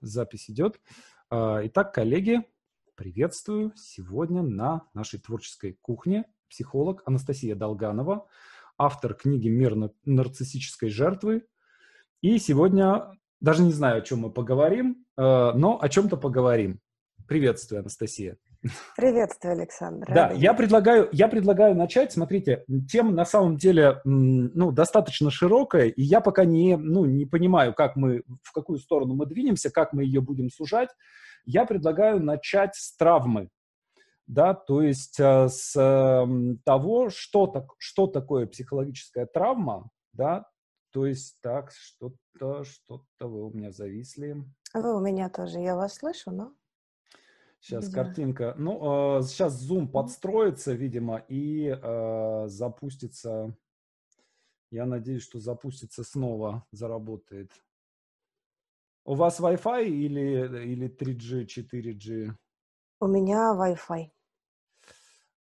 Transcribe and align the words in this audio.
запись 0.00 0.50
идет. 0.50 0.80
А, 1.30 1.60
итак, 1.64 1.94
коллеги, 1.94 2.42
приветствую. 2.94 3.72
Сегодня 3.76 4.42
на 4.42 4.88
нашей 4.94 5.18
творческой 5.20 5.78
кухне 5.80 6.24
психолог 6.48 7.02
Анастасия 7.06 7.54
Долганова, 7.54 8.26
автор 8.76 9.14
книги 9.14 9.48
«Мир 9.48 9.76
нарциссической 10.04 10.90
жертвы». 10.90 11.46
И 12.20 12.38
сегодня 12.38 13.18
даже 13.40 13.62
не 13.62 13.72
знаю, 13.72 13.98
о 13.98 14.02
чем 14.02 14.20
мы 14.20 14.30
поговорим, 14.30 15.06
а, 15.16 15.52
но 15.54 15.80
о 15.80 15.88
чем-то 15.88 16.16
поговорим. 16.16 16.80
Приветствую, 17.26 17.80
Анастасия. 17.80 18.36
Приветствую, 18.96 19.52
Александр. 19.52 20.12
Да, 20.12 20.30
я 20.32 20.52
предлагаю, 20.52 21.08
я 21.12 21.28
предлагаю 21.28 21.74
начать. 21.74 22.12
Смотрите, 22.12 22.64
тема 22.90 23.10
на 23.12 23.24
самом 23.24 23.56
деле 23.56 24.00
ну, 24.04 24.70
достаточно 24.70 25.30
широкая, 25.30 25.86
и 25.86 26.02
я 26.02 26.20
пока 26.20 26.44
не, 26.44 26.76
ну, 26.76 27.06
не 27.06 27.24
понимаю, 27.24 27.72
как 27.74 27.96
мы, 27.96 28.22
в 28.42 28.52
какую 28.52 28.78
сторону 28.78 29.14
мы 29.14 29.26
двинемся, 29.26 29.70
как 29.70 29.92
мы 29.92 30.04
ее 30.04 30.20
будем 30.20 30.50
сужать. 30.50 30.90
Я 31.46 31.64
предлагаю 31.64 32.22
начать 32.22 32.74
с 32.74 32.94
травмы. 32.96 33.48
Да, 34.26 34.54
то 34.54 34.80
есть 34.80 35.18
э, 35.18 35.48
с 35.48 35.74
э, 35.76 36.56
того, 36.64 37.10
что, 37.10 37.48
так, 37.48 37.64
что 37.78 38.06
такое 38.06 38.46
психологическая 38.46 39.26
травма, 39.26 39.90
да, 40.12 40.46
то 40.92 41.04
есть 41.04 41.40
так, 41.40 41.72
что-то, 41.72 42.62
что-то 42.62 43.26
вы 43.26 43.46
у 43.46 43.50
меня 43.50 43.72
зависли. 43.72 44.44
Вы 44.72 44.96
у 44.96 45.00
меня 45.00 45.30
тоже, 45.30 45.58
я 45.58 45.74
вас 45.74 45.94
слышу, 45.94 46.30
но... 46.30 46.52
Сейчас 47.60 47.90
да. 47.90 48.02
картинка. 48.04 48.54
Ну, 48.56 49.18
э, 49.18 49.22
сейчас 49.22 49.62
Zoom 49.62 49.86
подстроится, 49.86 50.72
видимо, 50.72 51.18
и 51.28 51.66
э, 51.66 52.44
запустится. 52.48 53.54
Я 54.70 54.86
надеюсь, 54.86 55.22
что 55.22 55.40
запустится 55.40 56.02
снова, 56.02 56.64
заработает. 56.72 57.52
У 59.04 59.14
вас 59.14 59.40
Wi-Fi 59.40 59.84
или, 59.86 60.72
или 60.72 60.88
3G, 60.88 61.44
4G? 61.44 62.32
У 63.00 63.06
меня 63.06 63.54
Wi-Fi. 63.54 64.10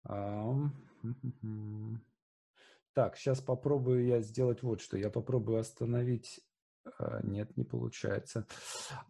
А, 0.07 0.53
так, 2.93 3.17
сейчас 3.17 3.41
попробую 3.41 4.05
я 4.05 4.21
сделать 4.21 4.61
вот 4.63 4.79
что. 4.81 4.97
Я 4.97 5.09
попробую 5.09 5.59
остановить. 5.59 6.41
А, 6.97 7.19
нет, 7.23 7.57
не 7.57 7.63
получается. 7.63 8.45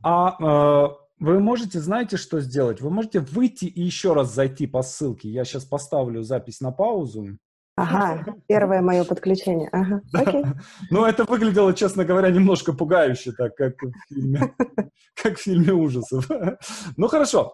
А 0.02 1.05
вы 1.19 1.39
можете, 1.39 1.80
знаете, 1.80 2.17
что 2.17 2.41
сделать? 2.41 2.81
Вы 2.81 2.89
можете 2.89 3.19
выйти 3.19 3.66
и 3.66 3.81
еще 3.81 4.13
раз 4.13 4.33
зайти 4.33 4.67
по 4.67 4.81
ссылке. 4.81 5.30
Я 5.30 5.45
сейчас 5.45 5.66
поставлю 5.66 6.23
запись 6.23 6.61
на 6.61 6.72
паузу. 6.72 7.38
Ага, 7.77 8.35
первое 8.47 8.81
мое 8.81 9.03
подключение. 9.03 9.69
Ага, 9.72 10.02
окей. 10.13 10.45
Ну, 10.89 11.05
это 11.05 11.25
выглядело, 11.25 11.73
честно 11.73 12.05
говоря, 12.05 12.30
немножко 12.30 12.73
пугающе, 12.73 13.33
так 13.33 13.55
как 13.55 13.75
в 13.81 13.91
фильме, 14.07 14.53
как 15.22 15.38
в 15.38 15.41
фильме 15.41 15.73
ужасов. 15.73 16.27
Ну, 16.97 17.07
хорошо. 17.07 17.52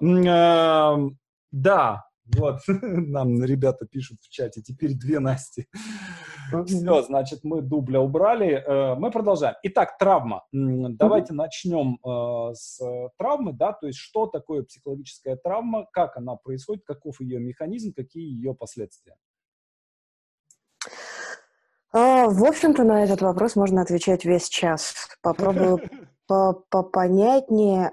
Да, 1.51 2.03
вот, 2.25 2.59
нам 2.67 3.43
ребята 3.43 3.85
пишут 3.85 4.19
в 4.21 4.29
чате, 4.29 4.61
теперь 4.61 4.93
две 4.93 5.19
Насти. 5.19 5.67
Все, 6.65 7.01
значит, 7.03 7.39
мы 7.43 7.61
дубля 7.61 8.01
убрали. 8.01 8.63
Э, 8.65 8.95
мы 8.95 9.11
продолжаем. 9.11 9.55
Итак, 9.63 9.97
травма. 9.97 10.45
Давайте 10.51 11.33
начнем 11.33 11.99
э, 12.03 12.53
с 12.53 12.79
травмы, 13.17 13.53
да, 13.53 13.73
то 13.73 13.87
есть 13.87 13.99
что 13.99 14.27
такое 14.27 14.63
психологическая 14.63 15.35
травма, 15.35 15.87
как 15.91 16.17
она 16.17 16.35
происходит, 16.35 16.83
каков 16.85 17.21
ее 17.21 17.39
механизм, 17.39 17.93
какие 17.93 18.23
ее 18.23 18.53
последствия. 18.53 19.15
А, 21.93 22.29
в 22.29 22.43
общем-то, 22.45 22.83
на 22.83 23.03
этот 23.03 23.21
вопрос 23.21 23.55
можно 23.55 23.81
отвечать 23.81 24.23
весь 24.23 24.47
час. 24.47 24.95
Попробую 25.21 25.79
попонятнее. 26.27 27.91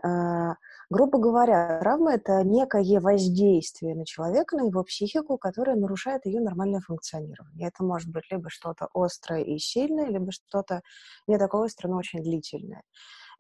Грубо 0.91 1.19
говоря, 1.19 1.79
травма— 1.81 2.15
это 2.15 2.43
некое 2.45 2.99
воздействие 3.01 3.95
на 3.95 4.07
человека, 4.07 4.57
на 4.57 4.69
его 4.69 4.83
психику, 4.85 5.37
которое 5.37 5.77
нарушает 5.77 6.25
ее 6.25 6.41
нормальное 6.41 6.81
функционирование. 6.81 7.69
Это 7.69 7.85
может 7.85 8.11
быть 8.11 8.25
либо 8.31 8.49
что-то 8.49 8.89
острое 8.95 9.43
и 9.43 9.59
сильное, 9.59 10.07
либо 10.07 10.33
что-то 10.33 10.81
не 11.27 11.39
такое 11.39 11.67
острое, 11.67 11.93
но 11.93 11.99
очень 11.99 12.23
длительное. 12.23 12.83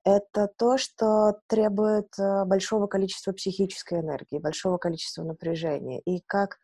Это 0.04 0.48
то, 0.58 0.76
что 0.76 1.40
требует 1.48 2.08
э, 2.18 2.44
большого 2.44 2.86
количества 2.86 3.32
психической 3.32 4.00
энергии, 4.00 4.38
большого 4.38 4.76
количества 4.76 5.22
напряжения. 5.22 6.00
И 6.00 6.22
как 6.26 6.58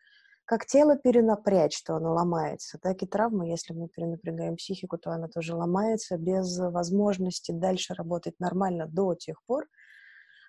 как 0.47 0.67
тело 0.67 0.95
перенапрячь, 0.95 1.75
что 1.75 1.95
оно 1.95 2.13
ломается, 2.13 2.77
так 2.77 3.01
и 3.01 3.07
травма, 3.07 3.47
если 3.47 3.73
мы 3.73 3.87
перенапрягаем 3.87 4.57
психику, 4.57 4.99
то 4.99 5.09
она 5.09 5.27
тоже 5.27 5.55
ломается 5.55 6.17
без 6.17 6.59
возможности 6.59 7.51
дальше 7.51 7.95
работать 7.95 8.39
нормально 8.39 8.85
до 8.87 9.15
тех 9.15 9.43
пор, 9.47 9.65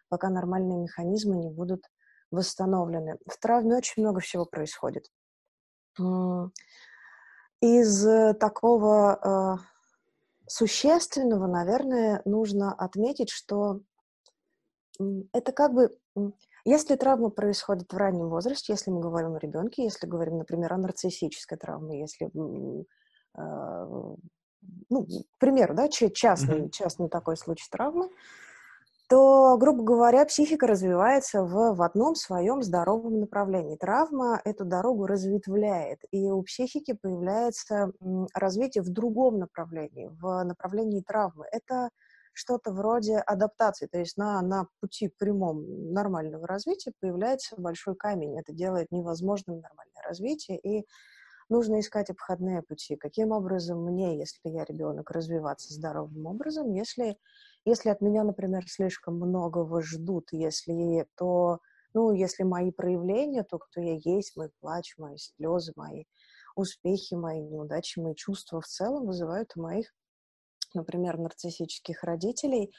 пока 0.09 0.29
нормальные 0.29 0.79
механизмы 0.79 1.37
не 1.37 1.51
будут 1.51 1.85
восстановлены. 2.31 3.19
В 3.27 3.39
травме 3.39 3.77
очень 3.77 4.03
много 4.03 4.21
всего 4.21 4.45
происходит. 4.45 5.07
Из 7.63 8.07
э, 8.07 8.35
такого 8.35 9.59
э, 9.59 9.65
существенного, 10.47 11.47
наверное, 11.47 12.21
нужно 12.27 12.73
отметить, 12.73 13.31
что 13.31 13.81
это 15.33 15.53
как 15.53 15.73
бы, 15.73 15.97
если 16.65 16.97
травма 16.97 17.31
происходит 17.31 17.93
в 17.93 17.97
раннем 17.97 18.29
возрасте, 18.29 18.73
если 18.73 18.91
мы 18.91 19.01
говорим 19.01 19.35
о 19.35 19.39
ребенке, 19.39 19.85
если 19.85 20.07
говорим, 20.07 20.39
например, 20.39 20.73
о 20.73 20.79
нарциссической 20.79 21.57
травме, 21.59 22.01
если, 22.01 22.27
э, 22.27 22.87
ну, 24.91 25.07
к 25.07 25.39
примеру, 25.39 25.75
да, 25.75 25.89
частный, 25.89 26.71
частный 26.71 27.09
такой 27.09 27.37
случай 27.37 27.67
травмы, 27.71 28.11
то, 29.09 29.57
грубо 29.57 29.85
говоря, 29.85 30.25
психика 30.25 30.67
развивается 30.67 31.43
в, 31.43 31.75
в 31.75 31.83
одном 31.83 32.17
своем 32.17 32.63
здоровом 32.63 33.21
направлении. 33.21 33.77
Травма 33.77 34.41
эту 34.45 34.65
дорогу 34.65 35.07
разветвляет, 35.07 36.01
и 36.11 36.31
у 36.31 36.43
психики 36.43 36.93
появляется 36.93 37.93
развитие 38.35 38.83
в 38.83 38.89
другом 38.91 39.39
направлении, 39.39 40.09
в 40.09 40.43
направлении 40.45 41.03
травмы. 41.03 41.47
Это 41.53 41.91
что-то 42.33 42.73
вроде 42.73 43.19
адаптации, 43.19 43.87
то 43.87 43.99
есть 43.99 44.17
на, 44.17 44.43
на 44.43 44.67
пути 44.81 45.09
прямом 45.09 45.93
нормального 45.93 46.47
развития 46.47 46.93
появляется 47.01 47.57
большой 47.57 47.95
камень. 47.95 48.39
Это 48.39 48.53
делает 48.53 48.91
невозможным 48.91 49.61
нормальное 49.61 50.03
развитие, 50.07 50.59
и 50.59 50.85
нужно 51.49 51.81
искать 51.81 52.11
обходные 52.11 52.63
пути. 52.63 52.97
Каким 52.97 53.31
образом 53.31 53.85
мне, 53.85 54.19
если 54.19 54.41
я 54.45 54.65
ребенок, 54.65 55.11
развиваться 55.11 55.73
здоровым 55.73 56.27
образом, 56.27 56.73
если 56.73 57.17
если 57.67 57.91
от 57.91 58.01
меня, 58.01 58.23
например, 58.23 58.63
слишком 58.69 59.17
многого 59.17 59.83
ждут, 59.83 60.29
если 60.31 61.05
то, 61.17 61.59
ну, 61.95 62.13
если 62.13 62.45
мои 62.45 62.71
проявления, 62.71 63.43
то 63.43 63.59
кто 63.59 63.81
я 63.81 63.99
есть, 64.05 64.37
мой 64.37 64.51
плач, 64.61 64.95
мои 64.99 65.17
слезы, 65.17 65.73
мои 65.75 66.05
успехи, 66.55 67.15
мои 67.15 67.43
неудачи, 67.43 67.99
мои 67.99 68.15
чувства 68.15 68.61
в 68.61 68.67
целом 68.67 69.07
вызывают 69.07 69.51
у 69.57 69.63
моих, 69.63 69.93
например, 70.75 71.19
нарциссических 71.19 72.05
родителей 72.05 72.73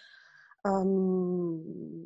эм, 0.66 2.06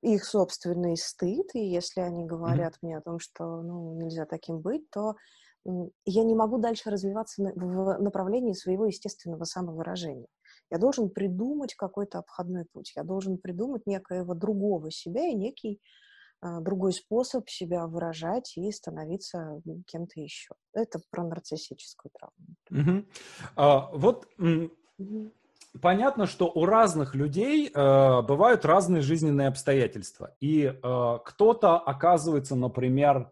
их 0.00 0.24
собственный 0.24 0.96
стыд, 0.96 1.48
и 1.54 1.66
если 1.66 2.02
они 2.02 2.24
говорят 2.24 2.74
mm-hmm. 2.74 2.78
мне 2.82 2.98
о 2.98 3.02
том, 3.02 3.18
что 3.18 3.62
ну, 3.62 3.94
нельзя 3.94 4.26
таким 4.26 4.60
быть, 4.60 4.88
то 4.90 5.16
я 5.64 6.24
не 6.24 6.34
могу 6.34 6.58
дальше 6.58 6.90
развиваться 6.90 7.42
в 7.42 7.98
направлении 7.98 8.52
своего 8.52 8.86
естественного 8.86 9.44
самовыражения. 9.44 10.28
Я 10.72 10.78
должен 10.78 11.10
придумать 11.10 11.74
какой-то 11.74 12.20
обходной 12.20 12.64
путь, 12.64 12.94
я 12.96 13.04
должен 13.04 13.36
придумать 13.36 13.86
некоего 13.86 14.34
другого 14.34 14.90
себя 14.90 15.26
и 15.28 15.34
некий 15.34 15.82
э, 16.42 16.60
другой 16.62 16.94
способ 16.94 17.46
себя 17.50 17.86
выражать 17.86 18.54
и 18.56 18.72
становиться 18.72 19.60
кем-то 19.86 20.18
еще. 20.18 20.54
Это 20.72 20.98
про 21.10 21.24
нарциссическую 21.24 22.10
травму. 22.18 22.56
Угу. 22.70 23.06
А, 23.54 23.90
вот 23.92 24.26
угу. 24.38 25.30
понятно, 25.82 26.24
что 26.24 26.46
у 26.46 26.64
разных 26.64 27.14
людей 27.14 27.68
э, 27.68 28.22
бывают 28.22 28.64
разные 28.64 29.02
жизненные 29.02 29.48
обстоятельства. 29.48 30.34
И 30.40 30.64
э, 30.64 31.18
кто-то 31.22 31.76
оказывается, 31.76 32.56
например, 32.56 33.30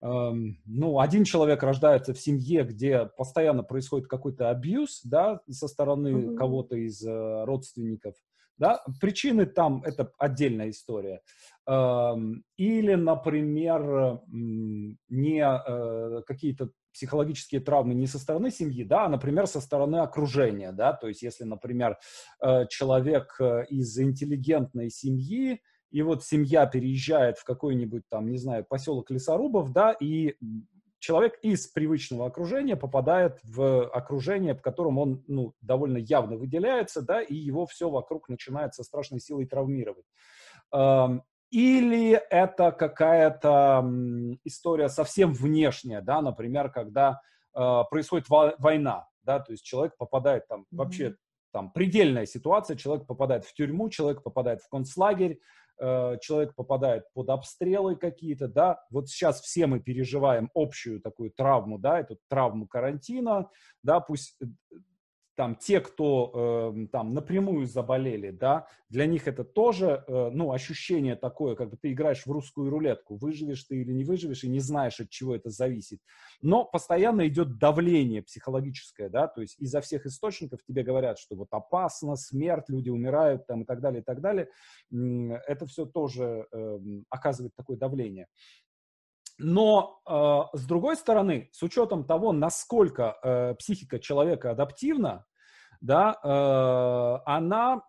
ну, 0.00 1.00
один 1.00 1.24
человек 1.24 1.62
рождается 1.62 2.14
в 2.14 2.20
семье, 2.20 2.62
где 2.62 3.06
постоянно 3.16 3.64
происходит 3.64 4.06
какой-то 4.06 4.50
абьюз, 4.50 5.00
да, 5.04 5.40
со 5.50 5.66
стороны 5.66 6.08
mm-hmm. 6.08 6.36
кого-то 6.36 6.76
из 6.76 7.04
э, 7.04 7.44
родственников, 7.44 8.14
да, 8.58 8.84
причины 9.00 9.46
там 9.46 9.82
это 9.84 10.12
отдельная 10.18 10.70
история. 10.70 11.20
Эм, 11.66 12.44
или, 12.56 12.94
например, 12.94 14.20
не 14.28 15.42
э, 15.42 16.22
какие-то 16.26 16.70
психологические 16.92 17.60
травмы 17.60 17.94
не 17.94 18.06
со 18.06 18.18
стороны 18.18 18.50
семьи, 18.50 18.84
да, 18.84 19.04
а, 19.04 19.08
например, 19.08 19.46
со 19.46 19.60
стороны 19.60 19.96
окружения, 19.96 20.72
да, 20.72 20.92
то 20.92 21.08
есть 21.08 21.22
если, 21.22 21.44
например, 21.44 21.98
э, 22.40 22.66
человек 22.68 23.36
из 23.68 23.98
интеллигентной 23.98 24.90
семьи, 24.90 25.60
и 25.90 26.02
вот 26.02 26.24
семья 26.24 26.66
переезжает 26.66 27.38
в 27.38 27.44
какой-нибудь 27.44 28.02
там, 28.08 28.30
не 28.30 28.38
знаю, 28.38 28.64
поселок 28.64 29.10
лесорубов, 29.10 29.72
да, 29.72 29.92
и 29.92 30.36
человек 30.98 31.38
из 31.42 31.66
привычного 31.68 32.26
окружения 32.26 32.76
попадает 32.76 33.38
в 33.42 33.88
окружение, 33.88 34.54
в 34.54 34.62
котором 34.62 34.98
он 34.98 35.24
ну, 35.26 35.54
довольно 35.60 35.98
явно 35.98 36.36
выделяется, 36.36 37.02
да, 37.02 37.22
и 37.22 37.34
его 37.34 37.66
все 37.66 37.88
вокруг 37.88 38.28
начинает 38.28 38.74
со 38.74 38.82
страшной 38.82 39.20
силой 39.20 39.46
травмировать. 39.46 40.04
Или 41.50 42.12
это 42.12 42.72
какая-то 42.72 43.82
история 44.44 44.90
совсем 44.90 45.32
внешняя, 45.32 46.02
да, 46.02 46.20
например, 46.20 46.70
когда 46.70 47.22
э, 47.54 47.82
происходит 47.88 48.26
война, 48.28 49.08
да, 49.22 49.40
то 49.40 49.52
есть 49.52 49.64
человек 49.64 49.96
попадает 49.96 50.46
там 50.46 50.60
mm-hmm. 50.60 50.76
вообще 50.76 51.16
там 51.50 51.72
предельная 51.72 52.26
ситуация, 52.26 52.76
человек 52.76 53.06
попадает 53.06 53.46
в 53.46 53.54
тюрьму, 53.54 53.88
человек 53.88 54.22
попадает 54.22 54.60
в 54.60 54.68
концлагерь, 54.68 55.40
человек 55.80 56.54
попадает 56.54 57.04
под 57.14 57.30
обстрелы 57.30 57.96
какие-то, 57.96 58.48
да, 58.48 58.84
вот 58.90 59.08
сейчас 59.08 59.40
все 59.40 59.66
мы 59.66 59.80
переживаем 59.80 60.50
общую 60.54 61.00
такую 61.00 61.30
травму, 61.30 61.78
да, 61.78 62.00
эту 62.00 62.18
травму 62.28 62.66
карантина, 62.66 63.48
да, 63.82 64.00
пусть 64.00 64.36
э, 64.40 64.46
там 65.38 65.54
те, 65.54 65.80
кто 65.80 66.72
э, 66.74 66.86
там 66.90 67.14
напрямую 67.14 67.64
заболели, 67.68 68.32
да, 68.32 68.66
для 68.88 69.06
них 69.06 69.28
это 69.28 69.44
тоже, 69.44 70.02
э, 70.08 70.30
ну, 70.32 70.50
ощущение 70.50 71.14
такое, 71.14 71.54
как 71.54 71.70
бы 71.70 71.76
ты 71.76 71.92
играешь 71.92 72.26
в 72.26 72.32
русскую 72.32 72.70
рулетку, 72.70 73.14
выживешь 73.14 73.62
ты 73.62 73.82
или 73.82 73.92
не 73.92 74.02
выживешь, 74.02 74.42
и 74.42 74.48
не 74.48 74.58
знаешь, 74.58 74.98
от 74.98 75.10
чего 75.10 75.36
это 75.36 75.48
зависит. 75.48 76.00
Но 76.42 76.64
постоянно 76.64 77.28
идет 77.28 77.56
давление 77.56 78.20
психологическое, 78.20 79.08
да, 79.08 79.28
то 79.28 79.40
есть 79.40 79.54
изо 79.60 79.80
всех 79.80 80.06
источников 80.06 80.58
тебе 80.64 80.82
говорят, 80.82 81.20
что 81.20 81.36
вот 81.36 81.48
опасно, 81.52 82.16
смерть, 82.16 82.68
люди 82.68 82.90
умирают 82.90 83.46
там 83.46 83.62
и 83.62 83.64
так 83.64 83.80
далее, 83.80 84.00
и 84.00 84.04
так 84.04 84.20
далее. 84.20 84.48
Это 84.90 85.66
все 85.66 85.86
тоже 85.86 86.48
э, 86.50 86.78
оказывает 87.10 87.54
такое 87.54 87.76
давление. 87.76 88.26
Но 89.38 90.00
э, 90.04 90.56
с 90.58 90.66
другой 90.66 90.96
стороны, 90.96 91.48
с 91.52 91.62
учетом 91.62 92.04
того, 92.04 92.32
насколько 92.32 93.18
э, 93.22 93.54
психика 93.54 94.00
человека 94.00 94.50
адаптивна, 94.50 95.27
да, 95.80 96.18
э, 96.22 97.30
она, 97.30 97.82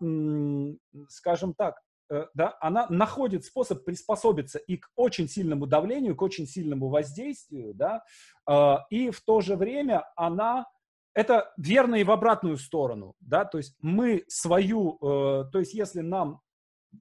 скажем 1.08 1.54
так, 1.54 1.80
э, 2.10 2.26
да, 2.34 2.56
она 2.60 2.86
находит 2.88 3.44
способ 3.44 3.84
приспособиться 3.84 4.58
и 4.58 4.76
к 4.76 4.88
очень 4.96 5.28
сильному 5.28 5.66
давлению, 5.66 6.16
к 6.16 6.22
очень 6.22 6.46
сильному 6.46 6.88
воздействию, 6.88 7.74
да, 7.74 8.04
э, 8.48 8.76
и 8.90 9.10
в 9.10 9.20
то 9.22 9.40
же 9.40 9.56
время 9.56 10.04
она 10.16 10.66
это 11.12 11.52
верно 11.56 11.96
и 11.96 12.04
в 12.04 12.10
обратную 12.12 12.56
сторону, 12.56 13.14
да, 13.20 13.44
то 13.44 13.58
есть 13.58 13.76
мы 13.80 14.24
свою, 14.28 14.96
то 15.00 15.58
есть 15.58 15.74
если 15.74 16.02
нам 16.02 16.40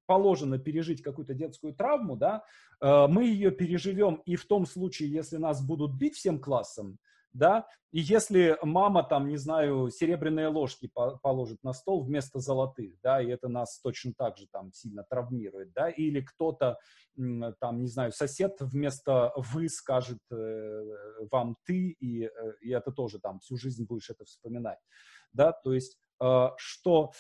положено 0.07 0.57
пережить 0.57 1.03
какую-то 1.03 1.35
детскую 1.35 1.75
травму, 1.75 2.15
да, 2.15 2.44
мы 2.81 3.25
ее 3.25 3.51
переживем 3.51 4.15
и 4.25 4.35
в 4.35 4.47
том 4.47 4.65
случае, 4.65 5.12
если 5.12 5.38
нас 5.38 5.63
будут 5.63 5.94
бить 5.94 6.15
всем 6.15 6.39
классом, 6.39 6.97
да, 7.33 7.67
и 7.91 7.99
если 7.99 8.57
мама 8.61 9.03
там, 9.03 9.27
не 9.27 9.37
знаю, 9.37 9.89
серебряные 9.89 10.47
ложки 10.47 10.89
по 10.93 11.17
положит 11.17 11.63
на 11.63 11.73
стол 11.73 12.03
вместо 12.03 12.39
золотых, 12.39 12.93
да, 13.01 13.21
и 13.21 13.27
это 13.27 13.47
нас 13.47 13.79
точно 13.81 14.13
так 14.15 14.37
же 14.37 14.47
там 14.51 14.71
сильно 14.73 15.03
травмирует, 15.09 15.73
да, 15.73 15.89
или 15.89 16.21
кто-то 16.21 16.77
там, 17.59 17.81
не 17.81 17.87
знаю, 17.87 18.11
сосед 18.11 18.57
вместо 18.59 19.33
вы 19.35 19.69
скажет 19.69 20.19
э, 20.31 20.83
вам 21.31 21.57
ты, 21.65 21.95
и, 21.99 22.25
э, 22.25 22.29
и 22.61 22.69
это 22.69 22.91
тоже 22.91 23.19
там 23.19 23.39
всю 23.39 23.57
жизнь 23.57 23.85
будешь 23.85 24.09
это 24.09 24.23
вспоминать, 24.25 24.79
да, 25.33 25.51
то 25.51 25.73
есть 25.73 25.97
э, 26.21 26.49
что 26.57 27.11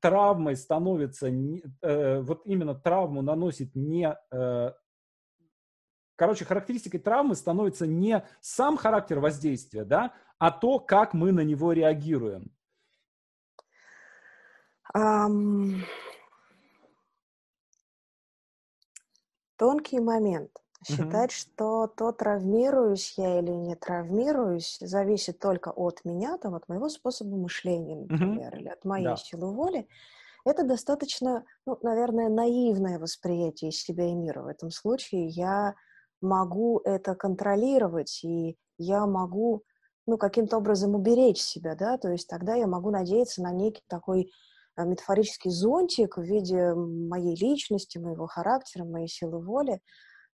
травмой 0.00 0.56
становится, 0.56 1.28
э, 1.28 2.20
вот 2.20 2.42
именно 2.44 2.74
травму 2.74 3.22
наносит 3.22 3.74
не 3.74 4.14
э, 4.30 4.72
короче, 6.16 6.44
характеристикой 6.44 7.00
травмы 7.00 7.34
становится 7.34 7.86
не 7.86 8.24
сам 8.40 8.76
характер 8.76 9.20
воздействия, 9.20 9.84
да, 9.84 10.12
а 10.38 10.50
то, 10.50 10.78
как 10.78 11.14
мы 11.14 11.32
на 11.32 11.40
него 11.40 11.72
реагируем. 11.72 12.52
Um, 14.96 15.80
тонкий 19.56 20.00
момент. 20.00 20.50
Считать, 20.86 21.30
uh-huh. 21.30 21.34
что 21.34 21.86
то, 21.86 22.12
травмируюсь 22.12 23.14
я 23.16 23.38
или 23.38 23.50
не 23.50 23.74
травмируюсь, 23.74 24.76
зависит 24.80 25.38
только 25.38 25.70
от 25.70 26.04
меня, 26.04 26.36
там, 26.36 26.54
от 26.54 26.68
моего 26.68 26.90
способа 26.90 27.36
мышления, 27.36 27.96
например, 27.96 28.54
uh-huh. 28.54 28.60
или 28.60 28.68
от 28.68 28.84
моей 28.84 29.06
да. 29.06 29.16
силы 29.16 29.50
воли. 29.50 29.88
Это 30.44 30.62
достаточно, 30.62 31.46
ну, 31.64 31.78
наверное, 31.82 32.28
наивное 32.28 32.98
восприятие 32.98 33.72
себя 33.72 34.10
и 34.10 34.14
мира. 34.14 34.42
В 34.42 34.46
этом 34.46 34.70
случае 34.70 35.28
я 35.28 35.74
могу 36.24 36.80
это 36.80 37.14
контролировать, 37.14 38.24
и 38.24 38.56
я 38.78 39.06
могу, 39.06 39.62
ну, 40.06 40.18
каким-то 40.18 40.56
образом 40.56 40.94
уберечь 40.94 41.40
себя, 41.40 41.74
да, 41.76 41.98
то 41.98 42.10
есть 42.10 42.28
тогда 42.28 42.54
я 42.54 42.66
могу 42.66 42.90
надеяться 42.90 43.42
на 43.42 43.52
некий 43.52 43.82
такой 43.88 44.32
э, 44.76 44.84
метафорический 44.84 45.50
зонтик 45.50 46.16
в 46.16 46.22
виде 46.22 46.74
моей 46.74 47.36
личности, 47.36 47.98
моего 47.98 48.26
характера, 48.26 48.84
моей 48.84 49.08
силы 49.08 49.40
воли. 49.44 49.80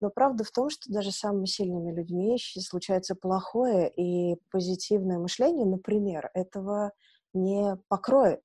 Но 0.01 0.11
правда 0.11 0.45
в 0.45 0.51
том, 0.53 0.71
что 0.71 0.93
даже 0.93 1.11
самыми 1.11 1.47
сильными 1.47 1.93
людьми 1.93 2.39
случается 2.39 3.17
плохое, 3.17 3.91
и 3.91 4.39
позитивное 4.53 5.19
мышление, 5.19 5.67
например, 5.67 6.31
этого 6.35 6.93
не 7.35 7.77
покроет. 7.89 8.41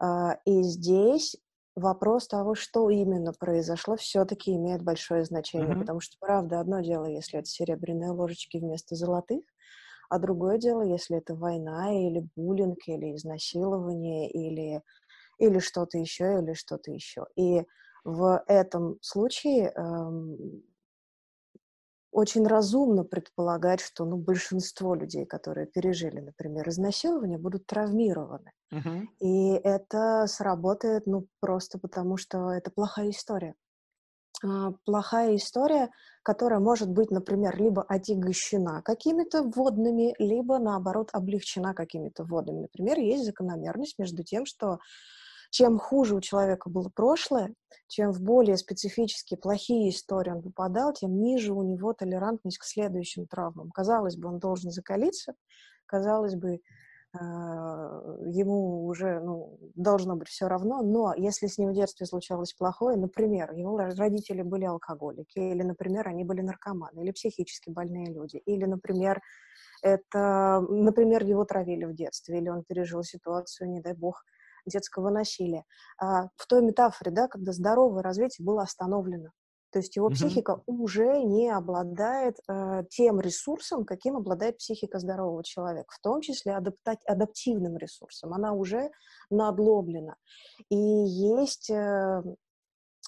А, 0.00 0.38
и 0.44 0.62
здесь 0.62 1.36
вопрос 1.76 2.28
того, 2.28 2.54
что 2.54 2.90
именно 2.90 3.32
произошло, 3.32 3.96
все-таки 3.96 4.54
имеет 4.54 4.82
большое 4.82 5.24
значение, 5.24 5.74
mm-hmm. 5.74 5.80
потому 5.80 6.00
что, 6.00 6.16
правда, 6.20 6.60
одно 6.60 6.80
дело, 6.80 7.06
если 7.06 7.38
это 7.38 7.48
серебряные 7.48 8.10
ложечки 8.10 8.58
вместо 8.58 8.94
золотых, 8.94 9.42
а 10.08 10.18
другое 10.18 10.58
дело, 10.58 10.82
если 10.82 11.18
это 11.18 11.34
война 11.34 11.92
или 11.92 12.26
буллинг, 12.34 12.78
или 12.86 13.14
изнасилование, 13.14 14.28
или, 14.28 14.82
или 15.38 15.58
что-то 15.60 15.98
еще, 15.98 16.40
или 16.40 16.54
что-то 16.54 16.90
еще. 16.90 17.26
И 17.36 17.64
в 18.04 18.42
этом 18.48 18.96
случае 19.02 19.72
эм, 19.76 20.62
очень 22.12 22.46
разумно 22.46 23.04
предполагать, 23.04 23.80
что 23.80 24.04
ну, 24.04 24.16
большинство 24.16 24.94
людей, 24.94 25.26
которые 25.26 25.66
пережили, 25.66 26.20
например, 26.20 26.68
изнасилование, 26.68 27.38
будут 27.38 27.66
травмированы. 27.66 28.52
Uh-huh. 28.72 29.06
И 29.20 29.52
это 29.52 30.26
сработает 30.26 31.06
ну, 31.06 31.26
просто 31.40 31.78
потому, 31.78 32.16
что 32.16 32.50
это 32.50 32.70
плохая 32.70 33.10
история. 33.10 33.54
А, 34.42 34.72
плохая 34.84 35.36
история, 35.36 35.90
которая 36.22 36.60
может 36.60 36.88
быть, 36.88 37.10
например, 37.10 37.60
либо 37.60 37.82
отягощена 37.82 38.82
какими-то 38.82 39.42
водными, 39.42 40.14
либо, 40.18 40.58
наоборот, 40.58 41.10
облегчена 41.12 41.74
какими-то 41.74 42.24
водными. 42.24 42.62
Например, 42.62 42.98
есть 42.98 43.24
закономерность 43.24 43.98
между 43.98 44.22
тем, 44.22 44.46
что 44.46 44.78
чем 45.50 45.78
хуже 45.78 46.16
у 46.16 46.20
человека 46.20 46.70
было 46.70 46.88
прошлое, 46.88 47.54
чем 47.88 48.12
в 48.12 48.20
более 48.20 48.56
специфические 48.56 49.38
плохие 49.38 49.90
истории 49.90 50.30
он 50.30 50.42
попадал, 50.42 50.92
тем 50.92 51.20
ниже 51.20 51.52
у 51.52 51.62
него 51.62 51.92
толерантность 51.92 52.58
к 52.58 52.64
следующим 52.64 53.26
травмам. 53.26 53.70
Казалось 53.70 54.16
бы, 54.16 54.28
он 54.28 54.38
должен 54.38 54.70
закалиться, 54.70 55.34
казалось 55.86 56.36
бы, 56.36 56.60
а, 57.12 58.00
ему 58.26 58.86
уже 58.86 59.18
ну, 59.18 59.58
должно 59.74 60.14
быть 60.14 60.28
все 60.28 60.46
равно, 60.46 60.80
но 60.82 61.12
если 61.16 61.48
с 61.48 61.58
ним 61.58 61.70
в 61.70 61.74
детстве 61.74 62.06
случалось 62.06 62.52
плохое, 62.52 62.96
например, 62.96 63.52
его 63.52 63.76
родители 63.76 64.42
были 64.42 64.64
алкоголики, 64.64 65.38
или, 65.40 65.62
например, 65.62 66.06
они 66.06 66.22
были 66.22 66.42
наркоманы, 66.42 67.00
или 67.02 67.10
психически 67.10 67.70
больные 67.70 68.12
люди, 68.12 68.36
или, 68.46 68.64
например, 68.64 69.20
это, 69.82 70.64
например, 70.68 71.24
его 71.24 71.44
травили 71.44 71.84
в 71.84 71.94
детстве, 71.94 72.38
или 72.38 72.48
он 72.48 72.62
пережил 72.62 73.02
ситуацию, 73.02 73.70
не 73.70 73.80
дай 73.80 73.94
бог, 73.94 74.24
детского 74.66 75.10
насилия. 75.10 75.64
А, 75.98 76.28
в 76.36 76.46
той 76.46 76.62
метафоре, 76.62 77.10
да, 77.10 77.28
когда 77.28 77.52
здоровое 77.52 78.02
развитие 78.02 78.44
было 78.44 78.62
остановлено. 78.62 79.30
То 79.72 79.78
есть 79.78 79.94
его 79.96 80.08
mm-hmm. 80.08 80.14
психика 80.14 80.62
уже 80.66 81.22
не 81.22 81.48
обладает 81.48 82.36
э, 82.48 82.82
тем 82.90 83.20
ресурсом, 83.20 83.84
каким 83.84 84.16
обладает 84.16 84.58
психика 84.58 84.98
здорового 84.98 85.44
человека, 85.44 85.94
в 85.96 86.00
том 86.00 86.20
числе 86.20 86.54
адаптать, 86.56 86.98
адаптивным 87.06 87.76
ресурсом. 87.76 88.32
Она 88.34 88.52
уже 88.52 88.90
надлоблена. 89.30 90.16
И 90.70 90.76
есть 90.76 91.70
э, 91.70 92.22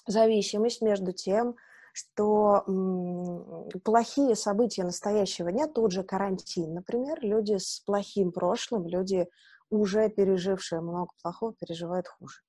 зависимость 0.07 0.81
между 0.81 1.11
тем, 1.11 1.55
что 1.93 2.63
м, 2.67 3.69
плохие 3.83 4.35
события 4.35 4.83
настоящего 4.83 5.51
дня, 5.51 5.67
тот 5.67 5.91
же 5.91 6.03
карантин, 6.03 6.73
например, 6.73 7.19
люди 7.21 7.57
с 7.57 7.81
плохим 7.85 8.31
прошлым, 8.31 8.87
люди 8.87 9.27
уже 9.73 10.09
пережившие 10.09 10.81
много 10.81 11.09
плохого, 11.21 11.53
переживают 11.53 12.07
хуже. 12.07 12.41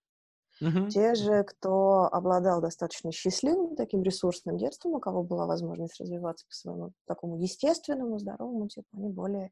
Uh-huh. 0.63 0.89
Те 0.89 1.15
же, 1.15 1.43
кто 1.43 2.05
обладал 2.13 2.61
достаточно 2.61 3.11
счастливым 3.11 3.75
таким 3.75 4.03
ресурсным 4.03 4.57
детством, 4.57 4.93
у 4.93 5.01
кого 5.01 5.23
была 5.23 5.47
возможность 5.47 5.99
развиваться 6.01 6.47
по 6.47 6.55
своему 6.55 6.93
такому 7.07 7.39
естественному, 7.39 8.19
здоровому 8.19 8.69
типу, 8.69 8.87
они 8.93 9.09
более 9.09 9.51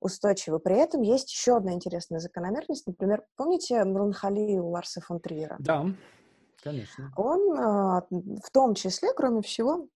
устойчивы. 0.00 0.58
При 0.58 0.76
этом 0.76 1.02
есть 1.02 1.30
еще 1.30 1.56
одна 1.56 1.72
интересная 1.72 2.18
закономерность. 2.18 2.86
Например, 2.86 3.24
помните 3.36 3.76
меланхолию 3.84 4.66
Ларса 4.66 5.00
фон 5.00 5.20
Триера? 5.20 5.56
Да, 5.60 5.86
конечно. 6.62 7.12
Он 7.16 7.58
а, 7.58 8.06
в 8.10 8.50
том 8.52 8.74
числе, 8.74 9.12
кроме 9.14 9.42
всего, 9.42 9.86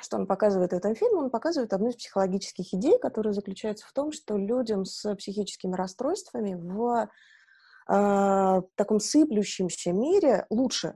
что 0.00 0.16
он 0.16 0.26
показывает 0.26 0.72
в 0.72 0.76
этом 0.76 0.94
фильме? 0.94 1.16
Он 1.16 1.30
показывает 1.30 1.72
одну 1.72 1.88
из 1.88 1.96
психологических 1.96 2.72
идей, 2.74 2.98
которая 2.98 3.32
заключается 3.32 3.86
в 3.86 3.92
том, 3.92 4.12
что 4.12 4.36
людям 4.36 4.84
с 4.84 5.14
психическими 5.16 5.74
расстройствами 5.74 6.54
в 6.54 7.08
э, 7.88 8.62
таком 8.74 9.00
сыплющемся 9.00 9.92
мире 9.92 10.46
лучше. 10.50 10.94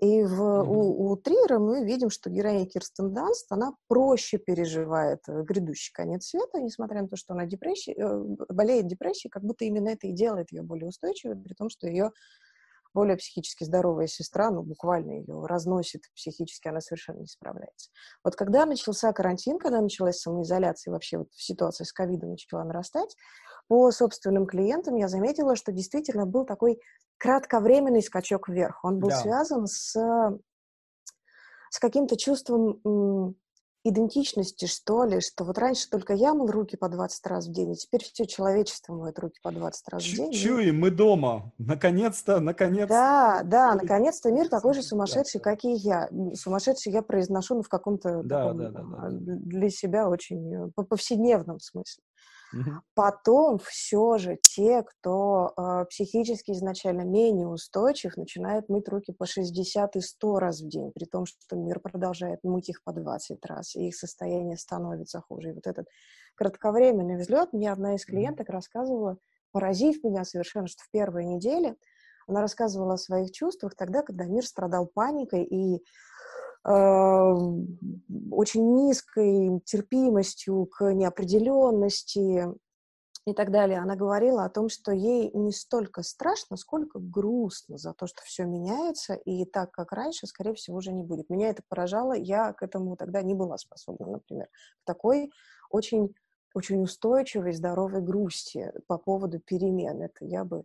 И 0.00 0.22
в, 0.22 0.40
mm-hmm. 0.40 0.66
у, 0.68 1.10
у 1.10 1.16
Триера 1.16 1.58
мы 1.58 1.84
видим, 1.84 2.08
что 2.08 2.30
героиня 2.30 2.66
Кирстен 2.66 3.12
Данст, 3.12 3.50
она 3.50 3.72
проще 3.88 4.38
переживает 4.38 5.20
э, 5.26 5.42
грядущий 5.42 5.92
конец 5.92 6.26
света, 6.26 6.60
несмотря 6.60 7.02
на 7.02 7.08
то, 7.08 7.16
что 7.16 7.34
она 7.34 7.46
депрессия, 7.46 7.94
э, 7.94 8.24
болеет 8.48 8.86
депрессией, 8.86 9.28
как 9.28 9.42
будто 9.42 9.64
именно 9.64 9.88
это 9.88 10.06
и 10.06 10.12
делает 10.12 10.52
ее 10.52 10.62
более 10.62 10.86
устойчивой, 10.86 11.34
при 11.34 11.52
том, 11.54 11.68
что 11.68 11.88
ее 11.88 12.12
более 12.98 13.16
психически 13.16 13.62
здоровая 13.62 14.08
сестра, 14.08 14.50
ну, 14.50 14.62
буквально 14.62 15.20
ее 15.20 15.46
разносит 15.46 16.02
психически, 16.16 16.66
она 16.66 16.80
совершенно 16.80 17.20
не 17.20 17.28
справляется. 17.28 17.90
Вот 18.24 18.34
когда 18.34 18.66
начался 18.66 19.12
карантин, 19.12 19.60
когда 19.60 19.80
началась 19.80 20.18
самоизоляция, 20.18 20.90
вообще 20.90 21.18
вот 21.18 21.28
ситуация 21.30 21.84
с 21.84 21.92
ковидом 21.92 22.30
начала 22.30 22.64
нарастать, 22.64 23.14
по 23.68 23.92
собственным 23.92 24.46
клиентам 24.46 24.96
я 24.96 25.06
заметила, 25.06 25.54
что 25.54 25.70
действительно 25.70 26.26
был 26.26 26.44
такой 26.44 26.80
кратковременный 27.18 28.02
скачок 28.02 28.48
вверх. 28.48 28.80
Он 28.82 28.98
был 28.98 29.10
да. 29.10 29.16
связан 29.20 29.68
с, 29.68 29.92
с 31.70 31.78
каким-то 31.78 32.16
чувством 32.16 33.36
идентичности, 33.88 34.66
что 34.66 35.04
ли, 35.04 35.20
что 35.20 35.44
вот 35.44 35.58
раньше 35.58 35.88
только 35.90 36.14
я 36.14 36.34
мыл 36.34 36.50
руки 36.50 36.76
по 36.76 36.88
20 36.88 37.26
раз 37.26 37.46
в 37.46 37.52
день, 37.52 37.72
и 37.72 37.76
теперь 37.76 38.02
все 38.02 38.26
человечество 38.26 38.94
моет 38.94 39.18
руки 39.18 39.38
по 39.42 39.50
20 39.50 39.88
раз 39.88 40.04
в 40.04 40.14
день. 40.14 40.32
Чуй, 40.32 40.72
мы 40.72 40.90
дома. 40.90 41.52
Наконец-то, 41.58 42.40
наконец-то. 42.40 42.88
Да, 42.88 43.40
да, 43.44 43.74
наконец-то 43.74 44.30
мир 44.30 44.48
такой 44.48 44.74
же 44.74 44.82
сумасшедший, 44.82 45.40
как 45.40 45.64
и 45.64 45.72
я. 45.72 46.08
Сумасшедший 46.34 46.92
я 46.92 47.02
произношу 47.02 47.56
ну, 47.56 47.62
в 47.62 47.68
каком-то 47.68 48.22
да, 48.22 48.44
таком, 48.44 48.58
да, 48.58 48.70
да, 48.70 48.82
да, 48.82 49.08
для 49.10 49.70
себя 49.70 50.08
очень 50.08 50.54
э, 50.54 50.68
повседневном 50.88 51.60
смысле. 51.60 52.02
Потом 52.94 53.58
все 53.58 54.18
же 54.18 54.38
те, 54.40 54.82
кто 54.82 55.52
э, 55.56 55.84
психически 55.90 56.52
изначально 56.52 57.02
менее 57.02 57.46
устойчив, 57.46 58.16
начинают 58.16 58.68
мыть 58.68 58.88
руки 58.88 59.12
по 59.12 59.26
60 59.26 59.96
и 59.96 60.00
100 60.00 60.38
раз 60.38 60.60
в 60.60 60.68
день, 60.68 60.90
при 60.94 61.04
том, 61.04 61.26
что 61.26 61.56
мир 61.56 61.80
продолжает 61.80 62.42
мыть 62.42 62.68
их 62.68 62.82
по 62.84 62.92
20 62.92 63.44
раз, 63.44 63.76
и 63.76 63.88
их 63.88 63.96
состояние 63.96 64.56
становится 64.56 65.20
хуже. 65.20 65.50
И 65.50 65.52
вот 65.52 65.66
этот 65.66 65.86
кратковременный 66.36 67.18
взлет, 67.18 67.52
мне 67.52 67.70
одна 67.70 67.94
из 67.96 68.04
клиенток 68.04 68.48
рассказывала, 68.48 69.18
поразив 69.52 70.02
меня 70.02 70.24
совершенно, 70.24 70.68
что 70.68 70.82
в 70.84 70.90
первые 70.90 71.26
недели 71.26 71.76
она 72.26 72.40
рассказывала 72.40 72.94
о 72.94 72.98
своих 72.98 73.32
чувствах 73.32 73.74
тогда, 73.74 74.02
когда 74.02 74.24
мир 74.24 74.46
страдал 74.46 74.86
паникой, 74.86 75.44
и 75.44 75.82
очень 76.64 78.74
низкой 78.74 79.60
терпимостью 79.64 80.66
к 80.66 80.92
неопределенности 80.92 82.46
и 83.26 83.34
так 83.34 83.50
далее. 83.50 83.78
Она 83.78 83.94
говорила 83.94 84.44
о 84.44 84.48
том, 84.48 84.68
что 84.68 84.92
ей 84.92 85.30
не 85.34 85.52
столько 85.52 86.02
страшно, 86.02 86.56
сколько 86.56 86.98
грустно 86.98 87.76
за 87.76 87.92
то, 87.92 88.06
что 88.06 88.22
все 88.24 88.44
меняется, 88.44 89.14
и 89.14 89.44
так, 89.44 89.70
как 89.70 89.92
раньше, 89.92 90.26
скорее 90.26 90.54
всего, 90.54 90.78
уже 90.78 90.92
не 90.92 91.02
будет. 91.02 91.28
Меня 91.28 91.50
это 91.50 91.62
поражало, 91.68 92.14
я 92.14 92.52
к 92.52 92.62
этому 92.62 92.96
тогда 92.96 93.22
не 93.22 93.34
была 93.34 93.58
способна, 93.58 94.06
например, 94.06 94.48
к 94.82 94.86
такой 94.86 95.30
очень, 95.70 96.14
очень 96.54 96.82
устойчивой, 96.82 97.52
здоровой 97.52 98.00
грусти 98.00 98.72
по 98.86 98.98
поводу 98.98 99.40
перемен. 99.40 100.02
Это 100.02 100.24
я 100.24 100.44
бы 100.44 100.64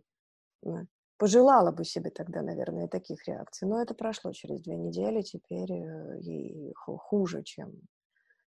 пожелала 1.24 1.70
бы 1.70 1.84
себе 1.84 2.10
тогда, 2.10 2.42
наверное, 2.42 2.86
таких 2.86 3.26
реакций. 3.26 3.66
Но 3.66 3.80
это 3.80 3.94
прошло 3.94 4.32
через 4.32 4.60
две 4.60 4.76
недели, 4.76 5.22
теперь 5.22 5.72
э, 5.72 6.18
ей 6.20 6.74
хуже, 6.74 7.42
чем 7.42 7.72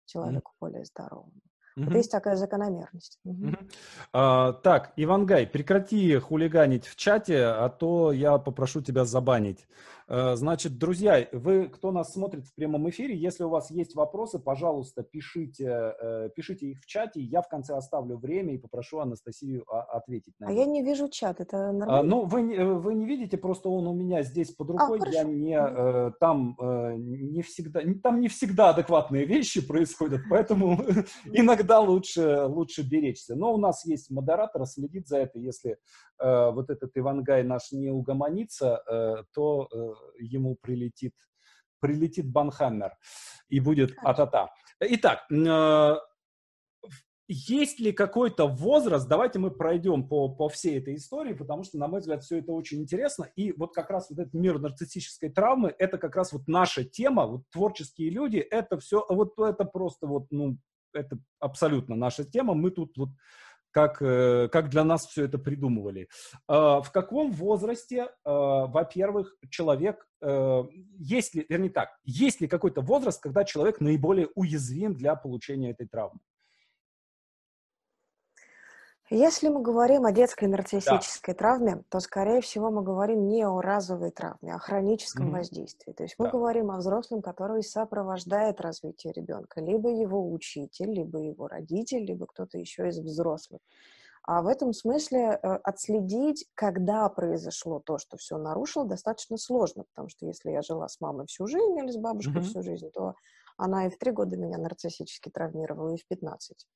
человеку 0.04 0.50
mm-hmm. 0.50 0.60
более 0.60 0.84
здоровому. 0.84 1.32
Mm-hmm. 1.78 1.84
Вот 1.84 1.94
есть 1.94 2.10
такая 2.10 2.36
закономерность. 2.36 3.18
Mm-hmm. 3.26 3.50
Mm-hmm. 3.50 3.72
А, 4.12 4.52
так, 4.52 4.92
Ивангай, 4.96 5.46
прекрати 5.46 6.18
хулиганить 6.18 6.86
в 6.86 6.96
чате, 6.96 7.46
а 7.46 7.70
то 7.70 8.12
я 8.12 8.36
попрошу 8.36 8.82
тебя 8.82 9.06
забанить. 9.06 9.66
Э, 10.08 10.36
значит, 10.36 10.78
друзья, 10.78 11.26
вы, 11.32 11.68
кто 11.68 11.90
нас 11.90 12.12
смотрит 12.12 12.46
в 12.46 12.54
прямом 12.54 12.88
эфире, 12.90 13.16
если 13.16 13.42
у 13.42 13.48
вас 13.48 13.70
есть 13.70 13.96
вопросы, 13.96 14.38
пожалуйста, 14.38 15.02
пишите, 15.02 15.94
э, 16.00 16.30
пишите 16.34 16.66
их 16.68 16.80
в 16.80 16.86
чате. 16.86 17.20
Я 17.20 17.42
в 17.42 17.48
конце 17.48 17.74
оставлю 17.74 18.16
время 18.16 18.54
и 18.54 18.58
попрошу 18.58 19.00
Анастасию 19.00 19.64
ответить 19.68 20.34
на 20.38 20.46
них. 20.46 20.56
А 20.56 20.60
я 20.60 20.66
не 20.66 20.82
вижу 20.82 21.08
чат, 21.08 21.40
это 21.40 21.72
нормально? 21.72 21.98
А, 21.98 22.02
ну, 22.04 22.24
вы, 22.24 22.54
э, 22.54 22.64
вы 22.64 22.94
не 22.94 23.04
видите, 23.04 23.36
просто 23.36 23.68
он 23.68 23.88
у 23.88 23.94
меня 23.94 24.22
здесь 24.22 24.52
под 24.52 24.70
а, 24.70 24.72
рукой. 24.74 25.00
А, 25.02 25.08
я 25.08 25.24
не, 25.24 26.12
там 26.20 26.56
не 26.98 27.42
всегда, 27.42 27.80
там 28.02 28.20
не 28.20 28.28
всегда 28.28 28.70
адекватные 28.70 29.24
вещи 29.24 29.66
происходят, 29.66 30.20
поэтому 30.30 30.78
иногда 31.32 31.80
лучше, 31.80 32.44
лучше 32.46 32.88
беречься. 32.88 33.34
Но 33.34 33.52
у 33.52 33.58
нас 33.58 33.84
есть 33.84 34.10
модератор, 34.10 34.66
следит 34.66 35.08
за 35.08 35.18
это. 35.18 35.38
Если 35.38 35.78
вот 36.18 36.70
этот 36.70 36.92
Ивангай 36.94 37.42
наш 37.42 37.72
не 37.72 37.90
угомонится, 37.90 39.24
то 39.34 39.68
ему 40.18 40.56
прилетит, 40.60 41.14
прилетит 41.80 42.30
Банхаммер 42.30 42.92
и 43.48 43.60
будет 43.60 43.94
атата. 44.02 44.50
Итак, 44.80 45.30
э, 45.30 45.96
есть 47.28 47.80
ли 47.80 47.92
какой-то 47.92 48.46
возраст, 48.46 49.08
давайте 49.08 49.38
мы 49.38 49.50
пройдем 49.50 50.08
по, 50.08 50.28
по 50.28 50.48
всей 50.48 50.78
этой 50.78 50.94
истории, 50.94 51.32
потому 51.32 51.64
что, 51.64 51.76
на 51.78 51.88
мой 51.88 52.00
взгляд, 52.00 52.22
все 52.22 52.38
это 52.38 52.52
очень 52.52 52.82
интересно, 52.82 53.28
и 53.34 53.52
вот 53.52 53.74
как 53.74 53.90
раз 53.90 54.10
вот 54.10 54.20
этот 54.20 54.34
мир 54.34 54.60
нарциссической 54.60 55.30
травмы, 55.30 55.74
это 55.78 55.98
как 55.98 56.14
раз 56.14 56.32
вот 56.32 56.46
наша 56.46 56.84
тема, 56.84 57.26
вот 57.26 57.42
творческие 57.50 58.10
люди, 58.10 58.38
это 58.38 58.78
все, 58.78 59.04
вот 59.08 59.36
это 59.38 59.64
просто 59.64 60.06
вот, 60.06 60.26
ну, 60.30 60.58
это 60.92 61.18
абсолютно 61.40 61.96
наша 61.96 62.24
тема, 62.24 62.54
мы 62.54 62.70
тут 62.70 62.96
вот 62.96 63.10
как, 63.76 64.00
э, 64.00 64.48
как 64.50 64.70
для 64.70 64.84
нас 64.84 65.06
все 65.06 65.26
это 65.26 65.36
придумывали. 65.36 66.08
А, 66.48 66.80
в 66.80 66.90
каком 66.90 67.30
возрасте, 67.30 68.08
а, 68.24 68.64
во-первых, 68.68 69.36
человек, 69.50 70.08
э, 70.22 70.62
есть 70.96 71.34
ли, 71.34 71.44
вернее 71.46 71.68
так, 71.68 71.90
есть 72.06 72.40
ли 72.40 72.48
какой-то 72.48 72.80
возраст, 72.80 73.22
когда 73.22 73.44
человек 73.44 73.82
наиболее 73.82 74.30
уязвим 74.34 74.94
для 74.94 75.14
получения 75.14 75.72
этой 75.72 75.86
травмы? 75.86 76.20
Если 79.08 79.48
мы 79.48 79.62
говорим 79.62 80.04
о 80.04 80.10
детской 80.10 80.46
нарциссической 80.46 81.34
да. 81.34 81.38
травме, 81.38 81.84
то, 81.90 82.00
скорее 82.00 82.40
всего, 82.40 82.70
мы 82.70 82.82
говорим 82.82 83.28
не 83.28 83.44
о 83.44 83.60
разовой 83.60 84.10
травме, 84.10 84.52
а 84.52 84.56
о 84.56 84.58
хроническом 84.58 85.28
mm-hmm. 85.28 85.38
воздействии. 85.38 85.92
То 85.92 86.02
есть 86.02 86.16
мы 86.18 86.24
да. 86.24 86.32
говорим 86.32 86.72
о 86.72 86.78
взрослом, 86.78 87.22
который 87.22 87.62
сопровождает 87.62 88.60
развитие 88.60 89.12
ребенка, 89.12 89.60
либо 89.60 89.90
его 89.90 90.28
учитель, 90.32 90.90
либо 90.90 91.20
его 91.20 91.46
родитель, 91.46 92.04
либо 92.04 92.26
кто-то 92.26 92.58
еще 92.58 92.88
из 92.88 92.98
взрослых. 92.98 93.60
А 94.24 94.42
в 94.42 94.48
этом 94.48 94.72
смысле 94.72 95.38
э, 95.40 95.48
отследить, 95.62 96.48
когда 96.54 97.08
произошло 97.08 97.78
то, 97.78 97.98
что 97.98 98.16
все 98.16 98.38
нарушило, 98.38 98.84
достаточно 98.84 99.38
сложно, 99.38 99.84
потому 99.84 100.08
что 100.08 100.26
если 100.26 100.50
я 100.50 100.62
жила 100.62 100.88
с 100.88 101.00
мамой 101.00 101.26
всю 101.26 101.46
жизнь 101.46 101.78
или 101.78 101.92
с 101.92 101.96
бабушкой 101.96 102.42
mm-hmm. 102.42 102.44
всю 102.44 102.62
жизнь, 102.62 102.90
то 102.90 103.14
она 103.56 103.86
и 103.86 103.88
в 103.88 103.96
три 103.98 104.10
года 104.10 104.36
меня 104.36 104.58
нарциссически 104.58 105.30
травмировала, 105.30 105.94
и 105.94 105.96
в 105.96 106.06
пятнадцать. 106.08 106.66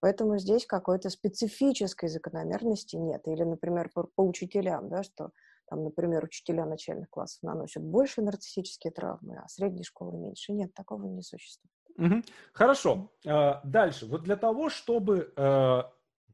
Поэтому 0.00 0.38
здесь 0.38 0.66
какой-то 0.66 1.10
специфической 1.10 2.08
закономерности 2.08 2.96
нет. 2.96 3.22
Или, 3.26 3.42
например, 3.42 3.90
по, 3.94 4.04
по 4.04 4.22
учителям, 4.22 4.88
да, 4.88 5.02
что 5.02 5.30
там, 5.68 5.84
например, 5.84 6.24
учителя 6.24 6.64
начальных 6.64 7.10
классов 7.10 7.42
наносят 7.42 7.82
больше 7.82 8.22
нарциссические 8.22 8.92
травмы, 8.92 9.38
а 9.38 9.48
средней 9.48 9.84
школы 9.84 10.16
меньше. 10.16 10.52
Нет, 10.52 10.72
такого 10.74 11.04
не 11.06 11.22
существует. 11.22 11.72
Угу. 11.98 12.22
Хорошо. 12.52 13.10
А, 13.26 13.60
дальше. 13.64 14.06
Вот 14.06 14.22
для 14.22 14.36
того, 14.36 14.70
чтобы 14.70 15.32
э, 15.36 15.82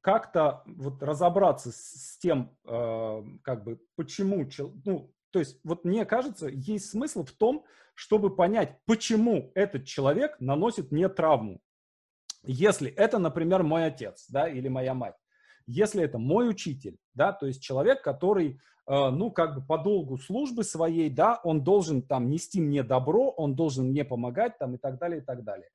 как-то 0.02 0.62
вот 0.66 1.02
разобраться 1.02 1.72
с, 1.72 2.18
тем, 2.18 2.56
э, 2.66 3.22
как 3.42 3.64
бы, 3.64 3.80
почему, 3.96 4.46
ну, 4.84 5.10
то 5.30 5.38
есть 5.38 5.58
вот 5.64 5.84
мне 5.84 6.04
кажется, 6.04 6.48
есть 6.48 6.90
смысл 6.90 7.24
в 7.24 7.32
том, 7.32 7.64
чтобы 7.94 8.34
понять, 8.34 8.78
почему 8.84 9.50
этот 9.54 9.84
человек 9.86 10.36
наносит 10.40 10.92
мне 10.92 11.08
травму. 11.08 11.60
Если 12.46 12.90
это, 12.90 13.18
например, 13.18 13.62
мой 13.62 13.86
отец, 13.86 14.26
да, 14.28 14.48
или 14.48 14.68
моя 14.68 14.94
мать, 14.94 15.16
если 15.66 16.02
это 16.02 16.18
мой 16.18 16.48
учитель, 16.48 16.98
да, 17.14 17.32
то 17.32 17.46
есть 17.46 17.62
человек, 17.62 18.02
который, 18.02 18.60
э, 18.86 19.10
ну, 19.10 19.30
как 19.30 19.54
бы 19.54 19.66
по 19.66 19.78
долгу 19.78 20.18
службы 20.18 20.62
своей, 20.62 21.08
да, 21.08 21.40
он 21.42 21.64
должен 21.64 22.02
там 22.02 22.28
нести 22.28 22.60
мне 22.60 22.82
добро, 22.82 23.30
он 23.30 23.54
должен 23.54 23.88
мне 23.88 24.04
помогать 24.04 24.58
там 24.58 24.74
и 24.74 24.78
так 24.78 24.98
далее, 24.98 25.20
и 25.20 25.24
так 25.24 25.42
далее. 25.42 25.68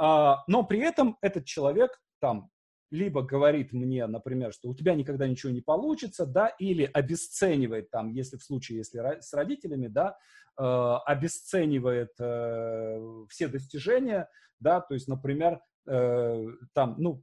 Э, 0.00 0.34
но 0.46 0.62
при 0.64 0.80
этом 0.80 1.16
этот 1.22 1.46
человек 1.46 1.98
там 2.20 2.50
либо 2.90 3.22
говорит 3.22 3.72
мне, 3.72 4.06
например, 4.06 4.52
что 4.52 4.68
у 4.68 4.74
тебя 4.74 4.94
никогда 4.94 5.26
ничего 5.28 5.52
не 5.52 5.60
получится, 5.60 6.26
да, 6.26 6.48
или 6.48 6.84
обесценивает 6.92 7.90
там, 7.90 8.10
если 8.10 8.36
в 8.36 8.42
случае, 8.42 8.78
если 8.78 9.20
с 9.20 9.32
родителями, 9.32 9.86
да, 9.86 10.18
э, 10.58 10.62
обесценивает 11.06 12.10
э, 12.18 13.24
все 13.28 13.48
достижения, 13.48 14.28
да, 14.58 14.80
то 14.80 14.94
есть, 14.94 15.08
например, 15.08 15.60
э, 15.90 16.46
там, 16.72 16.94
ну, 16.98 17.22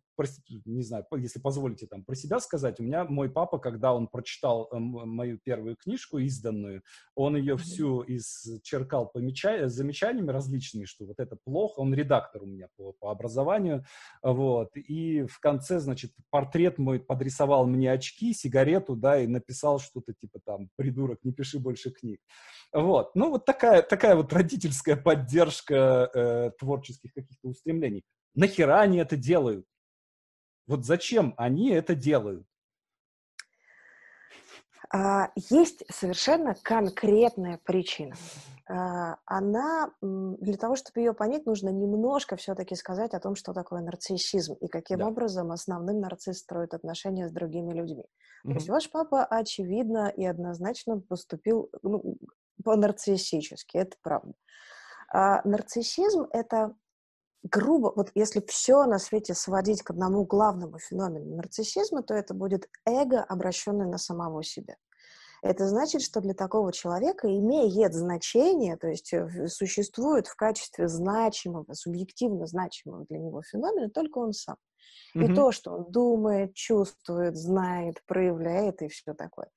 не 0.65 0.81
знаю, 0.81 1.05
если 1.17 1.39
позволите 1.39 1.85
там 1.85 2.03
про 2.03 2.15
себя 2.15 2.39
сказать, 2.39 2.79
у 2.79 2.83
меня 2.83 3.05
мой 3.05 3.29
папа, 3.29 3.59
когда 3.59 3.93
он 3.93 4.07
прочитал 4.07 4.67
э, 4.71 4.77
мою 4.79 5.37
первую 5.37 5.75
книжку 5.75 6.17
изданную, 6.17 6.81
он 7.15 7.35
ее 7.35 7.55
всю 7.57 8.03
исчеркал 8.07 9.07
помеча... 9.07 9.67
замечаниями 9.69 10.31
различными, 10.31 10.85
что 10.85 11.05
вот 11.05 11.19
это 11.19 11.37
плохо, 11.43 11.79
он 11.81 11.93
редактор 11.93 12.43
у 12.43 12.45
меня 12.47 12.67
по, 12.77 12.93
по 12.93 13.11
образованию, 13.11 13.85
вот, 14.23 14.75
и 14.75 15.23
в 15.23 15.39
конце, 15.39 15.79
значит, 15.79 16.11
портрет 16.29 16.77
мой 16.77 16.99
подрисовал 16.99 17.67
мне 17.67 17.91
очки, 17.91 18.33
сигарету, 18.33 18.95
да, 18.95 19.19
и 19.19 19.27
написал 19.27 19.79
что-то 19.79 20.13
типа 20.13 20.39
там, 20.43 20.69
придурок, 20.75 21.19
не 21.23 21.31
пиши 21.31 21.59
больше 21.59 21.91
книг. 21.91 22.19
Вот, 22.73 23.15
ну 23.15 23.29
вот 23.29 23.45
такая, 23.45 23.81
такая 23.81 24.15
вот 24.15 24.33
родительская 24.33 24.97
поддержка 24.97 26.09
э, 26.13 26.51
творческих 26.59 27.13
каких-то 27.13 27.49
устремлений. 27.49 28.03
Нахера 28.35 28.81
они 28.81 28.97
это 28.97 29.17
делают? 29.17 29.65
Вот 30.67 30.85
зачем 30.85 31.33
они 31.37 31.71
это 31.71 31.95
делают? 31.95 32.45
А, 34.89 35.31
есть 35.35 35.83
совершенно 35.91 36.55
конкретная 36.55 37.59
причина. 37.63 38.15
А, 38.69 39.17
она, 39.25 39.91
для 40.01 40.57
того, 40.57 40.75
чтобы 40.75 40.99
ее 40.99 41.13
понять, 41.13 41.45
нужно 41.45 41.69
немножко 41.69 42.35
все-таки 42.35 42.75
сказать 42.75 43.13
о 43.13 43.19
том, 43.19 43.35
что 43.35 43.53
такое 43.53 43.81
нарциссизм 43.81 44.55
и 44.55 44.67
каким 44.67 44.99
да. 44.99 45.07
образом 45.07 45.51
основным 45.51 45.99
нарцисс 45.99 46.39
строит 46.39 46.73
отношения 46.73 47.27
с 47.27 47.31
другими 47.31 47.73
людьми. 47.73 48.03
Mm-hmm. 48.03 48.49
То 48.49 48.53
есть 48.53 48.69
ваш 48.69 48.89
папа, 48.91 49.25
очевидно 49.25 50.09
и 50.09 50.25
однозначно 50.25 50.99
поступил 50.99 51.69
ну, 51.81 52.17
по-нарциссически, 52.63 53.77
это 53.77 53.95
правда. 54.01 54.33
А 55.13 55.41
нарциссизм— 55.47 56.27
это 56.31 56.75
грубо, 57.43 57.91
вот 57.95 58.11
если 58.15 58.43
все 58.47 58.85
на 58.85 58.99
свете 58.99 59.33
сводить 59.33 59.83
к 59.83 59.91
одному 59.91 60.25
главному 60.25 60.79
феномену 60.79 61.35
нарциссизма, 61.35 62.03
то 62.03 62.13
это 62.13 62.33
будет 62.33 62.69
эго, 62.85 63.23
обращенное 63.23 63.87
на 63.87 63.97
самого 63.97 64.43
себя. 64.43 64.75
Это 65.43 65.67
значит, 65.67 66.01
что 66.01 66.19
для 66.19 66.33
такого 66.33 66.73
человека 66.73 67.27
имеет 67.27 67.93
значение, 67.93 68.75
то 68.75 68.87
есть 68.87 69.13
э, 69.13 69.47
существует 69.47 70.27
в 70.27 70.35
качестве 70.35 70.87
значимого, 70.87 71.73
субъективно 71.73 72.47
значимого 72.47 73.05
для 73.07 73.19
него 73.19 73.43
феномена 73.43 73.89
только 73.89 74.17
он 74.17 74.33
сам. 74.33 74.55
Mm-hmm. 75.15 75.31
И 75.31 75.35
то, 75.35 75.51
что 75.51 75.71
он 75.73 75.91
думает, 75.91 76.55
чувствует, 76.55 77.37
знает, 77.37 78.01
проявляет 78.07 78.81
и 78.81 78.87
все 78.87 79.13
такое. 79.13 79.49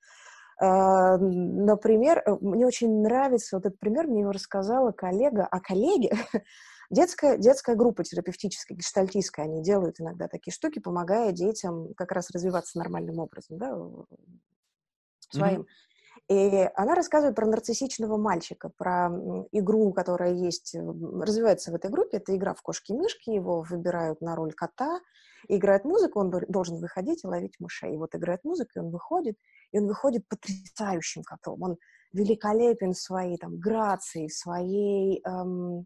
А, 0.63 1.17
например, 1.17 2.21
э, 2.23 2.37
мне 2.39 2.67
очень 2.67 3.01
нравится 3.01 3.55
вот 3.55 3.65
этот 3.65 3.79
пример, 3.79 4.05
мне 4.05 4.21
его 4.21 4.31
рассказала 4.31 4.91
коллега, 4.91 5.47
а 5.49 5.59
коллеге 5.59 6.11
Детская, 6.91 7.37
детская 7.37 7.75
группа 7.75 8.03
терапевтическая, 8.03 8.77
гештальтистская, 8.77 9.45
они 9.45 9.63
делают 9.63 10.01
иногда 10.01 10.27
такие 10.27 10.53
штуки, 10.53 10.79
помогая 10.79 11.31
детям 11.31 11.93
как 11.95 12.11
раз 12.11 12.29
развиваться 12.31 12.77
нормальным 12.77 13.17
образом, 13.17 13.57
да, 13.57 13.75
своим. 15.29 15.61
Mm-hmm. 15.61 15.67
И 16.29 16.69
она 16.75 16.95
рассказывает 16.95 17.35
про 17.35 17.45
нарциссичного 17.45 18.17
мальчика, 18.17 18.69
про 18.69 19.09
игру, 19.51 19.91
которая 19.91 20.33
есть, 20.33 20.75
развивается 20.75 21.71
в 21.71 21.75
этой 21.75 21.91
группе. 21.91 22.17
Это 22.17 22.35
игра 22.35 22.53
в 22.53 22.61
кошки-мышки, 22.61 23.31
его 23.31 23.61
выбирают 23.61 24.21
на 24.21 24.35
роль 24.35 24.53
кота, 24.53 25.01
играет 25.47 25.83
музыку, 25.83 26.19
он 26.19 26.31
должен 26.47 26.77
выходить 26.77 27.23
и 27.23 27.27
ловить 27.27 27.59
мышей. 27.59 27.95
И 27.95 27.97
вот 27.97 28.15
играет 28.15 28.43
музыка, 28.43 28.71
и 28.75 28.79
он 28.79 28.91
выходит, 28.91 29.37
и 29.71 29.79
он 29.79 29.87
выходит 29.87 30.27
потрясающим 30.27 31.23
котом. 31.23 31.61
Он 31.63 31.77
великолепен 32.13 32.93
в 32.93 32.97
своей 32.97 33.37
там 33.37 33.57
грации, 33.57 34.27
в 34.27 34.33
своей 34.33 35.21
эм, 35.25 35.85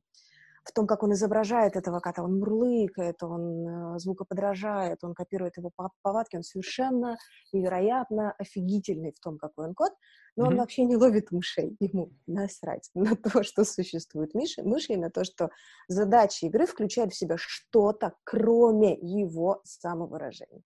в 0.66 0.74
том, 0.74 0.88
как 0.88 1.04
он 1.04 1.14
изображает 1.14 1.76
этого 1.76 2.00
кота. 2.00 2.24
Он 2.24 2.40
мурлыкает, 2.40 3.22
он 3.22 3.68
э, 3.68 4.00
звукоподражает, 4.00 5.04
он 5.04 5.14
копирует 5.14 5.58
его 5.58 5.72
повадки. 6.02 6.36
Он 6.36 6.44
совершенно 6.44 7.18
невероятно 7.54 8.34
офигительный 8.38 9.14
в 9.14 9.20
том, 9.20 9.38
какой 9.38 9.68
он 9.68 9.76
кот, 9.76 9.94
но 10.36 10.46
mm-hmm. 10.46 10.48
он 10.48 10.58
вообще 10.58 10.84
не 10.86 10.96
ловит 10.98 11.32
мышей. 11.32 11.78
Ему 11.80 12.12
насрать 12.26 12.90
на 12.96 13.16
то, 13.16 13.44
что 13.44 13.64
существуют 13.64 14.34
мыши, 14.34 14.64
мыши 14.64 14.94
и 14.94 14.98
на 14.98 15.10
то, 15.10 15.24
что 15.24 15.50
задача 15.88 16.48
игры 16.48 16.66
включает 16.66 17.14
в 17.14 17.18
себя 17.18 17.36
что-то, 17.38 18.14
кроме 18.24 18.98
его 19.00 19.62
самовыражения 19.64 20.64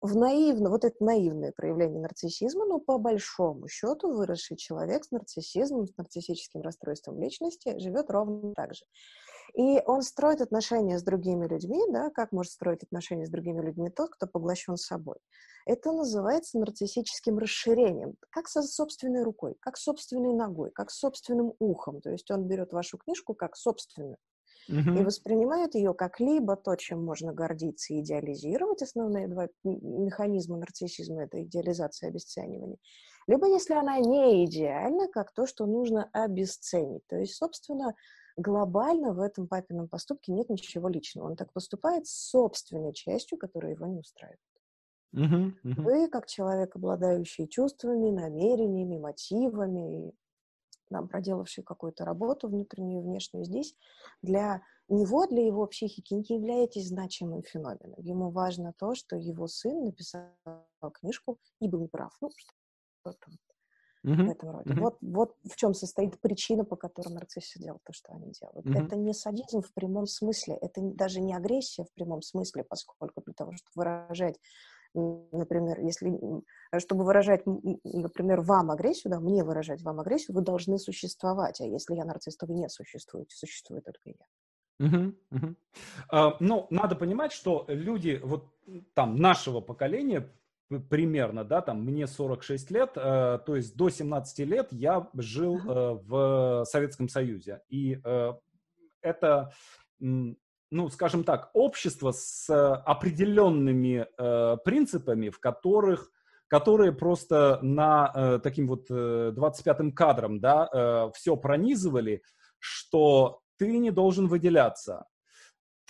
в 0.00 0.16
наивно, 0.16 0.70
вот 0.70 0.84
это 0.84 0.96
наивное 1.04 1.52
проявление 1.52 2.00
нарциссизма, 2.00 2.64
но 2.64 2.78
по 2.78 2.98
большому 2.98 3.68
счету 3.68 4.12
выросший 4.12 4.56
человек 4.56 5.04
с 5.04 5.10
нарциссизмом, 5.10 5.86
с 5.86 5.96
нарциссическим 5.96 6.62
расстройством 6.62 7.20
личности 7.20 7.78
живет 7.78 8.10
ровно 8.10 8.54
так 8.54 8.74
же. 8.74 8.84
И 9.54 9.82
он 9.86 10.02
строит 10.02 10.40
отношения 10.40 10.98
с 10.98 11.02
другими 11.02 11.46
людьми, 11.46 11.82
да, 11.90 12.10
как 12.10 12.32
может 12.32 12.52
строить 12.52 12.82
отношения 12.82 13.26
с 13.26 13.30
другими 13.30 13.60
людьми 13.62 13.90
тот, 13.90 14.10
кто 14.10 14.26
поглощен 14.26 14.76
собой. 14.76 15.16
Это 15.66 15.92
называется 15.92 16.58
нарциссическим 16.58 17.38
расширением, 17.38 18.14
как 18.30 18.48
со 18.48 18.62
собственной 18.62 19.22
рукой, 19.22 19.56
как 19.60 19.76
собственной 19.76 20.34
ногой, 20.34 20.70
как 20.70 20.90
собственным 20.90 21.54
ухом. 21.58 22.00
То 22.00 22.10
есть 22.10 22.30
он 22.30 22.46
берет 22.46 22.72
вашу 22.72 22.98
книжку 22.98 23.34
как 23.34 23.56
собственную 23.56 24.16
и 24.68 25.02
воспринимает 25.02 25.74
ее 25.74 25.94
как 25.94 26.20
либо 26.20 26.54
то, 26.54 26.76
чем 26.76 27.04
можно 27.04 27.32
гордиться 27.32 27.92
и 27.92 28.00
идеализировать, 28.00 28.82
основные 28.82 29.26
два 29.26 29.48
механизма 29.64 30.58
нарциссизма— 30.58 31.22
это 31.24 31.42
идеализация 31.42 32.08
и 32.08 32.10
обесценивание, 32.10 32.78
либо, 33.26 33.48
если 33.48 33.74
она 33.74 33.98
не 33.98 34.44
идеальна, 34.44 35.08
как 35.08 35.32
то, 35.32 35.46
что 35.46 35.66
нужно 35.66 36.08
обесценить. 36.12 37.06
То 37.08 37.16
есть, 37.16 37.34
собственно, 37.34 37.94
глобально 38.36 39.12
в 39.12 39.20
этом 39.20 39.46
папином 39.48 39.88
поступке 39.88 40.32
нет 40.32 40.48
ничего 40.48 40.88
личного. 40.88 41.26
Он 41.26 41.36
так 41.36 41.52
поступает 41.52 42.06
с 42.06 42.30
собственной 42.30 42.92
частью, 42.92 43.38
которая 43.38 43.72
его 43.72 43.86
не 43.86 43.98
устраивает. 43.98 44.40
Вы, 45.12 46.08
как 46.08 46.26
человек, 46.26 46.76
обладающий 46.76 47.48
чувствами, 47.48 48.10
намерениями, 48.10 48.98
мотивами, 48.98 50.12
там, 50.88 51.08
проделавший 51.08 51.64
какую-то 51.64 52.04
работу 52.04 52.48
внутреннюю 52.48 53.02
и 53.02 53.04
внешнюю 53.04 53.44
здесь, 53.44 53.74
для 54.22 54.62
него, 54.88 55.26
для 55.26 55.46
его 55.46 55.66
психики 55.66 56.14
не 56.14 56.24
являетесь 56.36 56.88
значимым 56.88 57.42
феноменом. 57.42 58.00
Ему 58.00 58.30
важно 58.30 58.72
то, 58.76 58.94
что 58.94 59.16
его 59.16 59.46
сын 59.46 59.84
написал 59.84 60.32
книжку 60.94 61.38
и 61.60 61.68
был 61.68 61.80
неправ. 61.80 62.16
Ну, 62.20 62.30
что-то 62.36 63.30
mm-hmm. 64.04 64.26
в 64.26 64.30
этом 64.30 64.50
роде. 64.50 64.70
Mm-hmm. 64.70 64.80
Вот, 64.80 64.98
вот 65.00 65.36
в 65.44 65.56
чем 65.56 65.74
состоит 65.74 66.20
причина, 66.20 66.64
по 66.64 66.76
которой 66.76 67.12
нарциссы 67.12 67.58
делают 67.58 67.82
то, 67.84 67.92
что 67.92 68.12
они 68.12 68.32
делают. 68.32 68.66
Mm-hmm. 68.66 68.86
Это 68.86 68.96
не 68.96 69.12
садизм 69.12 69.62
в 69.62 69.72
прямом 69.72 70.06
смысле, 70.06 70.56
это 70.60 70.80
даже 70.80 71.20
не 71.20 71.34
агрессия 71.34 71.84
в 71.84 71.92
прямом 71.94 72.22
смысле, 72.22 72.64
поскольку 72.64 73.22
для 73.22 73.34
того, 73.34 73.52
чтобы 73.52 73.70
выражать 73.74 74.36
например, 74.94 75.80
если, 75.80 76.18
чтобы 76.78 77.04
выражать, 77.04 77.42
например, 77.46 78.40
вам 78.40 78.70
агрессию, 78.70 79.12
да, 79.12 79.20
мне 79.20 79.44
выражать 79.44 79.82
вам 79.82 80.00
агрессию, 80.00 80.34
вы 80.34 80.42
должны 80.42 80.78
существовать, 80.78 81.60
а 81.60 81.64
если 81.64 81.94
я 81.94 82.04
нарцисс, 82.04 82.36
то 82.36 82.46
вы 82.46 82.54
не 82.54 82.68
существуете, 82.68 83.36
существует 83.36 83.84
только 83.84 84.10
я. 84.10 84.86
Угу, 84.86 85.14
угу. 85.30 85.56
А, 86.08 86.36
ну, 86.40 86.66
надо 86.70 86.96
понимать, 86.96 87.32
что 87.32 87.66
люди 87.68 88.18
вот 88.22 88.46
там 88.94 89.16
нашего 89.16 89.60
поколения 89.60 90.28
примерно, 90.78 91.44
да, 91.44 91.60
там 91.60 91.82
мне 91.82 92.06
46 92.06 92.70
лет, 92.70 92.90
э, 92.96 93.38
то 93.44 93.56
есть 93.56 93.76
до 93.76 93.90
17 93.90 94.38
лет 94.46 94.68
я 94.70 95.08
жил 95.14 95.58
э, 95.58 95.98
в 96.04 96.64
Советском 96.64 97.08
Союзе. 97.08 97.62
И 97.68 98.00
э, 98.04 98.32
это, 99.02 99.52
ну, 99.98 100.88
скажем 100.90 101.24
так, 101.24 101.50
общество 101.54 102.12
с 102.12 102.48
определенными 102.50 104.06
э, 104.16 104.56
принципами, 104.64 105.30
в 105.30 105.40
которых 105.40 106.10
которые 106.50 106.90
просто 106.90 107.60
на 107.62 108.10
э, 108.12 108.40
таким 108.42 108.66
вот 108.66 108.90
э, 108.90 109.32
25-м 109.36 109.92
кадром, 109.92 110.40
да, 110.40 110.68
э, 110.72 111.10
все 111.14 111.36
пронизывали, 111.36 112.24
что 112.58 113.40
ты 113.56 113.78
не 113.78 113.92
должен 113.92 114.26
выделяться, 114.26 115.04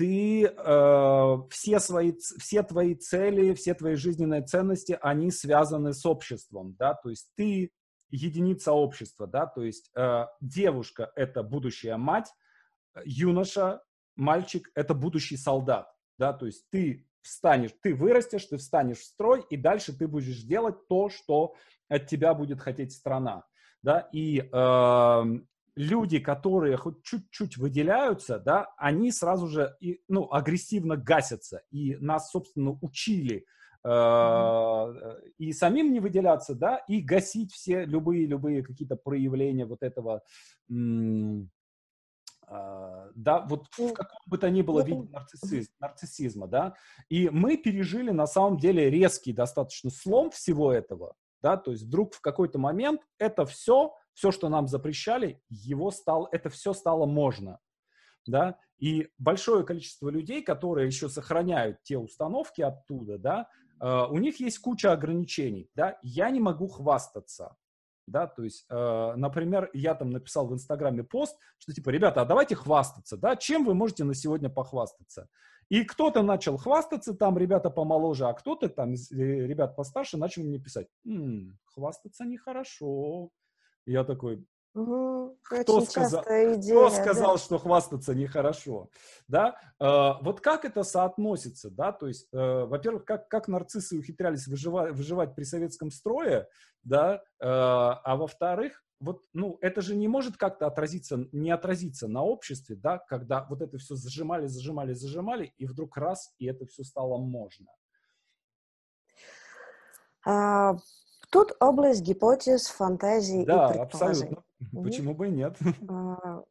ты 0.00 0.46
э, 0.46 1.36
все 1.50 1.78
свои 1.78 2.14
все 2.38 2.62
твои 2.62 2.94
цели, 2.94 3.52
все 3.52 3.74
твои 3.74 3.96
жизненные 3.96 4.40
ценности, 4.40 4.98
они 5.02 5.30
связаны 5.30 5.92
с 5.92 6.06
обществом, 6.06 6.74
да, 6.78 6.94
то 6.94 7.10
есть 7.10 7.30
ты 7.36 7.70
единица 8.08 8.72
общества, 8.72 9.26
да, 9.26 9.44
то 9.44 9.62
есть 9.62 9.90
э, 9.94 10.24
девушка 10.40 11.12
это 11.16 11.42
будущая 11.42 11.98
мать, 11.98 12.32
юноша, 13.04 13.82
мальчик 14.16 14.70
это 14.74 14.94
будущий 14.94 15.36
солдат, 15.36 15.92
да, 16.16 16.32
то 16.32 16.46
есть 16.46 16.64
ты 16.70 17.06
встанешь, 17.20 17.72
ты 17.82 17.94
вырастешь, 17.94 18.46
ты 18.46 18.56
встанешь 18.56 19.00
в 19.00 19.04
строй, 19.04 19.44
и 19.50 19.58
дальше 19.58 19.94
ты 19.94 20.08
будешь 20.08 20.44
делать 20.44 20.88
то, 20.88 21.10
что 21.10 21.56
от 21.90 22.06
тебя 22.06 22.32
будет 22.32 22.58
хотеть 22.58 22.92
страна, 22.92 23.44
да, 23.82 24.08
и 24.12 24.48
э, 24.50 25.40
люди, 25.76 26.18
которые 26.18 26.76
хоть 26.76 27.02
чуть-чуть 27.02 27.56
выделяются, 27.56 28.38
да, 28.38 28.72
они 28.76 29.12
сразу 29.12 29.46
же 29.46 29.76
и, 29.80 30.00
ну, 30.09 30.30
агрессивно 30.33 30.96
гасятся. 30.96 31.62
И 31.70 31.96
нас, 31.96 32.30
собственно, 32.30 32.78
учили 32.80 33.46
э, 33.85 35.20
и 35.38 35.52
самим 35.52 35.92
не 35.92 36.00
выделяться, 36.00 36.54
да, 36.54 36.76
и 36.88 37.00
гасить 37.00 37.52
все 37.52 37.85
любые-любые 37.85 38.62
какие-то 38.62 38.96
проявления 38.96 39.66
вот 39.66 39.83
этого, 39.83 40.22
э, 40.68 40.80
да, 43.14 43.46
вот 43.48 43.66
в 43.76 43.92
каком 43.92 44.20
бы 44.26 44.38
то 44.38 44.50
ни 44.50 44.62
было 44.62 44.83
виде 44.83 45.09
нарциссизм, 45.11 45.72
нарциссизма, 45.78 46.48
да, 46.48 46.74
и 47.09 47.28
мы 47.30 47.56
пережили 47.56 48.11
на 48.11 48.26
самом 48.26 48.59
деле 48.59 48.90
резкий 48.90 49.33
достаточно 49.33 49.90
слом 49.90 50.30
всего 50.30 50.72
этого, 50.72 51.14
да, 51.42 51.56
то 51.56 51.70
есть 51.70 51.85
вдруг 51.85 52.14
в 52.14 52.20
какой-то 52.20 52.59
момент 52.59 53.02
это 53.18 53.46
все, 53.46 53.94
все, 54.20 54.33
что 54.33 54.50
нам 54.50 54.68
запрещали, 54.68 55.40
его 55.48 55.90
стало, 55.90 56.28
это 56.30 56.50
все 56.50 56.74
стало 56.74 57.06
можно, 57.06 57.59
да, 58.26 58.59
и 58.78 59.09
большое 59.16 59.64
количество 59.64 60.11
людей, 60.11 60.42
которые 60.42 60.87
еще 60.87 61.09
сохраняют 61.09 61.83
те 61.85 61.96
установки 61.96 62.61
оттуда, 62.61 63.16
да, 63.16 63.48
э, 63.80 64.06
у 64.11 64.18
них 64.18 64.38
есть 64.38 64.59
куча 64.59 64.92
ограничений, 64.92 65.70
да, 65.74 65.98
я 66.02 66.28
не 66.28 66.38
могу 66.38 66.68
хвастаться, 66.68 67.56
да, 68.06 68.26
то 68.26 68.44
есть, 68.44 68.66
э, 68.68 69.12
например, 69.16 69.70
я 69.72 69.94
там 69.94 70.11
написал 70.11 70.46
в 70.46 70.52
Инстаграме 70.52 71.02
пост, 71.02 71.38
что 71.56 71.72
типа, 71.72 71.88
ребята, 71.88 72.20
а 72.20 72.26
давайте 72.26 72.54
хвастаться, 72.56 73.16
да, 73.16 73.37
чем 73.37 73.64
вы 73.64 73.72
можете 73.72 74.04
на 74.04 74.12
сегодня 74.12 74.50
похвастаться? 74.50 75.30
И 75.70 75.85
кто-то 75.85 76.20
начал 76.20 76.59
хвастаться, 76.59 77.14
там 77.14 77.38
ребята 77.38 77.70
помоложе, 77.70 78.26
а 78.26 78.35
кто-то 78.35 78.68
там 78.68 78.92
э, 78.92 78.96
ребят 79.12 79.76
постарше 79.76 80.18
начал 80.18 80.42
мне 80.42 80.59
писать, 80.59 80.88
м-м, 81.06 81.59
хвастаться 81.64 82.26
нехорошо. 82.26 83.30
Я 83.86 84.04
такой, 84.04 84.44
Угу, 84.72 85.38
кто 85.42 85.80
сказал, 85.80 86.22
идея, 86.22 86.60
кто 86.60 86.90
сказал 86.90 87.34
да. 87.34 87.38
что 87.38 87.58
хвастаться 87.58 88.14
нехорошо? 88.14 88.88
Да? 89.26 89.56
Э, 89.80 90.22
вот 90.22 90.40
как 90.40 90.64
это 90.64 90.84
соотносится? 90.84 91.70
Да? 91.70 91.90
То 91.90 92.06
есть, 92.06 92.28
э, 92.32 92.36
во-первых, 92.36 93.04
как, 93.04 93.28
как 93.28 93.48
нарциссы 93.48 93.98
ухитрялись 93.98 94.46
выживать, 94.46 94.92
выживать 94.92 95.34
при 95.34 95.42
советском 95.42 95.90
строе, 95.90 96.46
да? 96.84 97.16
э, 97.16 97.20
а 97.40 98.14
во-вторых, 98.16 98.84
вот, 99.00 99.24
ну, 99.32 99.58
это 99.60 99.80
же 99.80 99.96
не 99.96 100.06
может 100.06 100.36
как-то 100.36 100.66
отразиться, 100.66 101.26
не 101.32 101.50
отразиться 101.50 102.06
на 102.06 102.22
обществе, 102.22 102.76
да, 102.76 102.98
когда 102.98 103.46
вот 103.48 103.62
это 103.62 103.78
все 103.78 103.96
зажимали, 103.96 104.46
зажимали, 104.46 104.92
зажимали, 104.92 105.52
и 105.56 105.66
вдруг 105.66 105.96
раз, 105.96 106.32
и 106.38 106.46
это 106.46 106.66
все 106.66 106.84
стало 106.84 107.16
можно. 107.16 107.66
А, 110.26 110.76
тут 111.30 111.56
область 111.60 112.02
гипотез, 112.02 112.66
фантазии 112.66 113.44
да, 113.44 113.70
и 113.70 113.78
предположений. 113.78 114.36
абсолютно. 114.36 114.82
Почему 114.82 115.14
бы 115.14 115.28
и 115.28 115.30
нет? 115.30 115.56
А, 115.88 116.42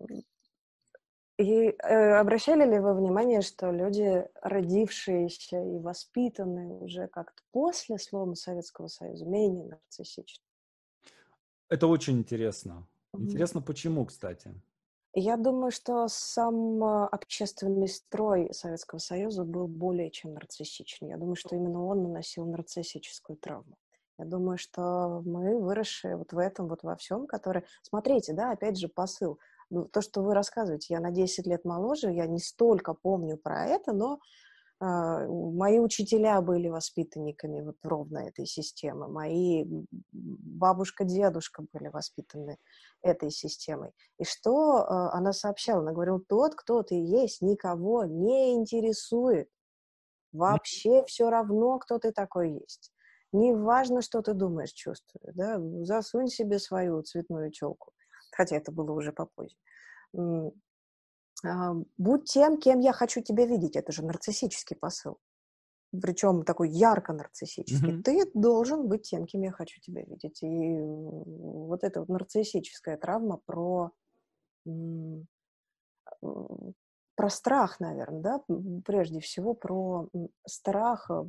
и 1.38 1.70
э, 1.70 2.20
обращали 2.20 2.70
ли 2.70 2.80
вы 2.80 2.94
внимание, 2.94 3.42
что 3.42 3.72
люди, 3.72 4.28
родившиеся 4.42 5.64
и 5.64 5.80
воспитанные 5.80 6.74
уже 6.74 7.08
как-то 7.08 7.42
после 7.52 7.98
слома 7.98 8.36
Советского 8.36 8.88
Союза, 8.88 9.26
менее 9.26 9.66
нарциссичны? 9.66 10.44
Это 11.70 11.88
очень 11.88 12.18
интересно. 12.18 12.86
Интересно, 13.14 13.62
почему, 13.62 14.06
кстати? 14.06 14.52
Я 15.14 15.38
думаю, 15.38 15.72
что 15.72 16.08
сам 16.10 16.84
а, 16.84 17.08
общественный 17.08 17.88
строй 17.88 18.54
Советского 18.54 19.00
Союза 19.00 19.46
был 19.46 19.68
более 19.68 20.12
чем 20.12 20.34
нарциссичен. 20.34 21.08
Я 21.08 21.18
думаю, 21.18 21.36
что 21.36 21.56
именно 21.56 21.86
он 21.86 22.04
наносил 22.04 22.46
нарциссическую 22.46 23.38
травму. 23.38 23.78
Я 24.20 24.26
думаю, 24.26 24.58
что 24.58 25.22
мы 25.26 25.58
выросшие 25.58 26.18
вот 26.18 26.34
в 26.34 26.38
этом, 26.38 26.68
вот 26.68 26.84
во 26.84 26.98
всем, 26.98 27.26
который... 27.26 27.64
Смотрите, 27.84 28.34
да, 28.34 28.52
опять 28.52 28.78
же, 28.78 28.90
посыл. 28.90 29.40
Ну, 29.70 29.86
то, 29.86 30.02
что 30.02 30.22
вы 30.22 30.34
рассказываете, 30.34 30.94
я 30.94 31.00
на 31.00 31.12
10 31.12 31.48
лет 31.48 31.64
моложе, 31.64 32.12
я 32.12 32.28
не 32.28 32.40
столько 32.40 32.94
помню 32.94 33.38
про 33.38 33.66
это, 33.66 33.94
но 33.94 34.20
э, 34.82 35.28
мои 35.28 35.80
учителя 35.80 36.42
были 36.42 36.68
воспитанниками 36.68 37.62
вот 37.62 37.78
ровно 37.82 38.18
этой 38.18 38.46
системы, 38.46 39.08
мои 39.08 39.66
бабушка, 40.12 41.06
дедушка 41.06 41.64
были 41.72 41.88
воспитаны 41.88 42.58
этой 43.02 43.32
системой. 43.32 43.94
И 44.18 44.26
что 44.26 44.80
э, 44.80 44.84
она 45.14 45.32
сообщала? 45.32 45.80
Она 45.80 45.94
говорила, 45.94 46.20
тот, 46.28 46.56
кто 46.56 46.84
ты 46.84 46.96
есть, 46.96 47.42
никого 47.42 48.04
не 48.04 48.54
интересует. 48.54 49.48
Вообще 50.34 51.06
все 51.06 51.30
равно, 51.30 51.80
кто 51.80 52.00
ты 52.00 52.12
такой 52.12 52.52
есть. 52.52 52.92
Не 53.32 53.54
важно, 53.54 54.02
что 54.02 54.22
ты 54.22 54.34
думаешь, 54.34 54.72
чувствуешь, 54.72 55.36
да, 55.36 55.60
засунь 55.84 56.28
себе 56.28 56.60
свою 56.60 57.02
цветную 57.04 57.52
челку, 57.52 57.92
хотя 58.32 58.56
это 58.56 58.72
было 58.72 58.92
уже 58.92 59.12
попозже. 59.14 59.56
А, 61.46 61.74
будь 61.98 62.26
тем, 62.26 62.58
кем 62.58 62.80
я 62.80 62.92
хочу 62.92 63.22
тебя 63.22 63.46
видеть, 63.46 63.76
это 63.76 63.92
же 63.92 64.04
нарциссический 64.04 64.76
посыл. 64.76 65.18
Причем 65.92 66.44
такой 66.44 66.70
ярко 66.70 67.14
нарциссический. 67.14 67.98
Mm-hmm. 67.98 68.04
Ты 68.04 68.32
должен 68.34 68.88
быть 68.88 69.04
тем, 69.10 69.26
кем 69.26 69.42
я 69.42 69.52
хочу 69.52 69.80
тебя 69.82 70.04
видеть. 70.04 70.44
И 70.44 70.80
вот 70.82 71.84
эта 71.84 72.02
вот 72.02 72.10
нарциссическая 72.10 72.98
травма 72.98 73.40
про 73.46 73.92
про 77.20 77.30
страх, 77.30 77.82
наверное, 77.82 78.22
да, 78.22 78.42
прежде 78.86 79.20
всего 79.20 79.54
про 79.54 80.08
страх 80.48 81.12
э, 81.12 81.26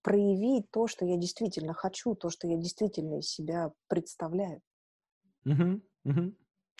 проявить 0.00 0.70
то, 0.70 0.86
что 0.86 1.04
я 1.04 1.18
действительно 1.18 1.74
хочу, 1.74 2.14
то, 2.14 2.30
что 2.30 2.48
я 2.48 2.56
действительно 2.56 3.18
из 3.18 3.28
себя 3.28 3.70
представляю. 3.86 4.62
Угу, 5.44 5.82
угу. 6.04 6.34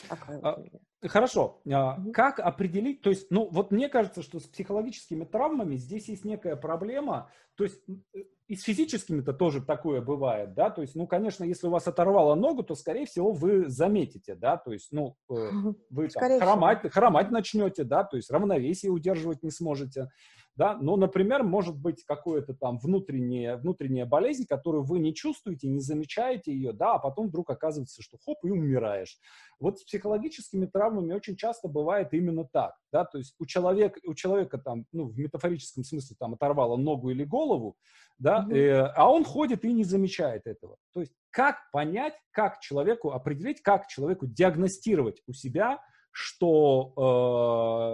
Такая 0.08 0.40
а, 0.42 0.64
Хорошо. 1.02 1.60
Угу. 1.66 2.12
Как 2.12 2.40
определить? 2.40 3.02
То 3.02 3.10
есть, 3.10 3.30
ну, 3.30 3.50
вот 3.50 3.70
мне 3.70 3.90
кажется, 3.90 4.22
что 4.22 4.40
с 4.40 4.44
психологическими 4.44 5.26
травмами 5.26 5.76
здесь 5.76 6.08
есть 6.08 6.24
некая 6.24 6.56
проблема. 6.56 7.30
То 7.56 7.64
есть 7.64 7.82
э, 8.14 8.20
и 8.46 8.56
с 8.56 8.62
физическими-то 8.62 9.32
тоже 9.32 9.62
такое 9.62 10.02
бывает, 10.02 10.54
да, 10.54 10.68
то 10.68 10.82
есть, 10.82 10.94
ну, 10.94 11.06
конечно, 11.06 11.44
если 11.44 11.66
у 11.66 11.70
вас 11.70 11.86
оторвало 11.88 12.34
ногу, 12.34 12.62
то, 12.62 12.74
скорее 12.74 13.06
всего, 13.06 13.32
вы 13.32 13.68
заметите, 13.68 14.34
да, 14.34 14.58
то 14.58 14.72
есть, 14.72 14.92
ну, 14.92 15.16
э, 15.30 15.50
вы 15.90 16.08
там, 16.08 16.40
хромать, 16.40 16.92
хромать 16.92 17.30
начнете, 17.30 17.84
да, 17.84 18.04
то 18.04 18.16
есть 18.16 18.30
равновесие 18.30 18.92
удерживать 18.92 19.42
не 19.42 19.50
сможете, 19.50 20.10
да, 20.56 20.76
но, 20.76 20.96
например, 20.96 21.42
может 21.42 21.76
быть 21.76 22.04
какое-то 22.04 22.54
там 22.54 22.78
внутренняя, 22.78 23.56
внутренняя 23.56 24.06
болезнь, 24.06 24.46
которую 24.46 24.84
вы 24.84 25.00
не 25.00 25.14
чувствуете, 25.14 25.68
не 25.68 25.80
замечаете 25.80 26.52
ее, 26.52 26.72
да, 26.72 26.94
а 26.94 26.98
потом 26.98 27.28
вдруг 27.28 27.50
оказывается, 27.50 28.02
что 28.02 28.18
хоп, 28.24 28.38
и 28.44 28.50
умираешь. 28.50 29.18
Вот 29.58 29.80
с 29.80 29.84
психологическими 29.84 30.66
травмами 30.66 31.12
очень 31.12 31.36
часто 31.36 31.68
бывает 31.68 32.12
именно 32.12 32.44
так, 32.44 32.74
да, 32.92 33.04
то 33.04 33.18
есть 33.18 33.34
у 33.38 33.46
человека, 33.46 33.98
у 34.06 34.14
человека 34.14 34.58
там, 34.58 34.86
ну, 34.92 35.06
в 35.06 35.18
метафорическом 35.18 35.84
смысле 35.84 36.16
там 36.18 36.34
оторвало 36.34 36.76
ногу 36.76 37.10
или 37.10 37.24
голову, 37.24 37.76
да, 38.18 38.46
mm-hmm. 38.48 38.56
э, 38.56 38.92
а 38.94 39.10
он 39.10 39.24
ходит 39.24 39.64
и 39.64 39.72
не 39.72 39.84
замечает 39.84 40.46
этого. 40.46 40.76
То 40.92 41.00
есть 41.00 41.12
как 41.30 41.68
понять, 41.72 42.14
как 42.30 42.60
человеку 42.60 43.10
определить, 43.10 43.60
как 43.60 43.88
человеку 43.88 44.26
диагностировать 44.26 45.20
у 45.26 45.32
себя, 45.32 45.80
что 46.12 46.92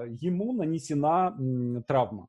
э, 0.04 0.10
ему 0.20 0.52
нанесена 0.52 1.34
м, 1.38 1.82
травма? 1.84 2.28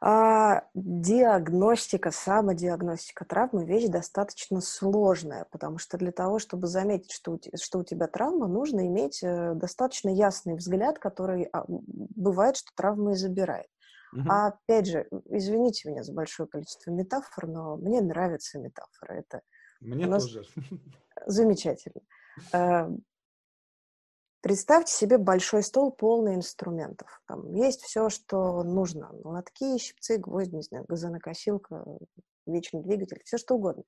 А, 0.00 0.62
диагностика, 0.74 2.12
самодиагностика 2.12 3.24
травмы– 3.24 3.64
вещь 3.66 3.88
достаточно 3.88 4.60
сложная, 4.60 5.46
потому 5.50 5.78
что 5.78 5.98
для 5.98 6.12
того, 6.12 6.38
чтобы 6.38 6.68
заметить, 6.68 7.10
что 7.10 7.32
у, 7.32 7.40
что 7.56 7.80
у 7.80 7.84
тебя 7.84 8.06
травма, 8.06 8.46
нужно 8.46 8.86
иметь 8.86 9.20
э, 9.24 9.54
достаточно 9.54 10.08
ясный 10.08 10.54
взгляд, 10.54 11.00
который 11.00 11.48
а, 11.52 11.64
бывает, 11.66 12.56
что 12.56 12.70
травма 12.76 13.12
и 13.12 13.16
забирает. 13.16 13.66
Угу. 14.12 14.28
А 14.28 14.46
опять 14.48 14.86
же, 14.86 15.08
извините 15.26 15.90
меня 15.90 16.04
за 16.04 16.12
большое 16.12 16.48
количество 16.48 16.92
метафор, 16.92 17.48
но 17.48 17.76
мне 17.76 18.00
нравятся 18.00 18.60
метафоры. 18.60 19.18
Это 19.18 19.42
мне 19.80 20.06
тоже. 20.06 20.44
Замечательно. 21.26 22.02
Представьте 24.40 24.92
себе 24.92 25.18
большой 25.18 25.62
стол, 25.62 25.90
полный 25.90 26.36
инструментов. 26.36 27.20
Там 27.26 27.52
есть 27.54 27.82
все, 27.82 28.08
что 28.08 28.62
нужно. 28.62 29.10
Лотки, 29.24 29.78
щипцы, 29.78 30.18
гвозди, 30.18 30.54
не 30.54 30.62
знаю, 30.62 30.84
газонокосилка, 30.88 31.84
вечный 32.46 32.82
двигатель, 32.82 33.20
все 33.24 33.36
что 33.36 33.56
угодно. 33.56 33.82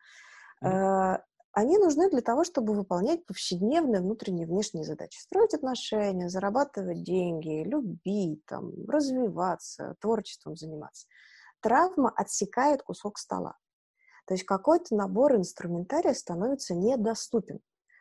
Mm-hmm. 0.62 1.20
Они 1.52 1.78
нужны 1.78 2.08
для 2.10 2.20
того, 2.20 2.44
чтобы 2.44 2.74
выполнять 2.74 3.26
повседневные 3.26 4.00
внутренние 4.00 4.46
и 4.46 4.48
внешние 4.48 4.84
задачи. 4.84 5.18
Строить 5.20 5.54
отношения, 5.54 6.28
зарабатывать 6.28 7.02
деньги, 7.02 7.64
любить, 7.64 8.44
там, 8.46 8.72
развиваться, 8.88 9.96
творчеством 10.00 10.56
заниматься. 10.56 11.08
Травма 11.60 12.12
отсекает 12.14 12.82
кусок 12.82 13.18
стола. 13.18 13.56
То 14.26 14.34
есть 14.34 14.44
какой-то 14.44 14.94
набор 14.94 15.34
инструментария 15.34 16.14
становится 16.14 16.74
недоступен. 16.74 17.58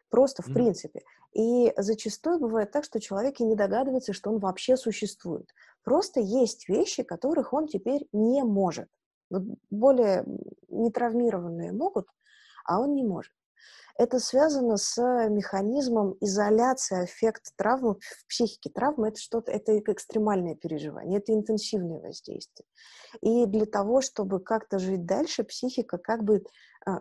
Просто 0.09 0.43
в 0.43 0.47
mm-hmm. 0.47 0.53
принципе. 0.53 1.01
И 1.33 1.71
зачастую 1.77 2.39
бывает 2.39 2.71
так, 2.71 2.83
что 2.83 2.99
человек 2.99 3.39
и 3.39 3.45
не 3.45 3.55
догадывается, 3.55 4.13
что 4.13 4.31
он 4.31 4.39
вообще 4.39 4.77
существует. 4.77 5.49
Просто 5.83 6.19
есть 6.19 6.67
вещи, 6.67 7.03
которых 7.03 7.53
он 7.53 7.67
теперь 7.67 8.07
не 8.11 8.43
может. 8.43 8.87
Вот 9.29 9.43
более 9.69 10.25
нетравмированные 10.69 11.71
могут, 11.71 12.07
а 12.65 12.79
он 12.79 12.95
не 12.95 13.03
может. 13.03 13.31
Это 13.99 14.19
связано 14.19 14.77
с 14.77 14.97
механизмом 15.27 16.15
изоляции 16.21 17.03
эффект 17.03 17.51
травмы 17.57 17.95
в 17.95 18.27
психике. 18.27 18.69
Травма— 18.69 19.07
это 19.09 19.19
что-то, 19.19 19.51
это 19.51 19.77
экстремальное 19.77 20.55
переживание, 20.55 21.19
это 21.19 21.33
интенсивное 21.33 21.99
воздействие. 21.99 22.65
И 23.19 23.45
для 23.45 23.65
того, 23.65 23.99
чтобы 23.99 24.39
как-то 24.39 24.79
жить 24.79 25.05
дальше, 25.05 25.43
психика 25.43 25.97
как 25.97 26.23
бы 26.23 26.45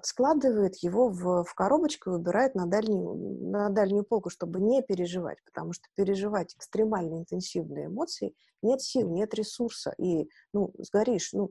складывает 0.02 0.76
его 0.76 1.08
в, 1.08 1.44
в 1.44 1.54
коробочку 1.54 2.10
и 2.10 2.12
выбирает 2.14 2.54
на 2.54 2.66
дальнюю, 2.66 3.50
на 3.50 3.70
дальнюю 3.70 4.04
полку, 4.04 4.30
чтобы 4.30 4.60
не 4.60 4.82
переживать, 4.82 5.38
потому 5.44 5.72
что 5.72 5.84
переживать 5.94 6.54
экстремально 6.54 7.20
интенсивные 7.20 7.86
эмоции 7.86 8.34
нет 8.62 8.82
сил, 8.82 9.08
нет 9.08 9.34
ресурса, 9.34 9.94
и, 9.98 10.28
ну, 10.52 10.72
сгоришь, 10.78 11.32
ну, 11.32 11.50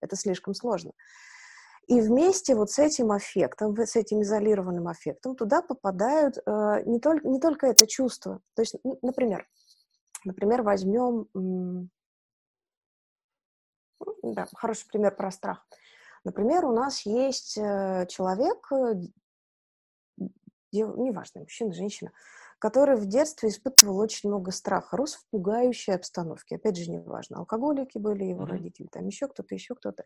это 0.00 0.16
слишком 0.16 0.54
сложно. 0.54 0.92
И 1.88 2.00
вместе 2.00 2.54
вот 2.54 2.70
с 2.70 2.78
этим 2.78 3.10
аффектом, 3.10 3.76
с 3.76 3.96
этим 3.96 4.22
изолированным 4.22 4.88
аффектом 4.88 5.34
туда 5.34 5.62
попадают 5.62 6.38
э, 6.38 6.82
не, 6.86 7.00
только, 7.00 7.26
не 7.26 7.40
только 7.40 7.66
это 7.66 7.86
чувство. 7.86 8.40
То 8.54 8.62
есть, 8.62 8.76
например, 9.02 9.46
например, 10.24 10.62
возьмем, 10.62 11.28
да, 14.22 14.46
хороший 14.54 14.86
пример 14.86 15.14
про 15.16 15.30
страх. 15.30 15.66
Например, 16.24 16.64
у 16.64 16.72
нас 16.72 17.04
есть 17.04 17.58
э, 17.58 18.06
человек, 18.08 18.70
э, 18.72 18.94
неважно, 20.70 21.40
мужчина, 21.40 21.72
женщина, 21.72 22.12
который 22.62 22.94
в 22.94 23.06
детстве 23.06 23.48
испытывал 23.48 23.98
очень 23.98 24.28
много 24.28 24.52
страха, 24.52 24.96
рос 24.96 25.14
в 25.14 25.26
пугающей 25.30 25.92
обстановке. 25.92 26.54
Опять 26.54 26.76
же, 26.76 26.88
неважно, 26.92 27.38
алкоголики 27.38 27.98
были 27.98 28.22
его 28.22 28.44
mm-hmm. 28.44 28.46
родители, 28.46 28.86
там 28.86 29.04
еще 29.08 29.26
кто-то, 29.26 29.52
еще 29.52 29.74
кто-то. 29.74 30.04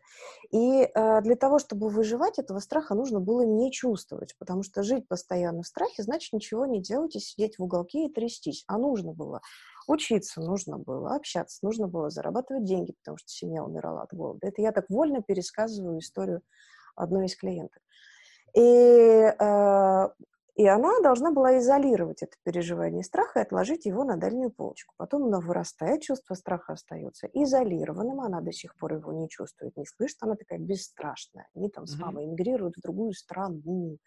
И 0.49 0.81
э, 0.81 1.21
для 1.21 1.35
того, 1.35 1.59
чтобы 1.59 1.89
выживать, 1.89 2.39
этого 2.39 2.57
страха 2.57 2.95
нужно 2.95 3.19
было 3.19 3.41
не 3.41 3.71
чувствовать, 3.71 4.35
потому 4.39 4.63
что 4.63 4.81
жить 4.81 5.07
постоянно 5.07 5.61
в 5.61 5.67
страхе 5.67 6.01
значит 6.01 6.33
ничего 6.33 6.65
не 6.65 6.81
делать 6.81 7.15
и 7.15 7.19
сидеть 7.19 7.59
в 7.59 7.63
уголке 7.63 8.07
и 8.07 8.11
трястись. 8.11 8.63
А 8.65 8.79
нужно 8.79 9.13
было 9.13 9.41
учиться, 9.87 10.41
нужно 10.41 10.77
было 10.77 11.15
общаться, 11.15 11.59
нужно 11.65 11.87
было 11.87 12.09
зарабатывать 12.09 12.65
деньги, 12.65 12.93
потому 13.03 13.17
что 13.17 13.29
семья 13.29 13.63
умирала 13.63 14.03
от 14.03 14.13
голода. 14.13 14.47
Это 14.47 14.61
я 14.61 14.71
так 14.71 14.85
вольно 14.89 15.21
пересказываю 15.21 15.99
историю 15.99 16.41
одной 16.95 17.25
из 17.25 17.35
клиенток. 17.35 17.81
И 18.53 18.61
э, 18.61 20.07
и 20.57 20.65
она 20.65 20.99
должна 21.01 21.31
была 21.31 21.59
изолировать 21.59 22.23
это 22.23 22.35
переживание 22.43 23.03
страха 23.03 23.39
и 23.39 23.41
отложить 23.43 23.85
его 23.85 24.03
на 24.03 24.17
дальнюю 24.17 24.49
полочку. 24.49 24.91
Потом 24.97 25.25
оно 25.25 25.39
вырастает, 25.39 26.01
чувство 26.01 26.33
страха 26.33 26.73
остается 26.73 27.27
изолированным, 27.27 28.21
она 28.21 28.41
до 28.41 28.51
сих 28.51 28.75
пор 28.75 28.95
его 28.95 29.13
не 29.13 29.29
чувствует, 29.29 29.77
не 29.77 29.85
слышит, 29.85 30.17
она 30.21 30.35
такая 30.35 30.57
бесстрашная. 30.57 31.47
Они 31.55 31.69
там 31.69 31.85
с 31.85 31.95
мамой 31.99 32.25
эмигрируют 32.25 32.75
в 32.75 32.81
другую 32.81 33.13
страну, 33.13 33.99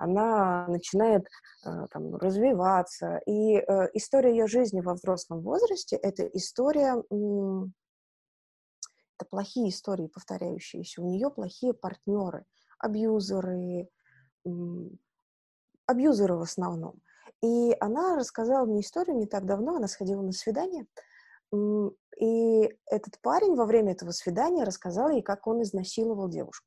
она 0.00 0.66
начинает 0.66 1.26
э, 1.64 1.86
там, 1.90 2.16
развиваться. 2.16 3.18
И 3.26 3.56
э, 3.56 3.88
история 3.92 4.30
ее 4.30 4.46
жизни 4.46 4.80
во 4.80 4.94
взрослом 4.94 5.42
возрасте— 5.42 5.96
это 6.02 6.26
история, 6.28 7.02
это 9.18 9.28
плохие 9.28 9.68
истории, 9.68 10.06
повторяющиеся. 10.06 11.02
У 11.02 11.04
нее 11.06 11.30
плохие 11.30 11.74
партнеры, 11.74 12.46
абьюзеры, 12.78 13.88
абьюзеры 15.86 16.36
в 16.36 16.42
основном. 16.42 17.02
И 17.42 17.76
она 17.78 18.16
рассказала 18.16 18.64
мне 18.64 18.80
историю 18.80 19.18
не 19.18 19.26
так 19.26 19.44
давно, 19.44 19.76
она 19.76 19.86
сходила 19.86 20.22
на 20.22 20.32
свидание, 20.32 20.86
и 21.52 22.78
этот 22.86 23.20
парень 23.20 23.54
во 23.54 23.66
время 23.66 23.92
этого 23.92 24.12
свидания 24.12 24.64
рассказал 24.64 25.10
ей, 25.10 25.22
как 25.22 25.46
он 25.46 25.62
изнасиловал 25.62 26.28
девушку, 26.28 26.66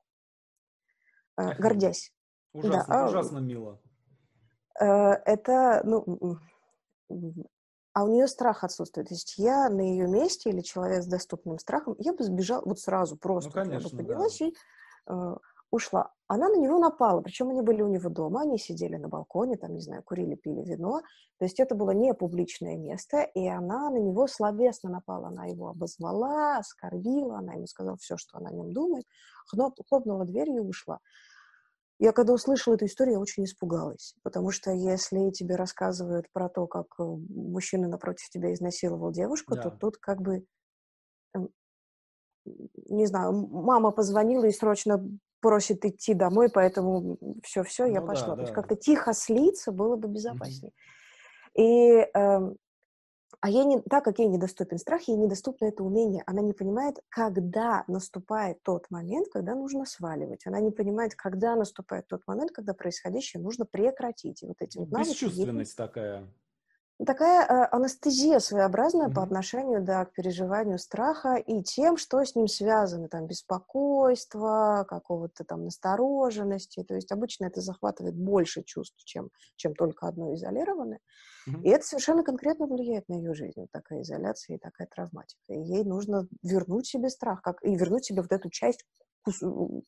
э, 1.38 1.56
гордясь. 1.58 2.12
Ужасно, 2.53 2.93
да, 2.93 3.05
ужасно 3.07 3.37
мило. 3.39 3.79
Э, 4.79 4.85
это, 5.25 5.81
ну, 5.83 6.39
а 7.93 8.03
у 8.03 8.07
нее 8.07 8.27
страх 8.27 8.63
отсутствует. 8.63 9.07
То 9.07 9.13
есть 9.13 9.35
я 9.37 9.69
на 9.69 9.81
ее 9.81 10.07
месте 10.07 10.49
или 10.49 10.61
человек 10.61 11.03
с 11.03 11.07
доступным 11.07 11.59
страхом, 11.59 11.95
я 11.99 12.13
бы 12.13 12.23
сбежал 12.23 12.61
вот 12.65 12.79
сразу 12.79 13.17
просто. 13.17 13.49
Ну, 13.49 13.53
конечно, 13.53 13.87
я 13.87 13.91
бы 13.91 13.97
поднялась 13.97 14.37
да. 14.39 14.45
и 14.45 14.53
э, 15.07 15.35
ушла. 15.69 16.11
Она 16.27 16.49
на 16.49 16.57
него 16.57 16.79
напала, 16.79 17.21
причем 17.21 17.49
они 17.49 17.61
были 17.61 17.81
у 17.83 17.87
него 17.87 18.09
дома, 18.09 18.41
они 18.41 18.57
сидели 18.57 18.95
на 18.95 19.07
балконе, 19.07 19.57
там, 19.57 19.73
не 19.73 19.81
знаю, 19.81 20.01
курили, 20.03 20.35
пили 20.35 20.61
вино. 20.61 21.01
То 21.37 21.45
есть 21.45 21.59
это 21.59 21.75
было 21.75 21.91
не 21.91 22.13
публичное 22.13 22.77
место, 22.77 23.21
и 23.21 23.47
она 23.47 23.89
на 23.89 23.97
него 23.97 24.25
словесно 24.27 24.89
напала. 24.89 25.27
Она 25.27 25.45
его 25.45 25.69
обозвала, 25.69 26.57
оскорбила, 26.57 27.37
она 27.37 27.53
ему 27.53 27.67
сказала 27.67 27.97
все, 27.97 28.17
что 28.17 28.37
она 28.37 28.49
о 28.49 28.53
нем 28.53 28.73
думает, 28.73 29.05
хлопнула 29.45 30.25
дверью 30.25 30.63
и 30.63 30.67
ушла. 30.67 30.99
Я 31.99 32.12
когда 32.12 32.34
услышала 32.34 32.75
эту 32.75 32.86
историю, 32.86 33.13
я 33.13 33.19
очень 33.19 33.45
испугалась, 33.45 34.15
потому 34.23 34.51
что 34.51 34.71
если 34.71 35.29
тебе 35.32 35.56
рассказывают 35.56 36.25
про 36.34 36.49
то, 36.49 36.67
как 36.67 36.88
э, 36.99 37.03
мужчина 37.03 37.88
напротив 37.88 38.29
тебя 38.29 38.53
изнасиловал 38.53 39.12
девушку, 39.12 39.56
да. 39.56 39.63
то 39.63 39.69
тут 39.69 39.97
как 39.97 40.21
бы 40.21 40.45
эм, 41.36 41.49
не 42.89 43.06
знаю, 43.06 43.32
мама 43.32 43.91
позвонила 43.91 44.45
и 44.45 44.51
срочно 44.51 45.03
просит 45.39 45.86
идти 45.86 46.13
домой, 46.13 46.49
поэтому 46.51 47.17
все-все, 47.43 47.86
я 47.86 48.01
ну, 48.01 48.08
пошла. 48.08 48.29
Да, 48.29 48.36
То 48.36 48.41
есть 48.41 48.53
как-то 48.53 48.75
тихо 48.75 49.13
слиться 49.13 49.71
было 49.71 49.95
бы 49.95 50.08
безопаснее. 50.08 50.71
Mm-hmm. 50.71 51.62
И, 51.62 52.08
э, 52.17 52.53
а 53.43 53.49
ей 53.49 53.65
не, 53.65 53.82
так 53.82 54.06
как 54.06 54.19
ей 54.19 54.29
недоступен 54.29 54.77
страх, 54.77 55.01
ей 55.10 55.17
недоступно 55.17 55.65
это 55.65 55.84
умение. 55.84 56.23
Она 56.25 56.41
не 56.41 56.53
понимает, 56.53 57.01
когда 57.10 57.84
наступает 57.89 58.63
тот 58.63 58.89
момент, 58.89 59.27
когда 59.34 59.53
нужно 59.53 59.84
сваливать. 59.84 60.47
Она 60.47 60.62
не 60.62 60.71
понимает, 60.71 61.13
когда 61.15 61.53
наступает 61.58 62.08
тот 62.08 62.21
момент, 62.25 62.51
когда 62.51 62.73
происходящее 62.73 63.43
нужно 63.43 63.65
прекратить. 63.65 64.43
И 64.43 64.45
вот 64.45 64.62
этим 64.62 64.86
Бесчувственность 64.86 65.73
ей... 65.73 65.75
такая 65.75 66.25
такая 67.06 67.45
э, 67.45 67.67
анестезия 67.71 68.39
своеобразная 68.39 69.08
mm-hmm. 69.08 69.13
по 69.13 69.23
отношению 69.23 69.82
да, 69.84 70.06
к 70.06 70.13
переживанию 70.13 70.77
страха 70.77 71.36
и 71.36 71.63
тем, 71.63 71.97
что 71.97 72.23
с 72.23 72.36
ним 72.36 72.47
связано, 72.47 73.10
там, 73.10 73.27
беспокойство, 73.27 74.86
какого-то 74.88 75.43
там 75.43 75.65
настороженности, 75.65 76.84
то 76.84 76.95
есть 76.95 77.12
обычно 77.12 77.45
это 77.45 77.62
захватывает 77.62 78.15
больше 78.15 78.63
чувств, 78.63 78.97
чем, 79.06 79.29
чем 79.56 79.73
только 79.75 80.08
одно 80.08 80.34
изолированное, 80.36 80.99
mm-hmm. 81.49 81.63
и 81.63 81.69
это 81.69 81.86
совершенно 81.86 82.23
конкретно 82.23 82.67
влияет 82.67 83.10
на 83.10 83.15
ее 83.15 83.34
жизнь, 83.34 83.60
вот 83.60 83.71
такая 83.71 84.01
изоляция 84.01 84.58
и 84.58 84.60
такая 84.60 84.88
травматика, 84.88 85.53
и 85.53 85.60
ей 85.60 85.84
нужно 85.84 86.27
вернуть 86.41 86.88
себе 86.88 87.10
страх, 87.10 87.41
как, 87.41 87.63
и 87.63 87.75
вернуть 87.75 88.06
себе 88.06 88.21
вот 88.21 88.32
эту 88.32 88.49
часть 88.49 88.86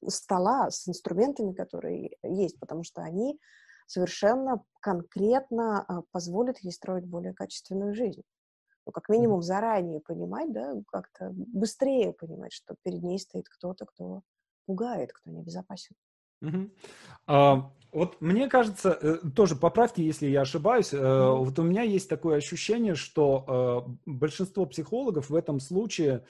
стола 0.08 0.72
с 0.72 0.88
инструментами, 0.88 1.54
которые 1.54 2.12
есть, 2.24 2.60
потому 2.60 2.84
что 2.84 3.02
они 3.02 3.38
совершенно 3.86 4.64
конкретно 4.82 5.82
а, 5.82 6.02
позволит 6.12 6.60
ей 6.60 6.72
строить 6.72 7.06
более 7.06 7.34
качественную 7.34 7.94
жизнь. 7.94 8.24
Ну, 8.86 8.92
как 8.92 9.10
минимум 9.10 9.42
заранее 9.42 10.00
понимать, 10.00 10.52
да, 10.52 10.76
как-то 10.88 11.32
быстрее 11.34 12.14
понимать, 12.14 12.54
что 12.54 12.76
перед 12.84 13.02
ней 13.02 13.18
стоит 13.18 13.50
кто-то, 13.50 13.86
кто 13.86 14.22
пугает, 14.68 15.12
кто 15.12 15.32
небезопасен. 15.32 15.96
Угу. 16.42 16.70
А, 17.28 17.72
вот 17.92 18.20
мне 18.20 18.50
кажется, 18.50 18.98
э, 19.02 19.18
тоже 19.36 19.56
поправьте, 19.56 20.04
если 20.04 20.28
я 20.28 20.42
ошибаюсь, 20.42 20.94
mm 20.94 21.38
вот 21.38 21.60
у 21.60 21.64
меня 21.64 21.84
есть 21.84 22.10
такое 22.10 22.38
ощущение, 22.38 22.96
что 22.96 23.86
э, 23.88 23.92
большинство 24.06 24.66
психологов 24.66 25.30
в 25.30 25.36
этом 25.36 25.60
случае 25.60 26.26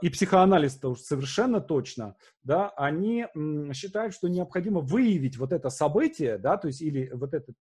и 0.00 0.10
психоанализ-то 0.10 0.90
уж 0.90 1.00
совершенно 1.00 1.60
точно, 1.60 2.14
да, 2.44 2.68
они 2.76 3.26
считают, 3.72 4.14
что 4.14 4.28
необходимо 4.28 4.80
выявить 4.80 5.36
вот 5.38 5.52
это 5.52 5.70
событие, 5.70 6.38
да, 6.38 6.56
то 6.56 6.68
есть 6.68 6.80
или 6.80 7.10
вот 7.12 7.34
этот 7.34 7.56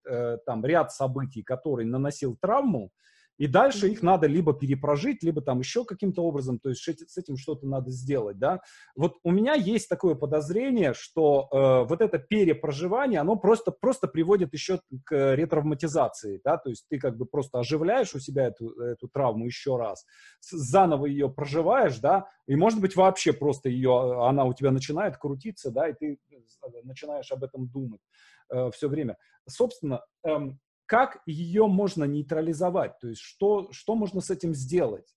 там 0.45 0.63
ряд 0.63 0.91
событий, 0.91 1.41
который 1.41 1.83
наносил 1.83 2.37
травму, 2.39 2.91
и 3.37 3.47
дальше 3.47 3.89
их 3.89 4.01
надо 4.01 4.27
либо 4.27 4.53
перепрожить, 4.53 5.23
либо 5.23 5.41
там 5.41 5.59
еще 5.59 5.85
каким-то 5.85 6.23
образом, 6.23 6.59
то 6.59 6.69
есть 6.69 6.83
с 6.83 7.17
этим 7.17 7.37
что-то 7.37 7.67
надо 7.67 7.91
сделать, 7.91 8.37
да. 8.37 8.61
Вот 8.95 9.15
у 9.23 9.31
меня 9.31 9.53
есть 9.53 9.89
такое 9.89 10.15
подозрение, 10.15 10.93
что 10.93 11.47
э, 11.51 11.87
вот 11.87 12.01
это 12.01 12.17
перепроживание, 12.17 13.19
оно 13.19 13.35
просто, 13.35 13.71
просто 13.71 14.07
приводит 14.07 14.53
еще 14.53 14.79
к 15.03 15.35
ретравматизации, 15.35 16.41
да, 16.43 16.57
то 16.57 16.69
есть 16.69 16.85
ты 16.89 16.99
как 16.99 17.17
бы 17.17 17.25
просто 17.25 17.59
оживляешь 17.59 18.13
у 18.15 18.19
себя 18.19 18.47
эту, 18.47 18.69
эту 18.79 19.07
травму 19.07 19.45
еще 19.45 19.77
раз, 19.77 20.05
заново 20.41 21.05
ее 21.05 21.29
проживаешь, 21.29 21.99
да, 21.99 22.27
и 22.47 22.55
может 22.55 22.79
быть 22.79 22.95
вообще 22.95 23.33
просто 23.33 23.69
ее, 23.69 24.25
она 24.25 24.45
у 24.45 24.53
тебя 24.53 24.71
начинает 24.71 25.17
крутиться, 25.17 25.71
да, 25.71 25.89
и 25.89 25.93
ты 25.93 26.19
э, 26.31 26.35
начинаешь 26.83 27.31
об 27.31 27.43
этом 27.43 27.67
думать 27.67 28.01
э, 28.49 28.69
все 28.71 28.87
время. 28.87 29.17
Собственно, 29.47 30.01
эм, 30.23 30.59
как 30.85 31.21
ее 31.25 31.67
можно 31.67 32.03
нейтрализовать, 32.05 32.99
то 32.99 33.07
есть 33.07 33.21
что, 33.21 33.71
что 33.71 33.95
можно 33.95 34.21
с 34.21 34.29
этим 34.29 34.53
сделать. 34.53 35.15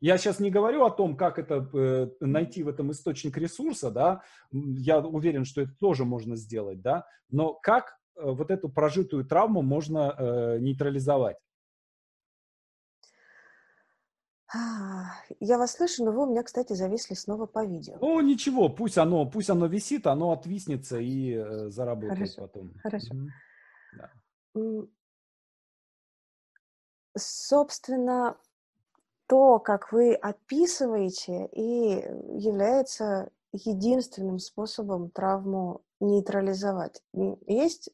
Я 0.00 0.18
сейчас 0.18 0.40
не 0.40 0.50
говорю 0.50 0.84
о 0.84 0.90
том, 0.90 1.16
как 1.16 1.38
это 1.38 1.68
э, 1.72 2.08
найти 2.20 2.64
в 2.64 2.68
этом 2.68 2.90
источник 2.90 3.36
ресурса, 3.36 3.90
да, 3.90 4.22
я 4.50 4.98
уверен, 4.98 5.44
что 5.44 5.62
это 5.62 5.72
тоже 5.78 6.04
можно 6.04 6.34
сделать, 6.34 6.80
да, 6.80 7.06
но 7.28 7.54
как 7.54 7.96
э, 8.16 8.22
вот 8.24 8.50
эту 8.50 8.68
прожитую 8.68 9.24
травму 9.24 9.62
можно 9.62 10.14
э, 10.18 10.58
нейтрализовать? 10.58 11.36
А, 14.54 15.04
Я 15.40 15.56
вас 15.56 15.72
слышу, 15.72 16.04
но 16.04 16.12
вы 16.12 16.26
у 16.26 16.30
меня, 16.30 16.42
кстати, 16.42 16.74
зависли 16.74 17.14
снова 17.14 17.46
по 17.46 17.64
видео. 17.64 17.96
Ну, 18.00 18.20
ничего, 18.20 18.68
пусть 18.68 18.98
оно, 18.98 19.24
пусть 19.24 19.48
оно 19.48 19.66
висит, 19.66 20.06
оно 20.06 20.32
отвиснется 20.32 20.98
и 20.98 21.32
э, 21.32 21.70
заработает 21.70 22.18
Хорошо, 22.18 22.42
потом. 22.42 22.74
хорошо. 22.82 23.14
Мгм. 23.14 23.30
Да. 23.96 24.10
Собственно, 27.16 28.36
то, 29.26 29.58
как 29.58 29.92
вы 29.92 30.14
описываете, 30.14 31.46
и 31.52 32.04
является 32.38 33.30
единственным 33.52 34.38
способом 34.38 35.10
травму 35.10 35.82
нейтрализовать. 36.00 37.02
Есть 37.46 37.90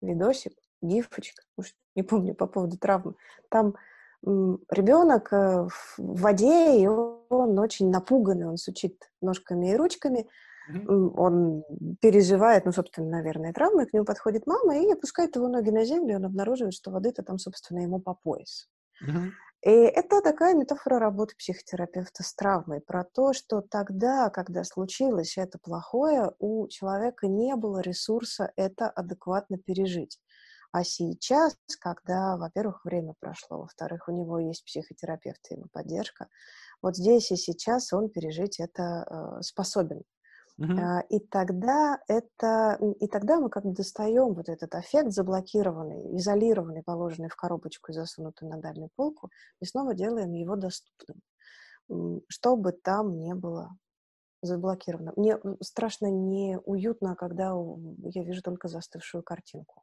видосик, 0.00 0.52
гифочка, 0.82 1.42
уж 1.56 1.74
не 1.94 2.02
помню 2.02 2.34
по 2.34 2.46
поводу 2.46 2.76
травмы. 2.76 3.14
Там 3.48 3.74
ребенок 4.22 5.30
в 5.30 5.70
воде, 5.98 6.80
и 6.80 6.86
он 6.86 7.58
очень 7.58 7.90
напуганный, 7.90 8.48
он 8.48 8.56
сучит 8.56 9.10
ножками 9.20 9.72
и 9.72 9.76
ручками, 9.76 10.28
Он 10.68 11.62
переживает, 12.00 12.64
ну, 12.64 12.72
собственно, 12.72 13.08
наверное, 13.08 13.52
травмы, 13.52 13.86
к 13.86 13.92
нему 13.92 14.04
подходит 14.04 14.46
мама 14.46 14.78
и 14.78 14.90
опускает 14.92 15.36
его 15.36 15.48
ноги 15.48 15.70
на 15.70 15.84
землю, 15.84 16.12
и 16.12 16.16
он 16.16 16.24
обнаруживает, 16.24 16.74
что 16.74 16.90
воды-то 16.90 17.22
там, 17.22 17.38
собственно, 17.38 17.80
ему 17.80 18.00
по 18.00 18.14
пояс. 18.14 18.68
И 19.62 19.70
это 19.70 20.20
такая 20.22 20.54
метафора 20.54 20.98
работы 21.00 21.34
психотерапевта 21.36 22.22
с 22.22 22.34
травмой, 22.34 22.80
про 22.80 23.04
то, 23.04 23.32
что 23.32 23.62
тогда, 23.62 24.30
когда 24.30 24.62
случилось 24.64 25.36
это 25.38 25.58
плохое, 25.58 26.30
у 26.38 26.68
человека 26.68 27.26
не 27.26 27.56
было 27.56 27.80
ресурса 27.80 28.52
это 28.56 28.88
адекватно 28.88 29.58
пережить. 29.58 30.20
А 30.72 30.84
сейчас, 30.84 31.56
когда, 31.80 32.36
во-первых, 32.36 32.84
время 32.84 33.14
прошло, 33.18 33.60
во-вторых, 33.62 34.08
у 34.08 34.12
него 34.12 34.38
есть 34.38 34.64
психотерапевт 34.64 35.40
и 35.50 35.54
его 35.54 35.66
поддержка, 35.72 36.28
вот 36.82 36.96
здесь 36.96 37.32
и 37.32 37.36
сейчас 37.36 37.92
он 37.92 38.10
пережить 38.10 38.60
это 38.60 39.06
э, 39.38 39.42
способен. 39.42 40.02
А, 40.58 41.00
И 41.10 41.20
тогда 41.20 41.98
это, 42.08 42.78
и 43.00 43.06
тогда 43.08 43.40
мы 43.40 43.50
как 43.50 43.64
бы 43.64 43.72
достаем 43.72 44.34
вот 44.34 44.48
этот 44.48 44.74
эффект 44.74 45.10
заблокированный, 45.10 46.16
изолированный, 46.16 46.82
положенный 46.82 47.28
в 47.28 47.36
коробочку 47.36 47.92
и 47.92 47.94
засунутый 47.94 48.48
на 48.48 48.58
дальнюю 48.58 48.90
полку, 48.96 49.30
и 49.60 49.66
снова 49.66 49.94
делаем 49.94 50.32
его 50.32 50.56
доступным, 50.56 51.20
чтобы 52.28 52.72
там 52.72 53.18
не 53.18 53.34
было 53.34 53.76
заблокировано. 54.42 55.12
Мне 55.16 55.38
страшно 55.60 56.10
неуютно, 56.10 57.16
когда 57.16 57.52
я 58.04 58.22
вижу 58.24 58.42
только 58.42 58.68
застывшую 58.68 59.22
картинку. 59.22 59.82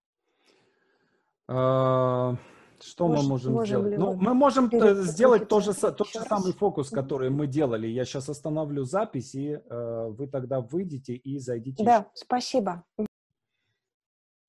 А, 1.48 2.36
Что 2.86 3.08
мы 3.08 3.24
можем 3.24 3.54
можем 3.54 3.82
сделать? 3.82 3.98
Ну, 3.98 4.13
мы 4.13 4.34
можем 4.34 4.69
э, 4.72 5.04
сделать 5.04 5.48
то 5.48 5.60
же, 5.62 5.74
тот 5.74 6.08
еще 6.08 6.19
же 6.19 6.26
самый 6.26 6.52
фокус, 6.52 6.89
который 6.89 7.30
мы 7.30 7.48
делали. 7.48 7.88
Я 7.88 8.04
сейчас 8.06 8.30
остановлю 8.30 8.84
запись, 8.84 9.36
и 9.36 9.52
э, 9.52 10.08
вы 10.10 10.28
тогда 10.28 10.60
выйдете 10.60 11.13
и 11.15 11.39
зайдите 11.39 11.84
еще. 11.84 11.86
Да, 11.86 12.08
спасибо. 12.13 12.84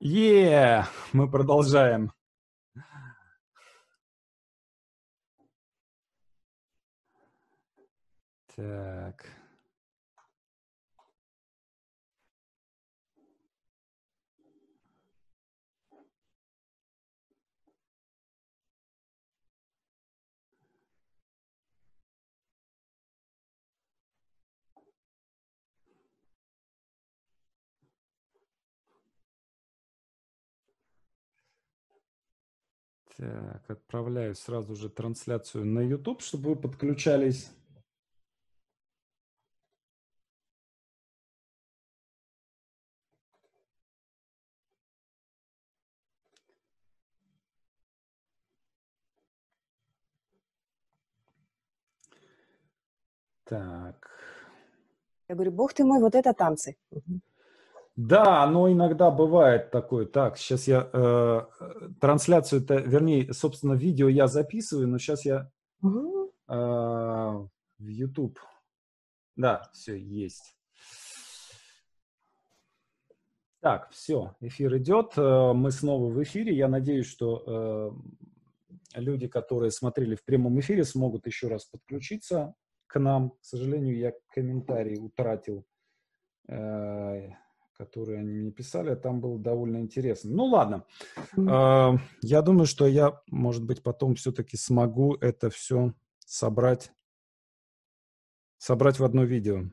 Е, 0.00 0.84
мы 1.12 1.30
продолжаем. 1.30 2.12
Так. 8.56 9.33
Так, 33.16 33.70
отправляю 33.70 34.34
сразу 34.34 34.74
же 34.74 34.88
трансляцию 34.88 35.64
на 35.66 35.80
YouTube, 35.80 36.20
чтобы 36.20 36.50
вы 36.50 36.56
подключались. 36.56 37.50
Так. 53.44 54.10
Я 55.28 55.34
говорю, 55.36 55.52
бог 55.52 55.72
ты 55.72 55.84
мой, 55.84 56.00
вот 56.00 56.14
это 56.14 56.32
танцы. 56.34 56.76
Мгм. 56.90 57.20
Да, 57.96 58.44
но 58.48 58.70
иногда 58.70 59.10
бывает 59.10 59.70
такое. 59.70 60.06
Так, 60.06 60.36
сейчас 60.36 60.66
я 60.66 60.88
э, 60.92 61.42
трансляцию-то, 62.00 62.76
вернее, 62.76 63.32
собственно, 63.32 63.74
видео 63.74 64.08
я 64.08 64.26
записываю, 64.26 64.88
но 64.88 64.98
сейчас 64.98 65.24
я 65.24 65.48
э, 65.82 65.86
в 66.48 67.48
YouTube. 67.78 68.40
Да, 69.36 69.70
все, 69.72 69.96
есть. 69.96 70.56
Так, 73.60 73.90
все, 73.92 74.34
эфир 74.40 74.76
идет. 74.76 75.12
э, 75.16 75.52
Мы 75.54 75.70
снова 75.70 76.10
в 76.12 76.22
эфире. 76.22 76.54
Я 76.54 76.68
надеюсь, 76.68 77.06
что 77.06 77.94
э, 78.96 79.00
люди, 79.00 79.28
которые 79.28 79.70
смотрели 79.70 80.16
в 80.16 80.24
прямом 80.24 80.58
эфире, 80.60 80.84
смогут 80.84 81.26
еще 81.26 81.48
раз 81.48 81.64
подключиться 81.64 82.54
к 82.88 82.98
нам. 82.98 83.30
К 83.30 83.36
сожалению, 83.44 83.96
я 83.96 84.12
комментарий 84.34 84.98
утратил, 84.98 85.64
э, 86.48 87.30
которые 87.76 88.20
они 88.20 88.32
мне 88.32 88.50
писали. 88.50 88.90
а 88.90 88.96
Там 88.96 89.20
было 89.20 89.38
довольно 89.38 89.78
интересно. 89.78 90.30
Ну 90.30 90.44
ладно. 90.46 90.84
Э, 91.36 91.98
Я 92.22 92.42
думаю, 92.42 92.66
что 92.66 92.86
я, 92.86 93.20
может 93.30 93.64
быть, 93.64 93.82
потом 93.82 94.14
все-таки 94.14 94.56
смогу 94.56 95.14
это 95.20 95.50
все 95.50 95.92
собрать, 96.24 96.92
собрать 98.58 98.98
в 98.98 99.04
одно 99.04 99.24
видео. 99.24 99.64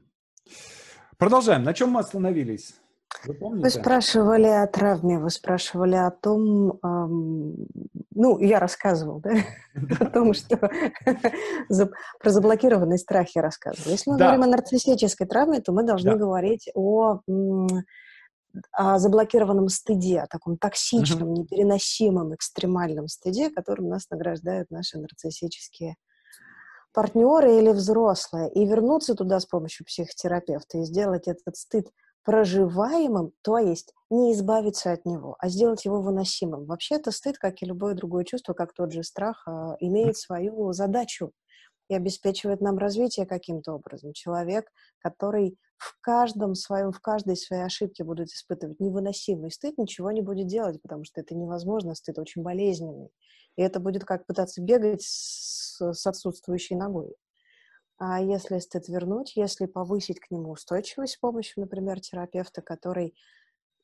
Продолжаем. 1.17 1.63
На 1.63 1.73
чем 1.73 1.91
мы 1.91 1.99
остановились? 1.99 2.80
Вы 3.25 3.69
спрашивали 3.69 4.47
о 4.47 4.65
травме, 4.67 5.19
вы 5.19 5.29
спрашивали 5.29 5.95
о 5.95 6.11
том, 6.11 6.79
ам, 6.81 7.53
ну, 8.13 8.39
я 8.39 8.59
рассказывал, 8.59 9.19
да, 9.19 9.31
о 9.99 10.05
том, 10.05 10.33
что 10.33 10.57
про 12.19 12.29
заблокированные 12.29 12.97
страхи 12.97 13.37
рассказывала. 13.37 13.91
Если 13.91 14.09
мы 14.09 14.17
говорим 14.17 14.43
о 14.43 14.47
нарциссической 14.47 15.27
травме, 15.27 15.61
то 15.61 15.71
мы 15.71 15.83
должны 15.83 16.15
говорить 16.15 16.69
о 16.73 17.21
заблокированном 18.75 19.69
стыде, 19.69 20.19
о 20.19 20.27
таком 20.27 20.57
токсичном, 20.57 21.33
непереносимом, 21.33 22.35
экстремальном 22.35 23.07
стыде, 23.07 23.49
которым 23.49 23.87
нас 23.87 24.09
награждают 24.09 24.71
наши 24.71 24.97
нарциссические 24.97 25.95
партнеры 26.93 27.57
или 27.57 27.69
взрослые. 27.69 28.51
И 28.51 28.65
вернуться 28.65 29.15
туда 29.15 29.39
с 29.39 29.45
помощью 29.45 29.85
психотерапевта 29.85 30.79
и 30.79 30.83
сделать 30.83 31.27
этот 31.27 31.55
стыд 31.55 31.87
проживаемым, 32.23 33.31
то 33.41 33.57
есть 33.57 33.93
не 34.09 34.33
избавиться 34.33 34.91
от 34.91 35.05
него, 35.05 35.35
а 35.39 35.49
сделать 35.49 35.85
его 35.85 36.01
выносимым. 36.01 36.65
Вообще-то 36.65 37.11
стыд, 37.11 37.37
как 37.37 37.61
и 37.61 37.65
любое 37.65 37.95
другое 37.95 38.23
чувство, 38.23 38.53
как 38.53 38.73
тот 38.73 38.91
же 38.91 39.03
страх, 39.03 39.43
а, 39.47 39.75
имеет 39.79 40.17
свою 40.17 40.71
задачу 40.73 41.31
и 41.89 41.95
обеспечивает 41.95 42.61
нам 42.61 42.77
развитие 42.77 43.25
каким-то 43.25 43.73
образом. 43.73 44.13
Человек, 44.13 44.71
который 44.99 45.57
в 45.77 45.99
каждом 46.01 46.55
своем, 46.55 46.91
в 46.91 46.99
каждой 46.99 47.35
своей 47.35 47.63
ошибке 47.63 48.03
будет 48.03 48.29
испытывать 48.29 48.79
невыносимый 48.79 49.51
стыд, 49.51 49.77
ничего 49.77 50.11
не 50.11 50.21
будет 50.21 50.47
делать, 50.47 50.81
потому 50.81 51.03
что 51.03 51.21
это 51.21 51.35
невозможно, 51.35 51.95
стыд 51.95 52.19
очень 52.19 52.43
болезненный. 52.43 53.09
И 53.57 53.61
это 53.61 53.79
будет 53.79 54.05
как 54.05 54.25
пытаться 54.25 54.61
бегать 54.61 55.01
с, 55.01 55.81
с 55.81 56.07
отсутствующей 56.07 56.75
ногой. 56.75 57.15
А 58.03 58.19
если 58.19 58.57
стыд 58.59 58.87
вернуть, 58.89 59.35
если 59.35 59.67
повысить 59.67 60.19
к 60.19 60.31
нему 60.31 60.51
устойчивость 60.51 61.13
с 61.13 61.17
помощью, 61.17 61.61
например, 61.61 61.99
терапевта, 62.01 62.61
который 62.63 63.13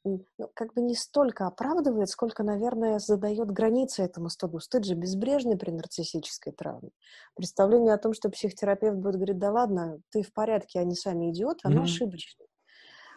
ну, 0.06 0.26
как 0.56 0.74
бы 0.74 0.82
не 0.82 0.96
столько 0.96 1.48
оправдывает, 1.48 2.10
сколько, 2.10 2.44
наверное, 2.44 3.00
задает 3.00 3.52
границы 3.52 4.04
этому 4.04 4.30
стыду. 4.30 4.60
Стыд 4.60 4.86
же 4.86 4.96
безбрежный 4.96 5.58
при 5.58 5.72
нарциссической 5.72 6.54
травме. 6.54 6.92
Представление 7.36 7.94
о 7.94 8.00
том, 8.00 8.14
что 8.14 8.30
психотерапевт 8.30 8.98
будет 8.98 9.16
говорить, 9.16 9.40
да 9.40 9.52
ладно, 9.52 10.02
ты 10.12 10.24
в 10.24 10.34
порядке, 10.34 10.80
они 10.80 10.96
сами 10.96 11.32
идиоты, 11.32 11.68
оно 11.68 11.82
Мгм. 11.82 11.84
ошибочно. 11.84 12.46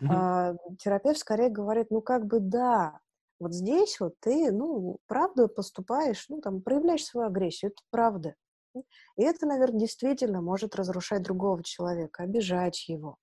Мгм. 0.01 0.25
А, 0.25 0.55
терапевт 0.79 1.19
скорее 1.19 1.51
говорит, 1.51 1.89
ну 1.91 2.03
как 2.03 2.27
бы 2.27 2.41
да, 2.41 3.01
вот 3.41 3.55
здесь 3.55 4.01
вот 4.01 4.15
ты, 4.21 4.53
ну, 4.53 4.99
правда 5.07 5.49
поступаешь, 5.49 6.27
ну, 6.29 6.41
там, 6.41 6.63
проявляешь 6.63 7.05
свою 7.07 7.29
агрессию, 7.29 7.71
это 7.73 7.83
правда. 7.91 8.35
И 8.75 9.23
это, 9.23 9.47
наверное, 9.47 9.81
действительно 9.81 10.41
может 10.41 10.77
разрушать 10.77 11.23
другого 11.23 11.63
человека, 11.63 12.23
обижать 12.23 12.89
его. 12.89 13.17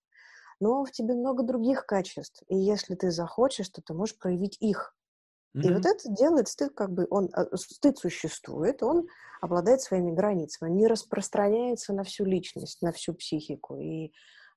Но 0.59 0.83
в 0.83 0.91
тебе 0.91 1.13
много 1.13 1.43
других 1.43 1.85
качеств, 1.85 2.43
и 2.47 2.55
если 2.57 2.95
ты 2.95 3.11
захочешь, 3.11 3.69
то 3.69 3.81
ты 3.81 3.93
можешь 3.93 4.17
проявить 4.17 4.57
их. 4.59 4.95
Mm-hmm. 5.55 5.61
И 5.61 5.73
вот 5.73 5.85
это 5.85 6.11
делает 6.11 6.47
стыд, 6.47 6.73
как 6.75 6.91
бы 6.91 7.07
он, 7.09 7.29
э, 7.35 7.55
стыд 7.55 7.97
существует, 7.97 8.81
он 8.81 9.07
обладает 9.41 9.81
своими 9.81 10.11
границами, 10.11 10.71
не 10.71 10.87
распространяется 10.87 11.93
на 11.93 12.03
всю 12.03 12.25
личность, 12.25 12.81
на 12.81 12.91
всю 12.91 13.13
психику 13.13 13.77
и 13.77 14.11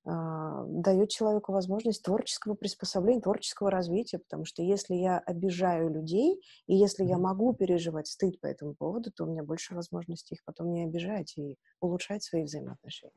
дает 0.05 1.11
человеку 1.11 1.53
возможность 1.53 2.03
творческого 2.03 2.55
приспособления, 2.55 3.20
творческого 3.20 3.70
развития, 3.70 4.18
потому 4.18 4.44
что 4.44 4.62
если 4.62 4.94
я 4.94 5.18
обижаю 5.18 5.90
людей, 5.90 6.40
и 6.66 6.74
если 6.74 7.05
я 7.05 7.18
могу 7.18 7.53
переживать 7.53 8.07
стыд 8.07 8.40
по 8.40 8.46
этому 8.46 8.74
поводу, 8.74 9.11
то 9.12 9.24
у 9.24 9.30
меня 9.30 9.42
больше 9.42 9.74
возможностей 9.74 10.36
их 10.36 10.44
потом 10.44 10.72
не 10.72 10.84
обижать 10.84 11.36
и 11.36 11.57
улучшать 11.80 12.22
свои 12.22 12.44
взаимоотношения. 12.44 13.12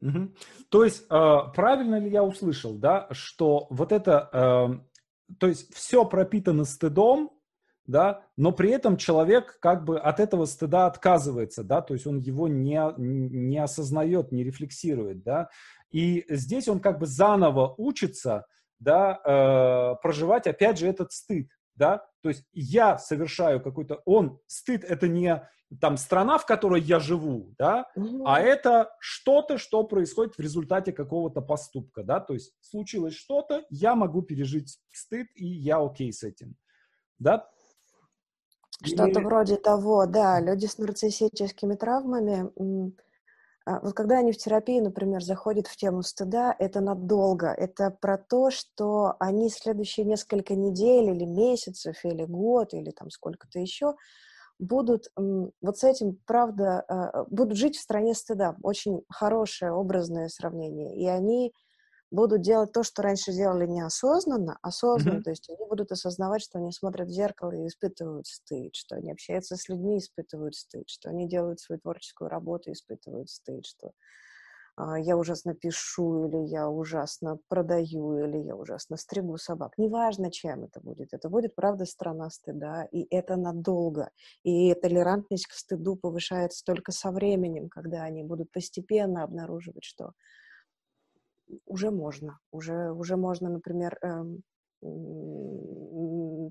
Угу. 0.00 0.32
То 0.68 0.84
есть, 0.84 1.04
э, 1.10 1.36
правильно 1.54 1.98
ли 1.98 2.10
я 2.10 2.22
услышал, 2.22 2.74
да, 2.74 3.08
что 3.10 3.66
вот 3.70 3.92
это, 3.92 4.30
э, 4.32 5.34
то 5.38 5.46
есть 5.46 5.74
все 5.74 6.04
пропитано 6.04 6.64
стыдом, 6.64 7.30
да, 7.88 8.22
но 8.36 8.52
при 8.52 8.70
этом 8.70 8.98
человек 8.98 9.58
как 9.60 9.84
бы 9.84 9.98
от 9.98 10.20
этого 10.20 10.44
стыда 10.44 10.86
отказывается, 10.86 11.64
да, 11.64 11.80
то 11.80 11.94
есть 11.94 12.06
он 12.06 12.18
его 12.18 12.46
не, 12.46 12.78
не 12.98 13.58
осознает, 13.58 14.30
не 14.30 14.44
рефлексирует, 14.44 15.22
да, 15.22 15.48
и 15.90 16.24
здесь 16.28 16.68
он 16.68 16.80
как 16.80 16.98
бы 16.98 17.06
заново 17.06 17.74
учится, 17.76 18.46
да, 18.78 19.20
э, 19.24 20.02
проживать 20.02 20.46
опять 20.46 20.78
же 20.78 20.86
этот 20.86 21.12
стыд, 21.12 21.48
да, 21.74 22.06
то 22.22 22.28
есть 22.28 22.44
я 22.52 22.98
совершаю 22.98 23.62
какой-то, 23.62 24.02
он, 24.04 24.40
стыд 24.46 24.84
это 24.84 25.08
не 25.08 25.48
там 25.80 25.96
страна, 25.96 26.38
в 26.38 26.46
которой 26.46 26.80
я 26.80 26.98
живу, 26.98 27.54
да, 27.58 27.86
mm-hmm. 27.96 28.22
а 28.24 28.40
это 28.40 28.90
что-то, 29.00 29.58
что 29.58 29.84
происходит 29.84 30.36
в 30.36 30.40
результате 30.40 30.92
какого-то 30.92 31.40
поступка, 31.40 32.02
да, 32.02 32.20
то 32.20 32.34
есть 32.34 32.54
случилось 32.60 33.14
что-то, 33.14 33.64
я 33.70 33.94
могу 33.94 34.22
пережить 34.22 34.78
стыд, 34.92 35.28
и 35.34 35.46
я 35.46 35.78
окей 35.78 36.12
с 36.12 36.22
этим, 36.22 36.56
да. 37.18 37.48
Что-то 38.82 39.20
и... 39.20 39.24
вроде 39.24 39.56
того, 39.56 40.06
да, 40.06 40.40
люди 40.40 40.66
с 40.66 40.78
нарциссическими 40.78 41.74
травмами, 41.74 42.50
вот 43.82 43.94
когда 43.94 44.18
они 44.18 44.32
в 44.32 44.38
терапии, 44.38 44.80
например, 44.80 45.22
заходят 45.22 45.66
в 45.66 45.76
тему 45.76 46.02
стыда, 46.02 46.54
это 46.58 46.80
надолго, 46.80 47.48
это 47.48 47.90
про 47.90 48.16
то, 48.16 48.50
что 48.50 49.14
они 49.20 49.50
следующие 49.50 50.06
несколько 50.06 50.54
недель 50.54 51.10
или 51.10 51.24
месяцев, 51.24 51.96
или 52.04 52.24
год, 52.24 52.72
или 52.72 52.90
там 52.90 53.10
сколько-то 53.10 53.58
еще, 53.58 53.94
будут 54.58 55.12
вот 55.16 55.78
с 55.78 55.84
этим, 55.84 56.18
правда, 56.26 56.80
а, 56.88 57.24
будут 57.30 57.56
жить 57.56 57.76
в 57.76 57.80
стране 57.82 58.14
стыда. 58.14 58.56
Очень 58.62 59.02
хорошее 59.08 59.72
образное 59.72 60.28
сравнение. 60.28 60.96
И 60.96 61.06
они 61.06 61.52
будут 62.10 62.42
делать 62.42 62.72
то, 62.72 62.82
что 62.82 63.02
раньше 63.02 63.32
делали 63.32 63.66
неосознанно, 63.66 64.58
осознанно, 64.62 65.18
mm-hmm. 65.18 65.22
то 65.22 65.30
есть 65.30 65.50
они 65.50 65.68
будут 65.68 65.92
осознавать, 65.92 66.42
что 66.42 66.58
они 66.58 66.72
смотрят 66.72 67.08
в 67.08 67.12
зеркало 67.12 67.52
и 67.52 67.66
испытывают 67.66 68.26
стыд, 68.26 68.74
что 68.74 68.96
они 68.96 69.12
общаются 69.12 69.56
с 69.56 69.68
людьми, 69.68 69.98
испытывают 69.98 70.54
стыд, 70.54 70.88
что 70.88 71.10
они 71.10 71.28
делают 71.28 71.60
свою 71.60 71.80
творческую 71.80 72.30
работу, 72.30 72.72
испытывают 72.72 73.28
стыд, 73.28 73.66
что 73.66 73.92
а, 74.80 74.96
я 74.96 75.16
ужасно 75.16 75.54
пишу, 75.54 76.28
или 76.28 76.46
я 76.46 76.68
ужасно 76.68 77.38
продаю, 77.48 78.24
или 78.24 78.38
я 78.38 78.54
ужасно 78.54 78.96
стригу 78.96 79.36
собак. 79.36 79.72
Неважно, 79.76 80.30
чем 80.30 80.64
это 80.64 80.80
будет. 80.80 81.08
Это 81.12 81.28
будет, 81.28 81.56
правда, 81.56 81.84
страна 81.84 82.30
стыда, 82.30 82.86
и 82.92 83.04
это 83.10 83.36
надолго. 83.36 84.10
И 84.44 84.72
толерантность 84.74 85.48
к 85.48 85.52
стыду 85.52 85.96
повышается 85.96 86.64
только 86.64 86.92
со 86.92 87.10
временем, 87.10 87.68
когда 87.68 88.04
они 88.04 88.22
будут 88.22 88.52
постепенно 88.52 89.24
обнаруживать, 89.24 89.82
что 89.82 90.12
уже 91.66 91.90
можно. 91.90 92.38
Уже, 92.50 92.92
уже 92.92 93.16
можно, 93.16 93.48
например, 93.48 93.98
эм, 94.02 94.42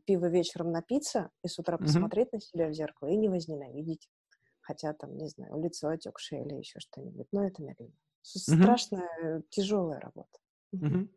пиво 0.06 0.30
вечером 0.30 0.72
напиться 0.72 1.30
и 1.44 1.48
с 1.48 1.58
утра 1.60 1.78
посмотреть 1.78 2.28
mm-hmm. 2.28 2.34
на 2.34 2.40
себя 2.42 2.68
в 2.68 2.74
зеркало 2.74 3.10
и 3.10 3.16
не 3.16 3.30
возненавидеть. 3.30 4.10
Хотя 4.62 4.94
там, 4.94 5.16
не 5.18 5.28
знаю, 5.30 5.62
лицо 5.62 5.88
отекшее 5.88 6.46
или 6.46 6.56
еще 6.56 6.80
что-нибудь. 6.80 7.28
Но 7.32 7.48
это 7.48 7.64
медленно. 7.64 7.94
Страшная, 8.22 9.44
тяжелая 9.50 10.00
работа. 10.00 10.40
Mm-hmm. 10.76 11.10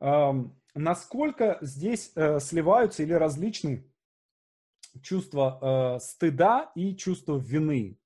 Um, 0.00 0.50
насколько 0.74 1.58
здесь 1.62 2.12
uh, 2.14 2.40
сливаются 2.40 3.02
или 3.02 3.12
различны 3.12 3.90
чувства 5.02 5.58
uh, 5.62 6.00
стыда 6.00 6.72
и 6.74 6.94
чувства 6.96 7.38
вины 7.38 7.98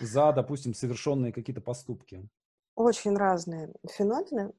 за, 0.00 0.32
допустим, 0.32 0.74
совершенные 0.74 1.32
какие-то 1.32 1.60
поступки? 1.60 2.28
Очень 2.74 3.16
разные 3.16 3.70
феномены. 3.90 4.52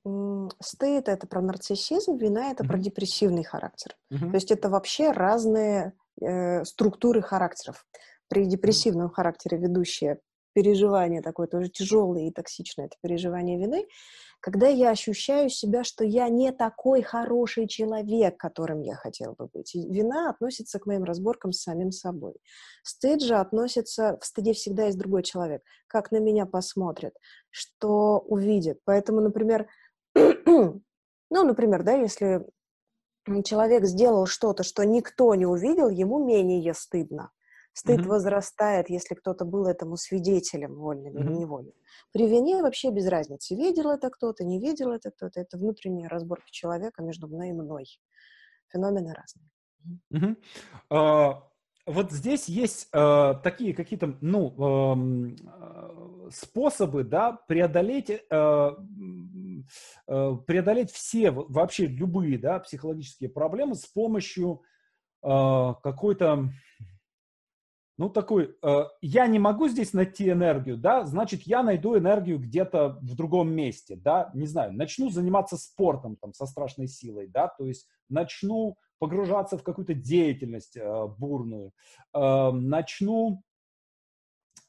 Стыд— 0.62 1.08
это 1.10 1.26
про 1.26 1.42
нарциссизм, 1.42 2.16
вина— 2.18 2.52
это 2.52 2.64
mm-hmm. 2.64 2.68
про 2.68 2.78
депрессивный 2.78 3.44
характер. 3.44 3.96
Mm-hmm. 4.12 4.30
То 4.30 4.36
есть 4.36 4.52
это 4.52 4.70
вообще 4.70 5.12
разные 5.12 5.94
э, 6.22 6.64
структуры 6.64 7.22
характеров. 7.22 7.86
При 8.28 8.46
депрессивном 8.46 9.10
характере 9.10 9.58
ведущее 9.58 10.20
переживание 10.54 11.22
такое 11.22 11.48
тоже 11.48 11.70
тяжелое 11.70 12.28
и 12.28 12.32
токсичное, 12.32 12.86
это 12.86 12.96
переживание 13.02 13.58
вины, 13.58 13.88
когда 14.44 14.68
я 14.68 14.90
ощущаю 14.90 15.50
себя, 15.50 15.86
что 15.86 16.04
я 16.04 16.28
не 16.28 16.52
такой 16.52 17.02
хороший 17.02 17.66
человек, 17.66 18.38
которым 18.38 18.82
я 18.82 18.96
хотел 18.96 19.34
бы 19.34 19.48
быть. 19.48 19.74
Вина 19.74 20.30
относится 20.30 20.80
к 20.80 20.86
моим 20.86 21.06
разборкам 21.06 21.54
с 21.54 21.62
самим 21.62 21.92
собой. 21.92 22.36
Стыд 22.84 23.22
же 23.22 23.36
относится, 23.36 24.18
в 24.20 24.26
стыде 24.26 24.52
всегда 24.52 24.88
есть 24.88 24.98
другой 24.98 25.24
человек, 25.24 25.62
как 25.88 26.12
на 26.12 26.18
меня 26.18 26.46
посмотрят, 26.46 27.14
что 27.52 28.20
увидят. 28.20 28.80
Поэтому, 28.84 29.22
например, 29.22 29.68
ну, 30.16 30.82
например, 31.30 31.84
да, 31.84 31.94
если 31.94 32.46
человек 33.46 33.86
сделал 33.86 34.26
что-то, 34.26 34.64
что 34.64 34.84
никто 34.84 35.34
не 35.36 35.46
увидел, 35.46 35.90
ему 35.90 36.24
менее 36.24 36.74
стыдно. 36.74 37.32
Стыд 37.74 38.02
mm-hmm. 38.02 38.08
возрастает, 38.08 38.90
если 38.90 39.16
кто-то 39.16 39.46
был 39.46 39.66
этому 39.66 39.98
свидетелем, 39.98 40.76
вольным 40.76 41.18
mm-hmm. 41.18 41.24
или 41.24 41.34
невольным. 41.34 41.74
При 42.12 42.28
вине 42.28 42.62
вообще 42.62 42.92
без 42.92 43.08
разницы, 43.08 43.56
видел 43.56 43.90
это 43.90 44.10
кто-то, 44.10 44.44
не 44.44 44.60
видел 44.60 44.92
это 44.92 45.10
кто-то. 45.10 45.40
Это 45.40 45.58
внутренние 45.58 46.08
разборки 46.08 46.52
человека 46.52 47.02
между 47.02 47.28
мной 47.28 47.50
и 47.50 47.54
мной. 47.54 47.86
Феномены 48.72 49.14
разные. 49.14 49.50
Mm-hmm. 50.14 50.36
Uh, 50.92 51.42
вот 51.86 52.12
здесь 52.12 52.48
есть 52.48 52.88
uh, 52.94 53.42
такие 53.42 53.74
какие-то, 53.74 54.18
ну, 54.22 54.54
uh, 54.58 56.32
способы, 56.32 57.04
да, 57.04 57.34
преодолеть, 57.48 58.08
преодолеть 60.46 60.92
все, 60.92 61.32
вообще 61.32 61.88
любые, 61.88 62.38
да, 62.38 62.60
психологические 62.60 63.30
проблемы 63.30 63.76
с 63.76 63.86
помощью 63.86 64.62
какой-то 65.22 66.50
ну, 67.98 68.10
такой, 68.10 68.56
э, 68.62 68.84
я 69.02 69.28
не 69.28 69.38
могу 69.38 69.68
здесь 69.68 69.94
найти 69.94 70.30
энергию, 70.30 70.78
да, 70.78 71.06
значит, 71.06 71.44
я 71.44 71.62
найду 71.62 71.98
энергию 71.98 72.40
где-то 72.40 72.98
в 73.02 73.16
другом 73.16 73.54
месте, 73.54 73.96
да, 73.96 74.32
не 74.34 74.48
знаю, 74.48 74.74
начну 74.74 75.10
заниматься 75.10 75.58
спортом 75.58 76.16
там 76.16 76.34
со 76.34 76.48
страшной 76.48 76.88
силой, 76.88 77.28
да, 77.28 77.48
то 77.48 77.66
есть 77.66 77.88
начну 78.10 78.78
погружаться 78.98 79.58
в 79.58 79.64
какую-то 79.64 79.94
деятельность 79.94 80.76
э, 80.76 81.08
бурную, 81.20 81.72
э, 82.14 82.52
начну, 82.52 83.44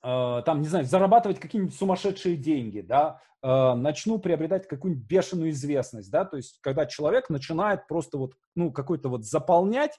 э, 0.03 0.43
там, 0.45 0.61
не 0.61 0.69
знаю, 0.69 0.85
зарабатывать 0.85 1.41
какие-нибудь 1.41 1.75
сумасшедшие 1.75 2.37
деньги, 2.37 2.83
да, 2.83 3.23
э, 3.43 3.75
начну 3.75 4.19
приобретать 4.19 4.69
какую-нибудь 4.69 5.07
бешеную 5.07 5.51
известность, 5.51 6.11
да, 6.11 6.27
то 6.27 6.37
есть 6.37 6.59
когда 6.61 6.85
человек 6.85 7.31
начинает 7.31 7.87
просто 7.87 8.19
вот, 8.19 8.35
ну, 8.55 8.71
какой-то 8.71 9.09
вот 9.09 9.25
заполнять 9.25 9.99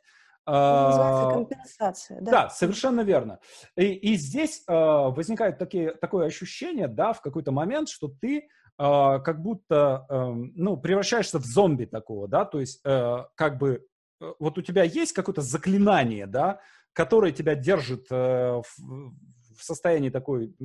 называется 0.52 1.28
а, 1.28 1.34
компенсация, 1.34 2.22
да? 2.22 2.32
Да, 2.32 2.50
совершенно 2.50 3.02
верно. 3.02 3.40
И, 3.76 3.86
и 3.94 4.16
здесь 4.16 4.64
э, 4.68 4.74
возникает 4.74 5.58
такие, 5.58 5.92
такое 5.92 6.28
ощущение, 6.28 6.88
да, 6.88 7.14
в 7.14 7.22
какой-то 7.22 7.52
момент, 7.52 7.90
что 7.90 8.08
ты 8.08 8.38
э, 8.38 8.44
как 8.78 9.42
будто, 9.42 10.06
э, 10.10 10.34
ну, 10.56 10.78
превращаешься 10.78 11.40
в 11.40 11.46
зомби 11.46 11.86
такого, 11.86 12.28
да, 12.28 12.46
то 12.46 12.60
есть 12.60 12.80
э, 12.86 13.18
как 13.36 13.58
бы 13.58 13.86
э, 14.22 14.34
вот 14.40 14.58
у 14.58 14.62
тебя 14.62 14.84
есть 14.84 15.14
какое-то 15.14 15.42
заклинание, 15.42 16.28
да, 16.28 16.60
которое 16.94 17.32
тебя 17.32 17.56
держит 17.56 18.06
э, 18.12 18.62
в, 18.62 19.14
в 19.58 19.64
состоянии 19.64 20.10
такой 20.10 20.56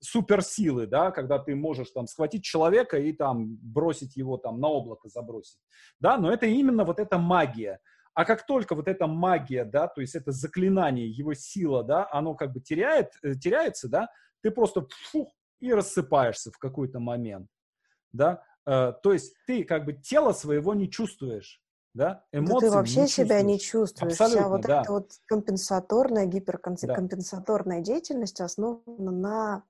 суперсилы, 0.00 0.86
да, 0.86 1.10
когда 1.10 1.38
ты 1.38 1.54
можешь 1.54 1.90
там 1.90 2.06
схватить 2.06 2.42
человека 2.42 2.98
и 2.98 3.12
там 3.12 3.56
бросить 3.62 4.16
его 4.16 4.38
там 4.38 4.60
на 4.60 4.68
облако 4.68 5.08
забросить, 5.08 5.60
да, 6.00 6.16
но 6.18 6.32
это 6.32 6.46
именно 6.46 6.84
вот 6.84 6.98
эта 6.98 7.18
магия, 7.18 7.78
а 8.14 8.24
как 8.24 8.46
только 8.46 8.74
вот 8.74 8.88
эта 8.88 9.06
магия, 9.06 9.64
да, 9.64 9.86
то 9.88 10.00
есть 10.00 10.14
это 10.14 10.32
заклинание, 10.32 11.08
его 11.08 11.34
сила, 11.34 11.84
да, 11.84 12.08
оно 12.10 12.34
как 12.34 12.52
бы 12.52 12.60
теряет, 12.60 13.12
э, 13.22 13.34
теряется, 13.34 13.88
да, 13.88 14.08
ты 14.42 14.50
просто 14.50 14.86
фух, 15.10 15.32
и 15.60 15.72
рассыпаешься 15.72 16.50
в 16.50 16.58
какой-то 16.58 17.00
момент, 17.00 17.48
да. 18.12 18.42
Э, 18.66 18.92
то 19.02 19.12
есть 19.12 19.34
ты 19.46 19.64
как 19.64 19.84
бы 19.84 19.92
тело 19.92 20.32
своего 20.32 20.74
не 20.74 20.90
чувствуешь, 20.90 21.62
да, 21.94 22.24
эмоции 22.32 22.52
да 22.52 22.58
ты 22.60 22.70
вообще 22.70 23.00
не 23.02 23.08
себя 23.08 23.42
не 23.42 23.58
чувствуешь. 23.58 24.12
Абсолютно, 24.12 24.40
Вся 24.40 24.48
вот 24.48 24.60
да. 24.62 24.82
эта 24.82 24.92
вот 24.92 25.10
компенсаторная, 25.26 26.26
гиперкомпенсаторная 26.26 27.78
да. 27.78 27.84
деятельность 27.84 28.40
основана 28.40 29.10
на 29.10 29.64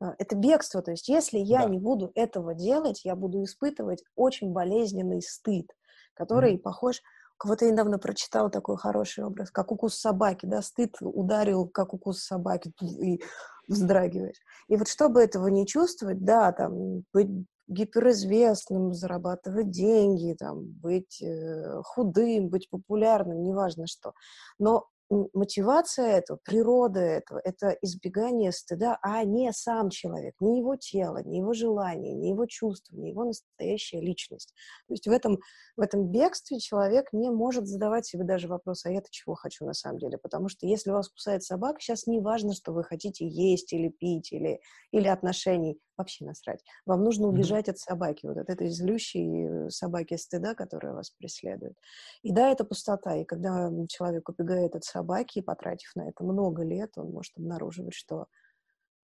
э, 0.00 0.14
это 0.18 0.36
бегство. 0.36 0.82
То 0.82 0.92
есть 0.92 1.08
если 1.08 1.38
я 1.38 1.62
да. 1.62 1.68
не 1.68 1.78
буду 1.78 2.10
этого 2.14 2.54
делать, 2.54 3.04
я 3.04 3.16
буду 3.16 3.42
испытывать 3.44 4.04
очень 4.14 4.52
болезненный 4.52 5.20
стыд, 5.20 5.70
который 6.14 6.54
mm-hmm. 6.54 6.62
похож 6.62 7.02
кого-то 7.36 7.70
недавно 7.70 7.98
прочитала 7.98 8.50
такой 8.50 8.76
хороший 8.76 9.24
образ, 9.24 9.50
как 9.50 9.72
укус 9.72 9.96
собаки, 9.96 10.46
да, 10.46 10.62
стыд 10.62 10.96
ударил, 11.00 11.68
как 11.68 11.94
укус 11.94 12.22
собаки, 12.22 12.72
и 12.80 13.22
вздрагиваешь. 13.68 14.40
И 14.68 14.76
вот 14.76 14.88
чтобы 14.88 15.22
этого 15.22 15.48
не 15.48 15.66
чувствовать, 15.66 16.24
да, 16.24 16.52
там, 16.52 17.04
быть 17.12 17.28
гиперизвестным, 17.66 18.92
зарабатывать 18.92 19.70
деньги, 19.70 20.36
там, 20.38 20.64
быть 20.64 21.22
э, 21.22 21.80
худым, 21.82 22.48
быть 22.48 22.68
популярным, 22.68 23.42
неважно 23.42 23.86
что. 23.86 24.12
Но 24.58 24.86
мотивация 25.10 26.18
этого, 26.18 26.38
природа 26.44 27.00
этого, 27.00 27.40
это 27.44 27.76
избегание 27.82 28.52
стыда, 28.52 28.98
а 29.02 29.22
не 29.24 29.52
сам 29.52 29.90
человек, 29.90 30.34
не 30.40 30.58
его 30.58 30.76
тело, 30.76 31.22
не 31.24 31.38
его 31.38 31.52
желание, 31.52 32.14
не 32.14 32.30
его 32.30 32.46
чувства, 32.46 32.96
не 32.96 33.10
его 33.10 33.24
настоящая 33.24 34.00
личность. 34.00 34.54
То 34.88 34.94
есть 34.94 35.06
в 35.06 35.10
этом, 35.10 35.38
в 35.76 35.80
этом 35.80 36.10
бегстве 36.10 36.58
человек 36.58 37.12
не 37.12 37.30
может 37.30 37.66
задавать 37.66 38.06
себе 38.06 38.24
даже 38.24 38.48
вопрос, 38.48 38.84
а 38.86 38.90
я-то 38.90 39.08
чего 39.10 39.34
хочу 39.34 39.64
на 39.64 39.74
самом 39.74 39.98
деле? 39.98 40.18
Потому 40.18 40.48
что 40.48 40.66
если 40.66 40.90
вас 40.90 41.08
кусает 41.08 41.42
собака, 41.42 41.80
сейчас 41.80 42.06
не 42.06 42.20
важно, 42.20 42.54
что 42.54 42.72
вы 42.72 42.84
хотите 42.84 43.26
есть 43.28 43.72
или 43.72 43.88
пить, 43.88 44.32
или, 44.32 44.60
или 44.90 45.08
отношений, 45.08 45.78
вообще 45.96 46.24
насрать. 46.24 46.64
Вам 46.86 47.04
нужно 47.04 47.28
убежать 47.28 47.68
mm-hmm. 47.68 47.72
от 47.72 47.78
собаки, 47.78 48.26
вот 48.26 48.36
от 48.36 48.50
этой 48.50 48.68
злющей 48.68 49.70
собаки 49.70 50.16
стыда, 50.16 50.54
которая 50.54 50.94
вас 50.94 51.10
преследует. 51.10 51.76
И 52.22 52.32
да, 52.32 52.50
это 52.50 52.64
пустота. 52.64 53.16
И 53.16 53.24
когда 53.24 53.70
человек 53.88 54.28
убегает 54.28 54.74
от 54.74 54.84
собаки, 54.84 55.40
потратив 55.40 55.94
на 55.94 56.08
это 56.08 56.24
много 56.24 56.62
лет, 56.62 56.92
он 56.96 57.10
может 57.10 57.36
обнаруживать, 57.36 57.94
что 57.94 58.26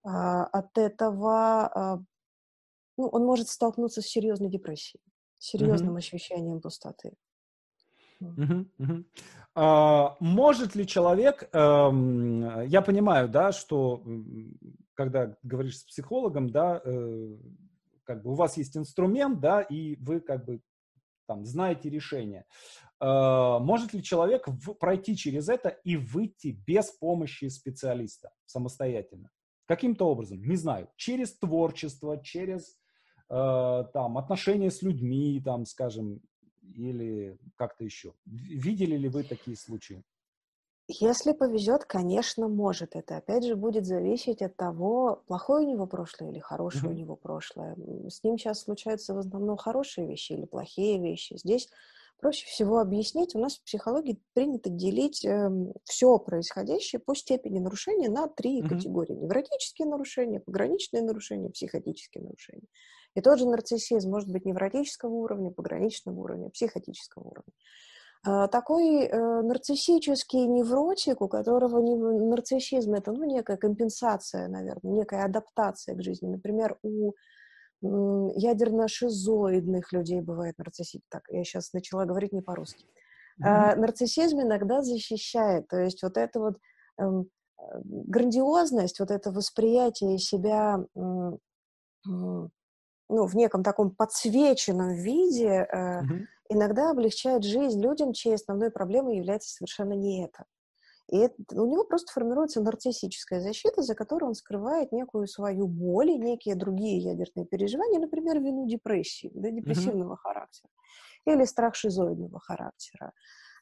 а, 0.03 0.45
от 0.47 0.77
этого 0.79 1.67
а, 1.67 2.03
ну, 2.97 3.07
он 3.07 3.25
может 3.25 3.49
столкнуться 3.49 4.03
с 4.03 4.07
серьезной 4.07 4.51
депрессией, 4.51 5.03
серьезным 5.39 5.95
mm-hmm. 5.95 5.99
ощущением 5.99 6.61
пустоты. 6.61 7.15
Uh-huh, 8.23 8.67
uh-huh. 8.79 9.05
А, 9.55 10.17
может 10.21 10.75
ли 10.75 10.87
человек, 10.87 11.49
эм, 11.53 12.67
я 12.67 12.83
понимаю, 12.83 13.29
да, 13.29 13.51
что 13.53 14.03
когда 15.01 15.35
говоришь 15.43 15.79
с 15.79 15.85
психологом, 15.85 16.51
да, 16.51 16.83
э, 16.85 17.37
как 18.05 18.23
бы 18.23 18.33
у 18.33 18.35
вас 18.35 18.59
есть 18.59 18.77
инструмент, 18.77 19.41
да, 19.41 19.63
и 19.63 19.97
вы 19.97 20.21
как 20.21 20.45
бы 20.45 20.61
там 21.27 21.47
знаете 21.47 21.89
решение. 21.89 22.45
Э, 23.01 23.57
может 23.61 23.95
ли 23.95 24.03
человек 24.03 24.47
в, 24.47 24.75
пройти 24.75 25.17
через 25.17 25.49
это 25.49 25.71
и 25.71 25.97
выйти 25.97 26.49
без 26.67 26.91
помощи 26.91 27.49
специалиста 27.49 28.31
самостоятельно? 28.45 29.31
Каким-то 29.65 30.07
образом, 30.07 30.43
не 30.43 30.57
знаю, 30.57 30.91
через 30.97 31.33
творчество, 31.33 32.23
через 32.23 32.77
э, 33.31 33.85
там 33.95 34.19
отношения 34.19 34.71
с 34.71 34.83
людьми, 34.83 35.41
там, 35.43 35.65
скажем, 35.65 36.21
или 36.75 37.39
как-то 37.57 37.85
еще. 37.85 38.13
Видели 38.27 38.99
ли 38.99 39.09
вы 39.09 39.23
такие 39.23 39.57
случаи? 39.57 40.05
Если 40.99 41.33
повезет, 41.33 41.85
конечно, 41.85 42.49
может. 42.49 42.97
Это, 42.97 43.19
опять 43.19 43.45
же, 43.45 43.55
будет 43.55 43.87
зависеть 43.87 44.43
от 44.43 44.57
того, 44.57 45.23
плохое 45.29 45.65
у 45.65 45.71
него 45.71 45.87
прошлое 45.87 46.31
или 46.31 46.41
хорошее 46.41 46.85
mm-hmm. 46.85 46.95
у 46.95 46.99
него 46.99 47.17
прошлое. 47.17 47.77
С 48.09 48.25
ним 48.25 48.37
сейчас 48.37 48.63
случаются 48.63 49.15
в 49.15 49.19
основном 49.19 49.57
хорошие 49.57 50.09
вещи 50.09 50.33
или 50.33 50.47
плохие 50.47 51.01
вещи. 51.01 51.37
Здесь 51.37 51.69
проще 52.19 52.45
всего 52.47 52.81
объяснить. 52.81 53.37
У 53.37 53.39
нас 53.39 53.59
в 53.59 53.65
психологии 53.65 54.21
принято 54.35 54.69
делить 54.69 55.25
э, 55.25 55.29
эм, 55.29 55.73
все 55.85 56.19
происходящее 56.19 56.99
по 56.99 57.15
степени 57.15 57.61
нарушения 57.61 58.09
на 58.09 58.27
три 58.27 58.61
mm-hmm. 58.61 58.69
категории. 58.69 59.13
Невротические 59.13 59.87
нарушения, 59.87 60.41
пограничные 60.41 61.05
нарушения, 61.05 61.51
психотические 61.51 62.25
нарушения. 62.25 62.67
И 63.15 63.21
тот 63.21 63.39
же 63.39 63.47
нарциссизм 63.47 64.11
может 64.11 64.29
быть 64.29 64.45
невротического 64.45 65.13
уровня, 65.13 65.53
пограничного 65.53 66.19
уровня, 66.19 66.51
психотического 66.51 67.29
уровня. 67.29 67.53
А, 68.23 68.49
такой 68.49 69.05
э, 69.05 69.43
нарциссический 69.43 70.47
невротик, 70.47 71.23
у 71.23 71.29
которого 71.29 71.81
не, 71.81 71.97
нарциссизм 71.97 72.93
это 72.95 73.13
ну, 73.13 73.25
некая 73.25 73.57
компенсация, 73.57 74.49
наверное, 74.49 74.93
некая 74.93 75.25
адаптация 75.25 75.95
к 75.95 76.03
жизни. 76.03 76.29
Например, 76.29 76.77
у 76.83 77.13
ядерно-шизоидных 77.83 79.91
людей 79.93 80.21
бывает 80.21 80.59
нарциссизм. 80.59 81.03
Так, 81.09 81.23
я 81.31 81.45
сейчас 81.45 81.73
начала 81.73 82.05
говорить 82.05 82.33
не 82.33 82.43
по-русски. 82.43 82.85
Mm-hmm. 83.43 83.77
Нарциссизм 83.77 84.43
иногда 84.43 84.83
защищает, 84.83 85.67
то 85.69 85.79
есть 85.79 86.03
вот 86.03 86.19
это 86.19 86.41
вот 86.41 86.59
эм, 86.99 87.31
грандиозность, 87.73 89.01
вот 89.01 89.11
это 89.11 89.33
восприятие 89.33 90.19
себя 90.19 90.85
ну, 90.95 91.41
в 93.09 93.35
неком 93.35 93.63
таком 93.63 93.93
подсвеченном 93.93 94.93
виде 94.93 95.67
mm-hmm 95.73 96.27
иногда 96.51 96.91
облегчает 96.91 97.45
жизнь 97.45 97.83
людям, 97.83 98.13
чьей 98.13 98.35
основной 98.35 98.71
проблемой 98.71 99.17
является 99.17 99.51
совершенно 99.51 99.95
не 99.95 100.25
это. 100.25 100.45
И 101.09 101.17
это, 101.17 101.35
у 101.61 101.67
него 101.67 101.85
просто 101.85 102.13
формируется 102.13 102.61
нарциссическая 102.61 103.41
защита, 103.41 103.83
за 103.83 103.95
которой 103.95 104.25
он 104.25 104.35
скрывает 104.35 104.93
некую 104.93 105.27
свою 105.27 105.67
боль 105.67 106.11
и 106.11 106.19
некие 106.19 106.55
другие 106.55 106.99
ядерные 106.99 107.47
переживания, 107.47 107.99
например, 107.99 108.39
вину 108.39 108.67
депрессии, 108.69 109.31
да, 109.35 109.51
депрессивного 109.51 110.15
mm-hmm. 110.15 110.23
характера 110.23 110.71
или 111.27 111.45
страх 111.45 111.75
шизоидного 111.75 112.39
характера. 112.39 113.13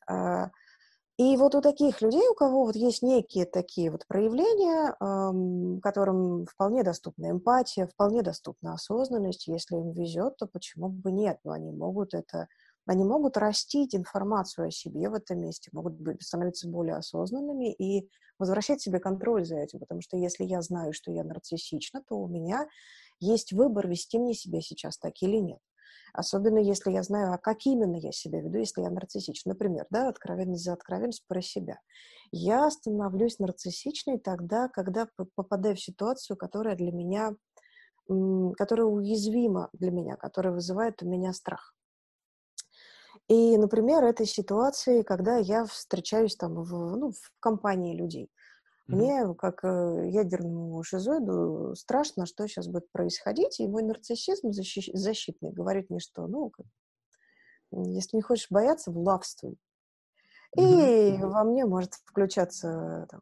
А, 0.06 0.50
и 1.18 1.36
вот 1.36 1.56
у 1.56 1.60
таких 1.60 2.00
людей, 2.00 2.28
у 2.28 2.34
кого 2.34 2.64
вот 2.64 2.76
есть 2.76 3.02
некие 3.02 3.44
такие 3.44 3.90
вот 3.90 4.06
проявления, 4.06 4.94
эм, 5.00 5.80
которым 5.80 6.46
вполне 6.46 6.84
доступна 6.84 7.32
эмпатия, 7.32 7.88
вполне 7.88 8.22
доступна 8.22 8.74
осознанность, 8.74 9.48
если 9.48 9.76
им 9.76 9.90
везет, 9.90 10.36
то 10.36 10.46
почему 10.46 10.88
бы 10.88 11.10
нет? 11.10 11.40
Но 11.42 11.52
они 11.52 11.72
могут 11.72 12.14
это 12.14 12.46
они 12.88 13.04
могут 13.04 13.36
растить 13.36 13.94
информацию 13.94 14.68
о 14.68 14.70
себе 14.70 15.10
в 15.10 15.14
этом 15.14 15.40
месте, 15.40 15.68
могут 15.72 15.94
быть, 15.94 16.22
становиться 16.22 16.68
более 16.68 16.96
осознанными 16.96 17.72
и 17.72 18.08
возвращать 18.38 18.80
себе 18.80 18.98
контроль 18.98 19.44
за 19.44 19.56
этим, 19.56 19.80
потому 19.80 20.00
что 20.00 20.16
если 20.16 20.44
я 20.44 20.62
знаю, 20.62 20.94
что 20.94 21.12
я 21.12 21.22
нарциссична, 21.22 22.02
то 22.08 22.16
у 22.16 22.28
меня 22.28 22.66
есть 23.20 23.52
выбор, 23.52 23.88
вести 23.88 24.18
мне 24.18 24.32
себя 24.32 24.60
сейчас 24.62 24.96
так 24.96 25.12
или 25.20 25.36
нет. 25.36 25.58
Особенно 26.14 26.58
если 26.58 26.90
я 26.90 27.02
знаю, 27.02 27.34
а 27.34 27.38
как 27.38 27.66
именно 27.66 27.96
я 27.96 28.12
себя 28.12 28.40
веду, 28.40 28.58
если 28.58 28.80
я 28.80 28.90
нарциссична. 28.90 29.52
Например, 29.52 29.86
да, 29.90 30.08
откровенность 30.08 30.64
за 30.64 30.72
откровенность 30.72 31.26
про 31.28 31.42
себя. 31.42 31.80
Я 32.32 32.70
становлюсь 32.70 33.38
нарциссичной 33.38 34.18
тогда, 34.18 34.68
когда 34.68 35.08
попадаю 35.34 35.76
в 35.76 35.80
ситуацию, 35.80 36.38
которая 36.38 36.76
для 36.76 36.92
меня, 36.92 37.34
которая 38.56 38.86
уязвима 38.86 39.68
для 39.74 39.90
меня, 39.90 40.16
которая 40.16 40.54
вызывает 40.54 41.02
у 41.02 41.06
меня 41.06 41.34
страх. 41.34 41.74
И, 43.28 43.56
например, 43.58 44.04
этой 44.04 44.26
ситуации, 44.26 45.02
когда 45.02 45.36
я 45.36 45.66
встречаюсь 45.66 46.36
там 46.36 46.62
в, 46.62 46.96
ну, 46.96 47.12
в 47.12 47.30
компании 47.40 47.96
людей. 47.96 48.30
Мне, 48.88 49.34
как 49.34 49.64
э, 49.64 50.08
ядерному 50.08 50.82
шизоиду, 50.82 51.74
страшно, 51.76 52.24
что 52.24 52.48
сейчас 52.48 52.68
будет 52.68 52.90
происходить, 52.90 53.60
и 53.60 53.68
мой 53.68 53.82
нарциссизм 53.82 54.48
защи- 54.48 54.96
защитный 54.96 55.52
говорит 55.52 55.90
мне, 55.90 56.00
что, 56.00 56.26
ну, 56.26 56.48
как, 56.48 56.64
если 57.70 58.16
не 58.16 58.22
хочешь 58.22 58.46
бояться, 58.48 58.90
влавствуй. 58.90 59.58
И 60.56 60.62
mm-hmm. 60.62 61.26
во 61.26 61.44
мне 61.44 61.66
может 61.66 61.92
включаться 62.06 63.06
там, 63.10 63.20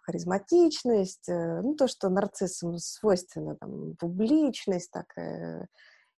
харизматичность, 0.00 1.28
э, 1.28 1.60
ну, 1.60 1.74
то, 1.74 1.88
что 1.88 2.08
нарциссам 2.08 2.78
свойственно, 2.78 3.56
там, 3.56 3.96
публичность, 3.96 4.90
такая 4.90 5.68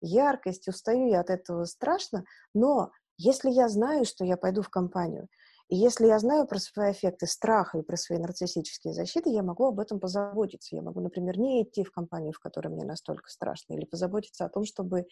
яркость. 0.02 0.68
Устаю 0.68 1.10
я 1.10 1.22
от 1.22 1.32
этого 1.32 1.66
страшно, 1.66 2.26
но 2.54 2.92
если 3.18 3.50
я 3.50 3.70
знаю, 3.70 4.06
что 4.06 4.26
я 4.26 4.38
пойду 4.38 4.62
в 4.62 4.70
компанию, 4.70 5.28
и 5.70 5.76
если 5.76 6.06
я 6.08 6.20
знаю 6.20 6.46
про 6.46 6.60
свои 6.60 6.92
эффекты 6.92 7.26
страха 7.26 7.80
и 7.80 7.84
про 7.84 7.96
свои 7.98 8.20
нарциссические 8.20 8.94
защиты, 8.94 9.30
я 9.30 9.42
могу 9.42 9.66
об 9.66 9.80
этом 9.80 10.00
позаботиться. 10.00 10.76
Я 10.76 10.82
могу, 10.82 11.00
например, 11.00 11.40
не 11.40 11.64
идти 11.64 11.84
в 11.84 11.92
компанию, 11.92 12.34
в 12.34 12.40
которой 12.40 12.68
мне 12.68 12.86
настолько 12.86 13.30
страшно, 13.30 13.74
или 13.74 13.86
позаботиться 13.86 14.46
о 14.46 14.50
том, 14.50 14.66
чтобы 14.66 15.06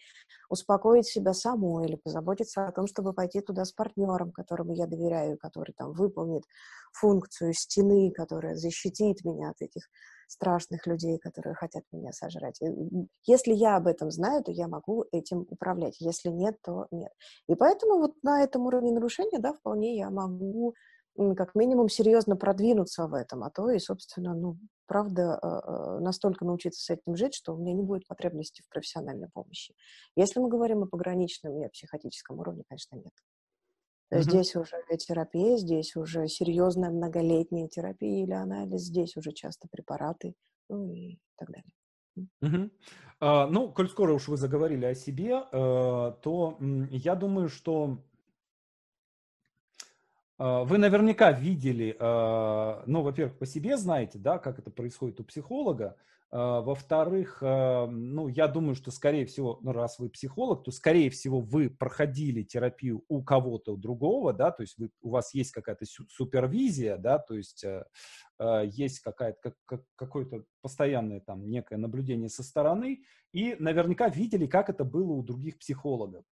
успокоить 0.50 1.06
себя 1.06 1.32
самой, 1.32 1.86
или 1.86 1.96
позаботиться 1.96 2.66
о 2.66 2.72
том, 2.72 2.86
чтобы 2.86 3.14
пойти 3.14 3.40
туда 3.40 3.64
с 3.64 3.72
партнером, 3.72 4.30
которому 4.30 4.74
я 4.74 4.86
доверяю, 4.86 5.38
который 5.38 5.74
там 5.76 5.92
выполнит 5.92 6.44
функцию 6.92 7.54
стены, 7.54 8.12
которая 8.12 8.54
защитит 8.54 9.24
меня 9.24 9.50
от 9.50 9.62
этих 9.62 9.88
страшных 10.28 10.86
людей, 10.86 11.18
которые 11.18 11.54
хотят 11.54 11.84
меня 11.92 12.12
сожрать. 12.12 12.60
Если 13.26 13.52
я 13.52 13.76
об 13.76 13.86
этом 13.86 14.10
знаю, 14.10 14.42
то 14.42 14.52
я 14.52 14.68
могу 14.68 15.04
этим 15.12 15.46
управлять. 15.48 16.00
Если 16.00 16.28
нет, 16.28 16.56
то 16.62 16.86
нет. 16.90 17.12
И 17.48 17.54
поэтому 17.54 17.98
вот 17.98 18.14
на 18.22 18.42
этом 18.42 18.66
уровне 18.66 18.92
нарушения, 18.92 19.38
да, 19.38 19.52
вполне 19.52 19.96
я 19.96 20.10
могу 20.10 20.74
как 21.36 21.54
минимум 21.54 21.88
серьезно 21.88 22.36
продвинуться 22.36 23.06
в 23.06 23.14
этом, 23.14 23.44
а 23.44 23.50
то 23.50 23.70
и, 23.70 23.78
собственно, 23.78 24.34
ну, 24.34 24.56
правда, 24.86 25.36
а, 25.36 25.96
а, 25.96 26.00
настолько 26.00 26.44
научиться 26.44 26.82
с 26.82 26.90
этим 26.90 27.16
жить, 27.16 27.34
что 27.34 27.54
у 27.54 27.58
меня 27.58 27.74
не 27.74 27.82
будет 27.82 28.06
потребности 28.06 28.62
в 28.62 28.68
профессиональной 28.68 29.28
помощи. 29.28 29.74
Если 30.16 30.40
мы 30.40 30.48
говорим 30.48 30.82
о 30.82 30.86
пограничном 30.86 31.58
и 31.58 31.64
о 31.64 31.68
психотическом 31.68 32.38
уровне, 32.38 32.64
конечно, 32.68 32.96
нет. 32.96 33.12
Mm-hmm. 34.12 34.22
Здесь 34.22 34.56
уже 34.56 34.76
терапия, 34.98 35.56
здесь 35.56 35.96
уже 35.96 36.28
серьезная 36.28 36.90
многолетняя 36.90 37.66
терапия 37.66 38.24
или 38.24 38.32
анализ, 38.32 38.82
здесь 38.82 39.16
уже 39.16 39.32
часто 39.32 39.68
препараты, 39.70 40.34
ну 40.68 40.92
и 40.92 41.18
так 41.36 41.48
далее. 41.50 41.72
Угу. 42.42 42.70
А, 43.20 43.46
ну, 43.46 43.72
коль 43.72 43.88
скоро 43.88 44.12
уж 44.12 44.28
вы 44.28 44.36
заговорили 44.36 44.84
о 44.84 44.94
себе, 44.94 45.44
э, 45.50 46.12
то 46.20 46.58
я 46.90 47.14
думаю, 47.14 47.48
что 47.48 48.04
э, 50.38 50.64
вы 50.64 50.76
наверняка 50.76 51.32
видели, 51.32 51.96
э, 51.98 52.82
ну, 52.86 53.00
во-первых, 53.00 53.38
по 53.38 53.46
себе 53.46 53.78
знаете, 53.78 54.18
да, 54.18 54.38
как 54.38 54.58
это 54.58 54.70
происходит 54.70 55.20
у 55.20 55.24
психолога, 55.24 55.96
во-вторых, 56.32 57.42
а, 57.42 57.86
ну, 57.86 58.26
я 58.26 58.48
думаю, 58.48 58.74
что, 58.74 58.90
скорее 58.90 59.26
всего, 59.26 59.58
ну, 59.60 59.72
раз 59.72 59.98
вы 59.98 60.08
психолог, 60.08 60.64
то, 60.64 60.70
скорее 60.70 61.10
всего, 61.10 61.40
вы 61.40 61.68
проходили 61.68 62.42
терапию 62.42 63.04
у 63.08 63.22
кого-то 63.22 63.76
другого, 63.76 64.32
да, 64.32 64.50
то 64.50 64.62
есть 64.62 64.78
вы, 64.78 64.88
у 65.02 65.10
вас 65.10 65.34
есть 65.34 65.52
какая-то 65.52 65.84
супервизия, 66.08 66.96
да, 66.96 67.18
то 67.18 67.34
есть 67.34 67.62
э, 67.64 67.84
э, 68.38 68.62
есть 68.66 69.00
какая-то, 69.00 69.38
как, 69.42 69.54
как, 69.66 69.82
какое-то 69.94 70.44
постоянное 70.62 71.20
там 71.20 71.50
некое 71.50 71.76
наблюдение 71.76 72.30
со 72.30 72.42
стороны, 72.42 73.02
и 73.34 73.54
наверняка 73.58 74.08
видели, 74.08 74.46
как 74.46 74.70
это 74.70 74.84
было 74.84 75.12
у 75.12 75.22
других 75.22 75.58
психологов. 75.58 76.24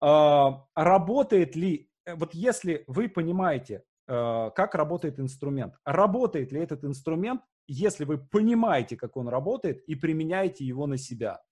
Работает 0.00 1.56
ли, 1.56 1.90
э, 2.04 2.14
вот 2.14 2.32
если 2.34 2.84
вы 2.86 3.08
понимаете, 3.08 3.82
э, 4.06 4.50
как 4.54 4.76
работает 4.76 5.18
инструмент, 5.18 5.74
работает 5.84 6.52
ли 6.52 6.60
этот 6.60 6.84
инструмент 6.84 7.42
если 7.72 8.04
вы 8.04 8.18
понимаете, 8.18 8.96
как 8.96 9.16
он 9.16 9.28
работает, 9.28 9.82
и 9.88 9.94
применяете 9.94 10.64
его 10.64 10.86
на 10.86 10.98
себя? 10.98 11.42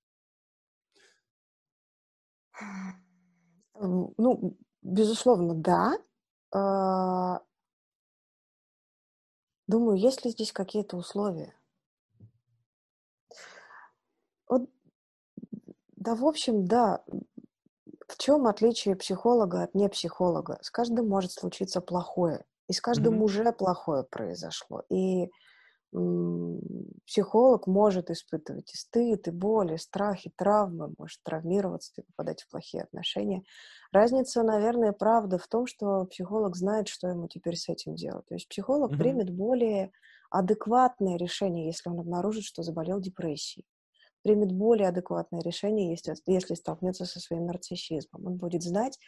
Ну, 3.74 4.58
безусловно, 4.82 5.54
да. 5.54 5.98
А, 6.52 7.40
думаю, 9.66 9.98
есть 9.98 10.24
ли 10.24 10.30
здесь 10.30 10.52
какие-то 10.52 10.96
условия? 10.98 11.54
Вот, 14.46 14.68
да, 15.96 16.14
в 16.14 16.26
общем, 16.26 16.66
да. 16.66 17.02
В 18.08 18.18
чем 18.18 18.46
отличие 18.46 18.96
психолога 18.96 19.62
от 19.62 19.74
непсихолога? 19.74 20.58
С 20.60 20.70
каждым 20.70 21.08
может 21.08 21.32
случиться 21.32 21.80
плохое, 21.80 22.44
и 22.68 22.72
с 22.72 22.80
каждым 22.80 23.14
mm-hmm. 23.14 23.24
уже 23.24 23.52
плохое 23.52 24.02
произошло. 24.02 24.82
И 24.90 25.30
психолог 25.92 27.66
может 27.66 28.10
испытывать 28.10 28.72
и 28.72 28.76
стыд, 28.76 29.26
и 29.26 29.30
боль, 29.30 29.74
и 29.74 29.76
страх, 29.76 30.24
и 30.24 30.30
травмы, 30.30 30.94
может 30.96 31.20
травмироваться 31.24 31.92
и 31.96 32.04
попадать 32.04 32.42
в 32.42 32.48
плохие 32.48 32.84
отношения. 32.84 33.42
Разница, 33.92 34.42
наверное, 34.42 34.92
правда 34.92 35.38
в 35.38 35.48
том, 35.48 35.66
что 35.66 36.04
психолог 36.04 36.56
знает, 36.56 36.86
что 36.86 37.08
ему 37.08 37.26
теперь 37.26 37.56
с 37.56 37.68
этим 37.68 37.96
делать. 37.96 38.26
То 38.26 38.34
есть 38.34 38.48
психолог 38.48 38.92
mm-hmm. 38.92 38.98
примет 38.98 39.30
более 39.30 39.90
адекватное 40.30 41.16
решение, 41.16 41.66
если 41.66 41.90
он 41.90 41.98
обнаружит, 41.98 42.44
что 42.44 42.62
заболел 42.62 43.00
депрессией. 43.00 43.66
Примет 44.22 44.52
более 44.52 44.88
адекватное 44.88 45.40
решение, 45.40 45.90
если, 45.90 46.14
если 46.26 46.54
столкнется 46.54 47.04
со 47.04 47.18
своим 47.18 47.46
нарциссизмом. 47.46 48.26
Он 48.26 48.36
будет 48.36 48.62
знать, 48.62 48.98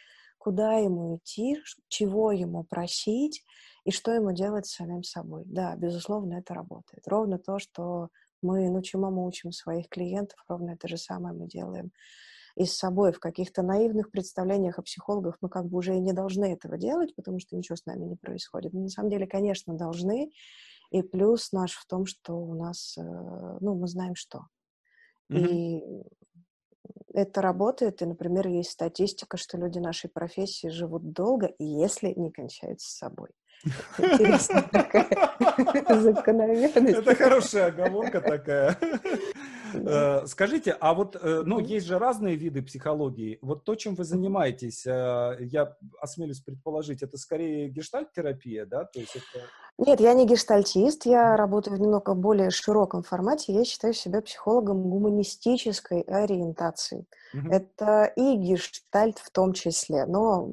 куда 0.43 0.73
ему 0.73 1.15
идти, 1.15 1.57
чего 1.87 2.33
ему 2.33 2.65
просить, 2.65 3.45
и 3.85 3.91
что 3.91 4.11
ему 4.11 4.33
делать 4.33 4.65
с 4.65 4.75
самим 4.75 5.01
собой. 5.01 5.43
Да, 5.45 5.73
безусловно, 5.77 6.33
это 6.33 6.53
работает. 6.53 7.07
Ровно 7.07 7.39
то, 7.39 7.59
что 7.59 8.09
мы, 8.41 8.69
ну, 8.69 8.81
чему 8.81 9.09
мы 9.09 9.25
учим 9.25 9.53
своих 9.53 9.87
клиентов, 9.87 10.37
ровно 10.49 10.71
это 10.71 10.89
же 10.89 10.97
самое 10.97 11.33
мы 11.33 11.47
делаем 11.47 11.93
и 12.57 12.65
с 12.65 12.75
собой. 12.75 13.13
В 13.13 13.21
каких-то 13.21 13.61
наивных 13.61 14.11
представлениях 14.11 14.79
о 14.79 14.81
психологах 14.81 15.37
мы 15.39 15.47
как 15.47 15.67
бы 15.67 15.77
уже 15.77 15.95
и 15.95 16.01
не 16.01 16.11
должны 16.11 16.51
этого 16.51 16.77
делать, 16.77 17.15
потому 17.15 17.39
что 17.39 17.55
ничего 17.55 17.77
с 17.77 17.85
нами 17.85 18.03
не 18.03 18.17
происходит. 18.17 18.73
Но 18.73 18.81
на 18.81 18.89
самом 18.89 19.11
деле, 19.11 19.25
конечно, 19.25 19.73
должны. 19.73 20.29
И 20.91 21.01
плюс 21.03 21.53
наш 21.53 21.71
в 21.71 21.87
том, 21.87 22.05
что 22.05 22.33
у 22.33 22.53
нас, 22.53 22.97
э, 22.97 23.01
ну, 23.01 23.75
мы 23.75 23.87
знаем 23.87 24.15
что. 24.15 24.41
Mm-hmm. 25.31 25.47
И 25.47 26.03
это 27.13 27.41
работает, 27.41 28.01
и, 28.01 28.05
например, 28.05 28.47
есть 28.47 28.71
статистика, 28.71 29.37
что 29.37 29.57
люди 29.57 29.79
нашей 29.79 30.09
профессии 30.09 30.67
живут 30.67 31.11
долго, 31.11 31.53
если 31.59 32.13
не 32.15 32.31
кончают 32.31 32.81
с 32.81 32.97
собой. 32.97 33.29
Интересная 33.97 34.63
такая 34.63 35.07
закономерность. 36.01 36.99
Это 36.99 37.15
хорошая 37.15 37.67
оговорка 37.67 38.19
такая. 38.19 38.77
Э, 39.73 40.25
скажите, 40.27 40.75
а 40.79 40.93
вот, 40.93 41.15
э, 41.15 41.43
ну, 41.45 41.59
есть 41.59 41.85
же 41.85 41.99
разные 41.99 42.35
виды 42.35 42.61
психологии. 42.61 43.39
Вот 43.41 43.63
то, 43.63 43.75
чем 43.75 43.95
вы 43.95 44.03
занимаетесь, 44.03 44.85
э, 44.85 45.37
я 45.39 45.75
осмелюсь 45.99 46.39
предположить, 46.39 47.03
это 47.03 47.17
скорее 47.17 47.69
гештальт-терапия, 47.69 48.65
да? 48.65 48.85
То 48.85 48.99
есть 48.99 49.15
это... 49.15 49.45
Нет, 49.77 49.99
я 49.99 50.13
не 50.13 50.27
гештальтист, 50.27 51.05
я 51.05 51.35
работаю 51.35 51.77
в 51.77 51.81
немного 51.81 52.13
более 52.13 52.51
широком 52.51 53.03
формате. 53.03 53.53
Я 53.53 53.65
считаю 53.65 53.93
себя 53.93 54.21
психологом 54.21 54.83
гуманистической 54.83 56.01
ориентации. 56.01 57.05
Угу. 57.33 57.49
Это 57.49 58.05
и 58.15 58.35
гештальт 58.35 59.17
в 59.17 59.31
том 59.31 59.53
числе, 59.53 60.05
но 60.05 60.47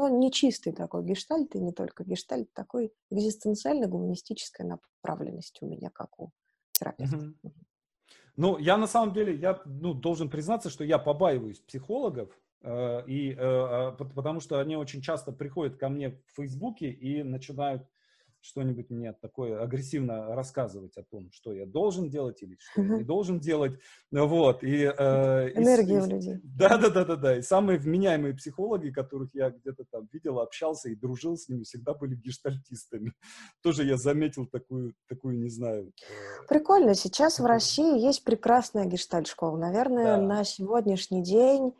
но 0.00 0.08
не 0.08 0.32
чистый 0.32 0.72
такой 0.72 1.04
гештальт, 1.04 1.54
и 1.54 1.60
не 1.60 1.72
только 1.72 2.04
гештальт, 2.04 2.50
такой 2.54 2.90
экзистенциально-гуманистическая 3.10 4.66
направленность 4.66 5.58
у 5.60 5.66
меня, 5.66 5.90
как 5.90 6.18
у 6.18 6.30
терапевта. 6.72 7.16
Mm-hmm. 7.16 7.52
Ну, 8.40 8.56
я 8.56 8.78
на 8.78 8.86
самом 8.86 9.12
деле, 9.12 9.34
я 9.36 9.60
ну, 9.66 9.92
должен 9.92 10.30
признаться, 10.30 10.70
что 10.70 10.82
я 10.82 10.98
побаиваюсь 10.98 11.58
психологов, 11.58 12.30
э, 12.62 13.02
и, 13.06 13.32
э, 13.32 13.36
а, 13.38 13.92
потому 13.92 14.40
что 14.40 14.60
они 14.60 14.76
очень 14.76 15.02
часто 15.02 15.30
приходят 15.30 15.76
ко 15.76 15.90
мне 15.90 16.08
в 16.08 16.36
Фейсбуке 16.36 16.90
и 16.90 17.22
начинают 17.22 17.82
что-нибудь 18.42 18.90
мне 18.90 19.12
такое 19.12 19.62
агрессивно 19.62 20.34
рассказывать 20.34 20.96
о 20.96 21.02
том, 21.02 21.30
что 21.32 21.52
я 21.52 21.66
должен 21.66 22.08
делать 22.08 22.42
или 22.42 22.56
что 22.58 22.82
я 22.82 22.98
не 22.98 23.04
должен 23.04 23.38
делать. 23.40 23.78
Вот. 24.10 24.62
И, 24.62 24.84
э, 24.84 25.52
Энергия 25.54 25.98
и, 25.98 26.00
у 26.00 26.06
людей. 26.06 26.40
Да, 26.42 26.78
да, 26.78 26.90
да, 26.90 27.04
да, 27.04 27.16
да. 27.16 27.38
И 27.38 27.42
самые 27.42 27.78
вменяемые 27.78 28.34
психологи, 28.34 28.90
которых 28.90 29.34
я 29.34 29.50
где-то 29.50 29.84
там 29.90 30.08
видел, 30.12 30.40
общался 30.40 30.88
и 30.88 30.94
дружил 30.94 31.36
с 31.36 31.48
ними, 31.48 31.64
всегда 31.64 31.94
были 31.94 32.14
гештальтистами. 32.14 33.12
Тоже 33.62 33.84
я 33.84 33.96
заметил 33.96 34.46
такую, 34.46 34.94
такую, 35.08 35.38
не 35.38 35.48
знаю. 35.48 35.92
Э, 36.08 36.46
Прикольно. 36.48 36.94
Сейчас 36.94 37.38
в 37.38 37.44
России 37.44 37.98
есть 37.98 38.24
прекрасная 38.24 38.86
гештальт-школа. 38.86 39.56
Наверное, 39.56 40.16
да. 40.16 40.22
на 40.22 40.44
сегодняшний 40.44 41.22
день 41.22 41.74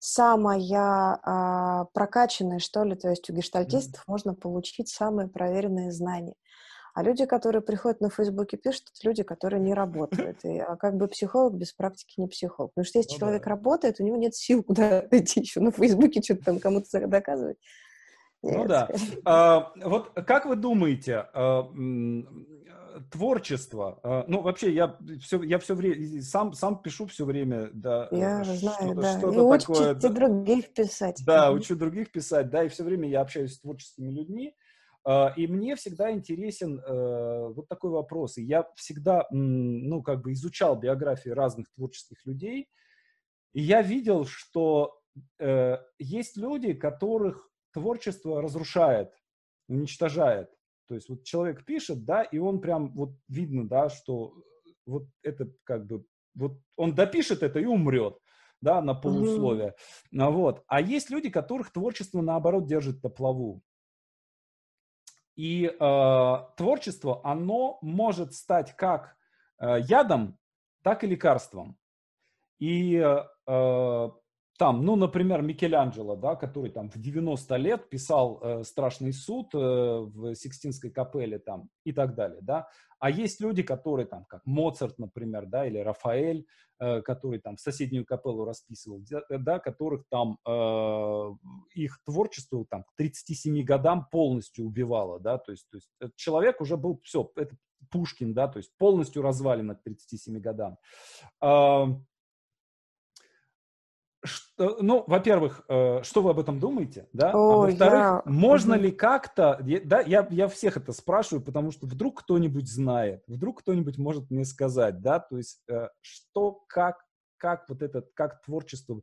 самая 0.00 1.20
а, 1.22 1.84
прокачанная, 1.92 2.58
что 2.58 2.82
ли, 2.82 2.96
то 2.96 3.10
есть 3.10 3.28
у 3.30 3.34
гештальтистов 3.34 4.00
mm-hmm. 4.00 4.10
можно 4.10 4.34
получить 4.34 4.88
самые 4.88 5.28
проверенные 5.28 5.92
знания. 5.92 6.34
А 6.94 7.02
люди, 7.02 7.24
которые 7.24 7.62
приходят 7.62 8.00
на 8.00 8.10
Фейсбуке, 8.10 8.56
пишут, 8.56 8.86
это 8.92 9.08
люди, 9.08 9.22
которые 9.22 9.60
не 9.60 9.74
работают. 9.74 10.44
И, 10.44 10.58
а 10.58 10.76
как 10.76 10.96
бы 10.96 11.06
психолог 11.06 11.54
без 11.54 11.72
практики 11.72 12.18
не 12.18 12.26
психолог. 12.26 12.72
Потому 12.72 12.84
что 12.84 12.98
если 12.98 13.12
ну, 13.12 13.18
человек 13.18 13.44
да. 13.44 13.50
работает, 13.50 14.00
у 14.00 14.04
него 14.04 14.16
нет 14.16 14.34
сил 14.34 14.62
куда 14.66 15.06
идти 15.10 15.40
еще 15.40 15.60
на 15.60 15.70
Фейсбуке 15.70 16.20
что-то 16.22 16.46
там 16.46 16.58
кому-то 16.58 17.06
доказывать. 17.06 17.58
Нет, 18.42 18.56
ну 18.56 18.66
да. 18.66 18.88
А, 19.24 19.72
вот 19.84 20.12
как 20.26 20.46
вы 20.46 20.56
думаете, 20.56 21.26
а, 21.32 21.70
творчество. 23.10 24.00
А, 24.02 24.24
ну, 24.28 24.42
вообще, 24.42 24.72
я 24.72 24.96
все, 25.20 25.42
я 25.42 25.58
все 25.58 25.74
время, 25.74 26.22
сам, 26.22 26.52
сам 26.52 26.82
пишу 26.82 27.06
все 27.06 27.24
время, 27.24 27.70
да. 27.72 28.08
Я 28.10 28.44
знаю, 28.44 28.94
да. 28.94 29.18
Что-то 29.18 29.54
и 29.54 29.58
такое. 29.58 29.94
Да, 29.94 30.08
других 30.08 30.72
писать. 30.72 31.22
Да, 31.26 31.52
учу 31.52 31.76
других 31.76 32.12
писать, 32.12 32.50
да, 32.50 32.64
и 32.64 32.68
все 32.68 32.84
время 32.84 33.08
я 33.08 33.20
общаюсь 33.20 33.54
с 33.54 33.60
творческими 33.60 34.10
людьми. 34.10 34.54
А, 35.04 35.32
и 35.36 35.46
мне 35.46 35.76
всегда 35.76 36.12
интересен 36.12 36.78
э, 36.78 37.48
вот 37.54 37.68
такой 37.68 37.90
вопрос. 37.90 38.36
И 38.38 38.42
я 38.42 38.66
всегда, 38.76 39.26
ну, 39.30 40.02
как 40.02 40.22
бы 40.22 40.32
изучал 40.32 40.76
биографии 40.78 41.30
разных 41.30 41.72
творческих 41.74 42.24
людей, 42.26 42.68
и 43.52 43.62
я 43.62 43.82
видел, 43.82 44.26
что 44.26 45.00
э, 45.38 45.78
есть 45.98 46.36
люди, 46.36 46.74
которых 46.74 47.50
творчество 47.72 48.42
разрушает, 48.42 49.12
уничтожает. 49.68 50.50
То 50.90 50.96
есть 50.96 51.08
вот 51.08 51.22
человек 51.22 51.64
пишет, 51.64 52.04
да, 52.04 52.24
и 52.24 52.38
он 52.38 52.60
прям 52.60 52.92
вот 52.94 53.12
видно, 53.28 53.64
да, 53.64 53.88
что 53.88 54.34
вот 54.86 55.04
это 55.22 55.48
как 55.62 55.86
бы, 55.86 56.04
вот 56.34 56.58
он 56.74 56.96
допишет 56.96 57.44
это 57.44 57.60
и 57.60 57.64
умрет, 57.64 58.18
да, 58.60 58.82
на 58.82 58.94
полусловие. 58.94 59.76
Mm-hmm. 60.12 60.30
Вот. 60.32 60.64
А 60.66 60.80
есть 60.80 61.08
люди, 61.08 61.30
которых 61.30 61.70
творчество, 61.72 62.20
наоборот, 62.20 62.66
держит 62.66 63.04
на 63.04 63.08
плаву. 63.08 63.62
И 65.36 65.66
э, 65.66 66.36
творчество, 66.56 67.20
оно 67.22 67.78
может 67.82 68.34
стать 68.34 68.74
как 68.74 69.14
э, 69.60 69.82
ядом, 69.82 70.40
так 70.82 71.04
и 71.04 71.06
лекарством. 71.06 71.78
И 72.58 72.96
э, 72.96 74.10
там, 74.60 74.84
ну, 74.84 74.94
например, 74.94 75.40
Микеланджело, 75.40 76.16
да, 76.16 76.36
который 76.36 76.70
там 76.70 76.90
в 76.90 76.98
90 76.98 77.56
лет 77.56 77.88
писал 77.88 78.40
э, 78.42 78.62
«Страшный 78.62 79.14
суд» 79.14 79.54
э, 79.54 79.58
в 79.58 80.34
Сикстинской 80.34 80.90
капелле 80.90 81.38
там 81.38 81.70
и 81.84 81.92
так 81.92 82.14
далее, 82.14 82.40
да. 82.42 82.68
А 82.98 83.08
есть 83.08 83.40
люди, 83.40 83.62
которые 83.62 84.04
там, 84.04 84.26
как 84.26 84.44
Моцарт, 84.44 84.98
например, 84.98 85.46
да, 85.46 85.66
или 85.66 85.78
Рафаэль, 85.78 86.44
э, 86.78 87.00
который 87.00 87.40
там 87.40 87.56
соседнюю 87.56 88.04
капеллу 88.04 88.44
расписывал, 88.44 89.02
да, 89.30 89.60
которых 89.60 90.04
там 90.10 90.36
э, 90.46 91.30
их 91.74 91.98
творчество 92.04 92.66
там 92.68 92.82
к 92.82 92.92
37 92.98 93.64
годам 93.64 94.08
полностью 94.12 94.66
убивало, 94.66 95.20
да, 95.20 95.38
то 95.38 95.52
есть, 95.52 95.66
то 95.70 95.78
есть 95.78 95.88
человек 96.16 96.60
уже 96.60 96.76
был, 96.76 97.00
все, 97.02 97.32
это 97.36 97.56
Пушкин, 97.90 98.34
да, 98.34 98.46
то 98.46 98.58
есть 98.58 98.76
полностью 98.76 99.22
развален 99.22 99.74
к 99.74 99.82
37 99.82 100.38
годам. 100.38 100.76
Э, 104.60 104.76
ну, 104.80 105.04
во-первых, 105.06 105.62
э, 105.68 106.02
что 106.02 106.20
вы 106.20 106.30
об 106.30 106.38
этом 106.38 106.60
думаете, 106.60 107.08
да? 107.14 107.32
О, 107.32 107.52
а 107.52 107.56
во-вторых, 107.66 108.00
я... 108.00 108.22
можно 108.26 108.74
ли 108.74 108.90
как-то, 108.90 109.58
да, 109.84 110.00
я, 110.00 110.26
я 110.30 110.48
всех 110.48 110.76
это 110.76 110.92
спрашиваю, 110.92 111.42
потому 111.42 111.70
что 111.70 111.86
вдруг 111.86 112.20
кто-нибудь 112.20 112.70
знает, 112.70 113.24
вдруг 113.26 113.60
кто-нибудь 113.60 113.96
может 113.96 114.30
мне 114.30 114.44
сказать, 114.44 115.00
да, 115.00 115.18
то 115.18 115.38
есть 115.38 115.62
э, 115.70 115.88
что, 116.02 116.62
как, 116.68 117.02
как 117.38 117.66
вот 117.70 117.80
этот, 117.80 118.10
как 118.12 118.42
творчество 118.42 119.00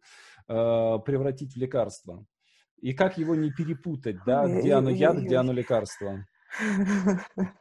э, 0.48 1.00
превратить 1.06 1.54
в 1.56 1.58
лекарство? 1.58 2.24
И 2.80 2.94
как 2.94 3.18
его 3.18 3.34
не 3.34 3.52
перепутать, 3.52 4.18
да, 4.28 4.48
где 4.48 4.74
оно 4.74 4.92
яд, 4.92 5.18
где 5.18 5.38
оно 5.38 5.54
лекарство? 5.54 6.24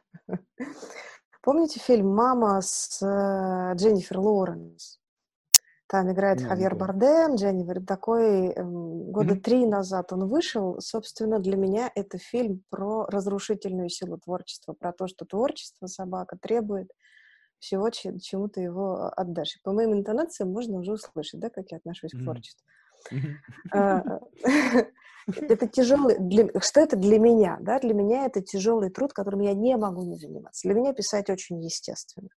Помните 1.42 1.80
фильм 1.80 2.14
«Мама» 2.14 2.60
с 2.60 3.00
Дженнифер 3.00 4.18
Лоуренс? 4.18 5.00
Там 5.88 6.10
играет 6.10 6.42
Хавьер 6.42 6.74
Бардем, 6.74 7.36
Дженнифер. 7.36 7.84
Такой 7.84 8.48
эм, 8.48 9.12
года 9.12 9.34
mm-hmm. 9.34 9.40
три 9.40 9.66
назад 9.66 10.12
он 10.12 10.28
вышел. 10.28 10.80
Собственно, 10.80 11.38
для 11.38 11.56
меня 11.56 11.90
это 11.94 12.18
фильм 12.18 12.64
про 12.70 13.06
разрушительную 13.06 13.88
силу 13.88 14.18
творчества, 14.18 14.72
про 14.72 14.92
то, 14.92 15.06
что 15.06 15.24
творчество 15.24 15.86
собака 15.86 16.36
требует 16.40 16.90
всего, 17.60 17.90
чему 17.90 18.48
ты 18.48 18.62
его 18.62 19.12
отдашь. 19.16 19.56
И 19.56 19.60
по 19.62 19.72
моим 19.72 19.94
интонациям 19.94 20.50
можно 20.50 20.78
уже 20.80 20.92
услышать, 20.92 21.38
да, 21.38 21.50
как 21.50 21.70
я 21.70 21.76
отношусь 21.76 22.12
mm-hmm. 22.14 22.20
к 22.20 22.24
творчеству. 22.24 22.66
А, 23.72 24.02
это 25.28 25.68
тяжелый... 25.68 26.16
Для, 26.18 26.48
что 26.60 26.80
это 26.80 26.96
для 26.96 27.20
меня? 27.20 27.58
Да? 27.60 27.78
Для 27.78 27.94
меня 27.94 28.26
это 28.26 28.42
тяжелый 28.42 28.90
труд, 28.90 29.12
которым 29.12 29.40
я 29.40 29.54
не 29.54 29.76
могу 29.76 30.02
не 30.02 30.16
заниматься. 30.16 30.66
Для 30.66 30.74
меня 30.74 30.92
писать 30.92 31.30
очень 31.30 31.62
естественно 31.62 32.30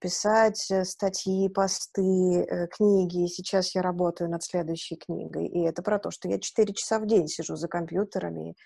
писать 0.00 0.70
э, 0.70 0.84
статьи, 0.84 1.48
посты, 1.48 2.42
э, 2.42 2.66
книги. 2.68 3.26
Сейчас 3.26 3.74
я 3.74 3.82
работаю 3.82 4.30
над 4.30 4.42
следующей 4.42 4.96
книгой. 4.96 5.46
И 5.46 5.60
это 5.60 5.82
про 5.82 5.98
то, 5.98 6.10
что 6.10 6.28
я 6.28 6.38
4 6.38 6.74
часа 6.74 6.98
в 6.98 7.06
день 7.06 7.28
сижу 7.28 7.56
за 7.56 7.68
компьютерами, 7.68 8.56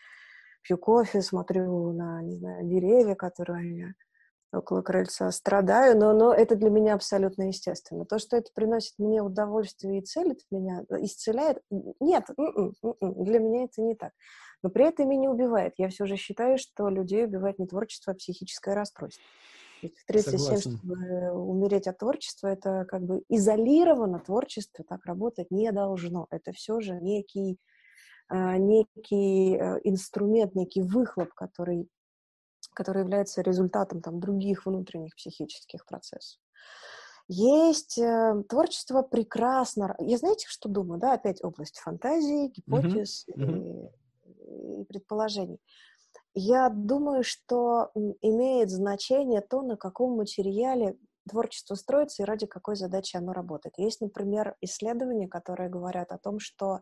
пью 0.62 0.78
кофе, 0.78 1.20
смотрю 1.20 1.92
на, 1.92 2.22
не 2.22 2.36
знаю, 2.36 2.66
деревья, 2.66 3.14
которые 3.14 3.94
около 4.52 4.82
крыльца, 4.82 5.30
страдаю, 5.32 5.98
но, 5.98 6.12
но 6.12 6.32
это 6.32 6.54
для 6.54 6.70
меня 6.70 6.94
абсолютно 6.94 7.48
естественно. 7.48 8.04
То, 8.04 8.18
что 8.18 8.36
это 8.36 8.50
приносит 8.54 8.94
мне 8.98 9.20
удовольствие 9.20 9.98
и 9.98 10.04
целит 10.04 10.40
меня, 10.50 10.84
э, 10.88 11.04
исцеляет, 11.04 11.58
нет, 11.70 12.24
м-м, 12.36 12.74
м-м, 12.82 13.24
для 13.24 13.38
меня 13.40 13.64
это 13.64 13.82
не 13.82 13.94
так. 13.94 14.12
Но 14.62 14.70
при 14.70 14.86
этом 14.86 15.10
и 15.10 15.16
не 15.16 15.28
убивает. 15.28 15.74
Я 15.76 15.88
все 15.88 16.06
же 16.06 16.16
считаю, 16.16 16.56
что 16.56 16.88
людей 16.88 17.24
убивает 17.24 17.58
не 17.58 17.66
творчество, 17.66 18.12
а 18.12 18.16
психическое 18.16 18.74
расстройство. 18.74 19.22
В 19.88 20.06
37, 20.06 20.38
Согласен. 20.38 20.78
чтобы 20.78 21.32
умереть 21.32 21.86
от 21.86 21.98
творчества, 21.98 22.48
это 22.48 22.84
как 22.88 23.02
бы 23.02 23.22
изолированно 23.28 24.18
творчество 24.20 24.84
так 24.88 25.04
работать 25.06 25.50
не 25.50 25.72
должно. 25.72 26.26
Это 26.30 26.52
все 26.52 26.80
же 26.80 26.94
некий, 27.00 27.58
э, 28.30 28.56
некий 28.56 29.56
э, 29.56 29.80
инструмент, 29.84 30.54
некий 30.54 30.82
выхлоп, 30.82 31.32
который, 31.34 31.88
который 32.74 33.02
является 33.02 33.42
результатом 33.42 34.00
там, 34.00 34.20
других 34.20 34.66
внутренних 34.66 35.14
психических 35.16 35.84
процессов. 35.86 36.40
Есть 37.26 37.98
э, 37.98 38.42
творчество 38.48 39.02
прекрасно. 39.02 39.96
Я 39.98 40.18
знаете, 40.18 40.46
что 40.48 40.68
думаю? 40.68 41.00
Да, 41.00 41.14
опять 41.14 41.42
область 41.42 41.78
фантазии, 41.78 42.48
гипотез 42.48 43.26
mm-hmm. 43.28 43.90
и, 44.76 44.80
и 44.80 44.84
предположений. 44.84 45.58
Я 46.34 46.68
думаю, 46.68 47.22
что 47.22 47.90
имеет 48.20 48.70
значение 48.70 49.40
то, 49.40 49.62
на 49.62 49.76
каком 49.76 50.16
материале 50.16 50.96
творчество 51.28 51.74
строится 51.74 52.22
и 52.22 52.26
ради 52.26 52.46
какой 52.46 52.76
задачи 52.76 53.16
оно 53.16 53.32
работает. 53.32 53.74
Есть, 53.78 54.00
например, 54.00 54.56
исследования, 54.60 55.28
которые 55.28 55.70
говорят 55.70 56.10
о 56.10 56.18
том, 56.18 56.40
что 56.40 56.80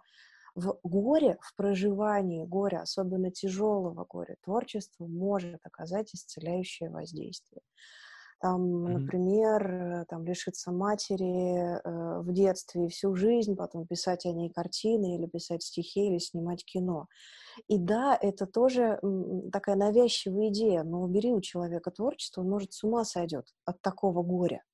в 0.55 0.79
горе, 0.83 1.39
в 1.41 1.55
проживании 1.55 2.45
горя, 2.45 2.83
особенно 2.83 3.31
тяжелого 3.31 4.05
горя, 4.05 4.37
творчество 4.43 5.07
может 5.07 5.61
оказать 5.65 6.15
исцеляющее 6.15 6.91
воздействие. 6.91 7.63
Там, 8.43 8.61
mm-hmm. 8.61 8.99
например, 8.99 9.73
э, 9.73 10.05
там 10.09 10.25
лишиться 10.25 10.73
матери 10.73 11.79
э, 11.79 12.21
в 12.23 12.33
детстве 12.33 12.89
всю 12.89 13.15
жизнь, 13.15 13.55
потом 13.55 13.87
писать 13.87 14.27
о 14.27 14.33
ней 14.33 14.51
картины 14.51 15.15
или 15.15 15.27
писать 15.27 15.63
стихи 15.63 16.09
или 16.09 16.19
снимать 16.19 16.65
кино. 16.65 17.07
И 17.69 17.79
да, 17.79 18.19
это 18.21 18.47
тоже 18.47 18.99
такая 19.53 19.77
навязчивая 19.77 20.49
идея, 20.49 20.83
но 20.83 21.03
убери 21.03 21.33
у 21.33 21.41
человека 21.41 21.93
творчество, 21.93 22.41
он 22.41 22.51
может 22.51 22.73
с 22.73 22.83
ума 22.83 23.05
сойдет 23.05 23.47
от 23.65 23.81
такого 23.81 24.25
горя. 24.25 24.65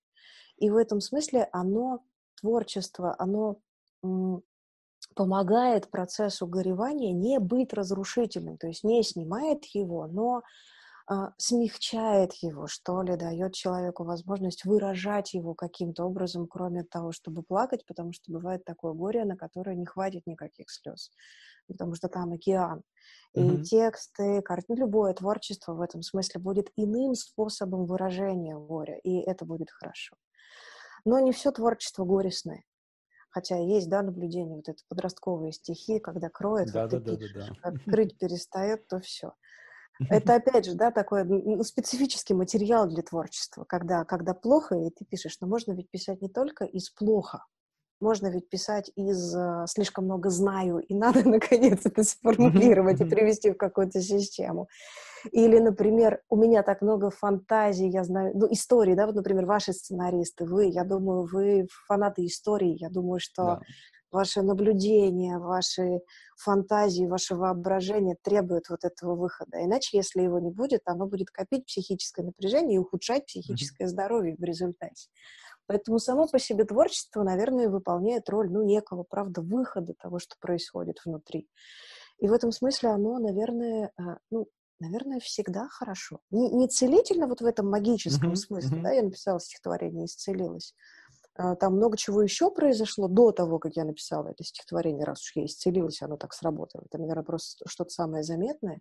И 0.57 0.71
в 0.71 0.77
этом 0.77 1.03
смысле 1.03 1.47
оно, 1.53 2.01
творчество, 2.41 3.15
оно 3.19 3.59
помогает 5.15 5.91
процессу 5.91 6.47
горевания 6.47 7.13
не 7.13 7.39
быть 7.39 7.75
разрушительным, 7.75 8.57
то 8.57 8.67
есть 8.67 8.83
не 8.83 9.03
снимает 9.03 9.67
его, 9.75 10.07
но 10.07 10.41
смягчает 11.39 12.35
его, 12.35 12.67
что 12.67 13.01
ли, 13.03 13.17
дает 13.17 13.55
человеку 13.55 14.05
возможность 14.05 14.65
выражать 14.65 15.33
его 15.33 15.55
каким-то 15.55 16.05
образом, 16.05 16.47
кроме 16.47 16.85
того, 16.85 17.13
чтобы 17.13 17.43
плакать, 17.43 17.87
потому 17.87 18.13
что 18.13 18.31
бывает 18.31 18.65
такое 18.65 18.93
горе, 18.93 19.25
на 19.25 19.37
которое 19.37 19.75
не 19.75 19.87
хватит 19.87 20.27
никаких 20.27 20.71
слез, 20.71 21.11
потому 21.67 21.95
что 21.95 22.09
там 22.09 22.33
океан. 22.33 22.83
И 23.35 23.41
mm-hmm. 23.41 23.63
тексты, 23.63 24.43
картины, 24.43 24.77
любое 24.77 25.15
творчество 25.15 25.73
в 25.73 25.81
этом 25.81 26.03
смысле 26.03 26.41
будет 26.41 26.71
иным 26.77 27.15
способом 27.15 27.87
выражения 27.87 28.57
горя, 28.57 28.99
и 29.03 29.19
это 29.21 29.47
будет 29.47 29.71
хорошо. 29.71 30.17
Но 31.07 31.21
не 31.21 31.33
все 31.33 31.53
творчество 31.53 32.05
горестное. 32.05 32.65
Хотя 33.31 33.57
есть, 33.57 33.89
да, 33.89 34.03
наблюдение, 34.03 34.57
вот 34.57 34.69
это 34.69 34.83
подростковые 34.89 35.53
стихи, 35.53 36.01
когда 36.01 36.29
кроет, 36.29 36.73
да, 36.73 36.83
вот 36.83 36.91
да, 36.91 36.99
ты 37.01 37.05
да, 37.13 37.17
пишешь, 37.17 37.35
да, 37.35 37.47
да. 37.47 37.55
как 37.71 37.85
крыть 37.85 38.19
перестает, 38.19 38.87
то 38.89 39.01
все. 39.01 39.33
Это, 40.11 40.37
опять 40.37 40.65
же, 40.65 40.75
да, 40.75 40.91
такой 40.91 41.25
ну, 41.25 41.63
специфический 41.65 42.35
материал 42.35 42.87
для 42.89 43.03
творчества, 43.03 43.65
когда, 43.65 44.05
когда 44.05 44.35
плохо, 44.35 44.77
и 44.77 44.91
ты 44.91 45.05
пишешь, 45.05 45.39
но 45.41 45.49
можно 45.49 45.73
ведь 45.73 45.91
писать 45.91 46.23
не 46.23 46.29
только 46.29 46.65
из 46.65 46.91
плохо, 46.91 47.45
можно 48.01 48.29
ведь 48.29 48.49
писать 48.49 48.93
из 48.95 49.37
uh, 49.37 49.67
слишком 49.67 50.05
много 50.05 50.31
знаю, 50.31 50.79
и 50.79 50.95
надо, 50.95 51.23
наконец, 51.29 51.81
это 51.85 52.05
сформулировать 52.05 53.01
и 53.01 53.05
привести 53.05 53.51
в 53.51 53.57
какую-то 53.57 54.01
систему. 54.01 54.69
Или, 55.33 55.59
например, 55.59 56.23
у 56.29 56.37
меня 56.37 56.63
так 56.63 56.81
много 56.81 57.11
фантазий, 57.11 57.89
я 57.89 58.05
знаю, 58.05 58.33
ну, 58.37 58.47
истории, 58.53 58.95
да, 58.95 59.07
вот, 59.07 59.17
например, 59.17 59.47
ваши 59.47 59.73
сценаристы, 59.73 60.45
вы, 60.45 60.67
я 60.67 60.85
думаю, 60.85 61.27
вы 61.31 61.67
фанаты 61.89 62.25
истории, 62.25 62.77
я 62.79 62.89
думаю, 62.89 63.19
что 63.19 63.43
да 63.45 63.61
ваше 64.11 64.43
наблюдение, 64.43 65.39
ваши 65.39 66.01
фантазии, 66.37 67.07
ваше 67.07 67.35
воображение 67.35 68.17
требуют 68.23 68.69
вот 68.69 68.85
этого 68.85 69.15
выхода. 69.17 69.65
Иначе, 69.65 69.97
если 69.97 70.23
его 70.23 70.39
не 70.39 70.51
будет, 70.51 70.83
оно 70.87 71.07
будет 71.07 71.31
копить 71.31 71.67
психическое 71.67 72.23
напряжение 72.23 72.77
и 72.77 72.79
ухудшать 72.79 73.27
психическое 73.27 73.85
mm-hmm. 73.85 73.89
здоровье 73.89 74.37
в 74.37 74.43
результате. 74.43 75.09
Поэтому 75.67 75.99
само 75.99 76.27
по 76.27 76.39
себе 76.39 76.65
творчество, 76.65 77.23
наверное, 77.23 77.69
выполняет 77.69 78.29
роль, 78.31 78.51
ну, 78.51 78.63
некого, 78.63 79.03
правда, 79.03 79.43
выхода 79.43 79.95
того, 80.01 80.19
что 80.19 80.35
происходит 80.41 80.97
внутри. 81.05 81.47
И 82.19 82.27
в 82.27 82.33
этом 82.33 82.53
смысле 82.53 82.89
оно, 82.91 83.19
наверное, 83.19 83.93
а, 83.99 84.17
ну, 84.31 84.49
наверное, 84.81 85.21
всегда 85.21 85.69
хорошо. 85.69 86.21
Не, 86.31 86.51
не 86.51 86.69
целительно 86.69 87.27
вот 87.27 87.43
в 87.43 87.45
этом 87.45 87.69
магическом 87.69 88.33
mm-hmm. 88.33 88.37
смысле, 88.37 88.79
mm-hmm. 88.79 88.83
да, 88.83 88.93
я 88.93 89.03
написала 89.03 89.41
стихотворение 89.41 90.07
«Исцелилась», 90.07 90.75
там 91.61 91.77
много 91.77 91.97
чего 91.97 92.21
еще 92.23 92.51
произошло 92.51 93.07
до 93.07 93.31
того, 93.31 93.59
как 93.59 93.77
я 93.77 93.85
написала 93.85 94.29
это 94.29 94.43
стихотворение, 94.43 95.05
раз 95.05 95.23
уж 95.23 95.37
я 95.37 95.45
исцелилась, 95.45 96.03
оно 96.03 96.17
так 96.17 96.35
сработало. 96.35 96.83
Это, 96.85 96.99
наверное, 96.99 97.25
просто 97.25 97.65
что-то 97.69 97.91
самое 97.91 98.25
заметное, 98.25 98.81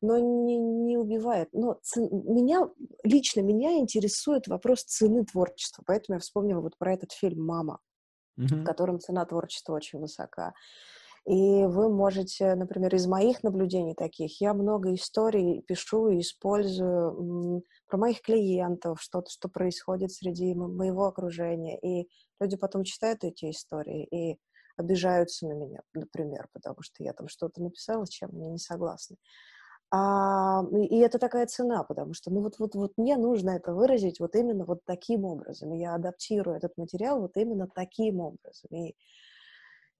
но 0.00 0.18
не, 0.18 0.56
не 0.58 0.96
убивает. 0.96 1.48
Но 1.52 1.78
ц... 1.82 2.00
меня, 2.00 2.68
лично 3.02 3.40
меня 3.40 3.78
интересует 3.78 4.46
вопрос 4.46 4.84
цены 4.84 5.24
творчества, 5.24 5.82
поэтому 5.84 6.16
я 6.16 6.20
вспомнила 6.20 6.60
вот 6.60 6.78
про 6.78 6.94
этот 6.94 7.12
фильм 7.12 7.44
«Мама», 7.44 7.80
mm-hmm. 8.38 8.62
в 8.62 8.64
котором 8.64 9.00
цена 9.00 9.24
творчества 9.24 9.74
очень 9.74 9.98
высока. 9.98 10.52
И 11.26 11.64
вы 11.64 11.90
можете, 11.90 12.54
например, 12.54 12.94
из 12.94 13.06
моих 13.06 13.42
наблюдений 13.42 13.94
таких, 13.94 14.40
я 14.40 14.54
много 14.54 14.94
историй 14.94 15.62
пишу 15.62 16.08
и 16.08 16.20
использую 16.20 17.62
про 17.86 17.98
моих 17.98 18.22
клиентов, 18.22 19.00
что-то, 19.02 19.30
что 19.30 19.48
происходит 19.48 20.12
среди 20.12 20.54
моего 20.54 21.06
окружения. 21.06 21.78
И 21.78 22.08
люди 22.40 22.56
потом 22.56 22.84
читают 22.84 23.22
эти 23.22 23.50
истории 23.50 24.04
и 24.04 24.38
обижаются 24.76 25.46
на 25.46 25.52
меня, 25.52 25.80
например, 25.92 26.48
потому 26.52 26.80
что 26.80 27.04
я 27.04 27.12
там 27.12 27.28
что-то 27.28 27.62
написала, 27.62 28.06
чем 28.08 28.30
они 28.32 28.48
не 28.48 28.58
согласны. 28.58 29.16
А, 29.92 30.62
и 30.72 30.98
это 30.98 31.18
такая 31.18 31.46
цена, 31.46 31.82
потому 31.82 32.14
что, 32.14 32.30
ну 32.30 32.42
вот, 32.42 32.58
вот, 32.58 32.74
вот 32.74 32.92
мне 32.96 33.16
нужно 33.16 33.50
это 33.50 33.74
выразить 33.74 34.20
вот 34.20 34.36
именно 34.36 34.64
вот 34.64 34.80
таким 34.84 35.24
образом. 35.24 35.74
И 35.74 35.80
я 35.80 35.94
адаптирую 35.94 36.56
этот 36.56 36.76
материал 36.78 37.20
вот 37.20 37.36
именно 37.36 37.68
таким 37.74 38.20
образом. 38.20 38.70
И 38.70 38.94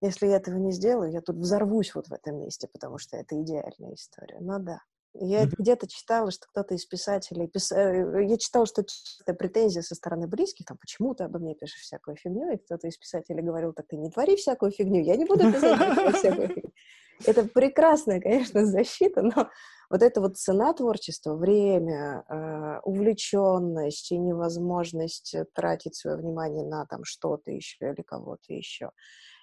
если 0.00 0.26
я 0.26 0.36
этого 0.36 0.56
не 0.56 0.72
сделаю, 0.72 1.12
я 1.12 1.20
тут 1.20 1.36
взорвусь 1.36 1.94
вот 1.94 2.08
в 2.08 2.12
этом 2.12 2.38
месте, 2.38 2.68
потому 2.72 2.98
что 2.98 3.16
это 3.16 3.40
идеальная 3.40 3.94
история. 3.94 4.38
Ну 4.40 4.58
да. 4.58 4.80
Я 5.12 5.42
mm-hmm. 5.42 5.54
где-то 5.58 5.88
читала, 5.88 6.30
что 6.30 6.46
кто-то 6.48 6.74
из 6.74 6.86
писателей... 6.86 7.48
Пис... 7.48 7.72
Э, 7.72 8.24
я 8.24 8.38
читала, 8.38 8.64
что 8.64 8.84
это 9.22 9.34
претензия 9.34 9.82
со 9.82 9.96
стороны 9.96 10.28
близких, 10.28 10.66
там, 10.66 10.78
почему 10.78 11.14
ты 11.14 11.24
обо 11.24 11.40
мне 11.40 11.56
пишешь 11.56 11.82
всякую 11.82 12.16
фигню, 12.16 12.52
и 12.52 12.58
кто-то 12.58 12.86
из 12.86 12.96
писателей 12.96 13.42
говорил, 13.42 13.72
так 13.72 13.88
ты 13.88 13.96
не 13.96 14.10
твори 14.10 14.36
всякую 14.36 14.70
фигню, 14.70 15.02
я 15.02 15.16
не 15.16 15.24
буду 15.24 15.52
писать 15.52 16.16
всякую 16.16 16.48
фигню. 16.48 16.72
Это 17.26 17.44
прекрасная, 17.44 18.20
конечно, 18.20 18.64
защита, 18.64 19.22
но 19.22 19.50
вот 19.90 20.02
эта 20.02 20.20
вот 20.20 20.36
цена 20.36 20.72
творчества, 20.72 21.34
время, 21.34 22.24
э, 22.28 22.80
увлеченность 22.84 24.12
и 24.12 24.18
невозможность 24.18 25.34
тратить 25.54 25.96
свое 25.96 26.16
внимание 26.16 26.64
на 26.64 26.86
там 26.86 27.04
что-то 27.04 27.50
еще 27.50 27.76
или 27.80 28.02
кого-то 28.02 28.52
еще, 28.54 28.90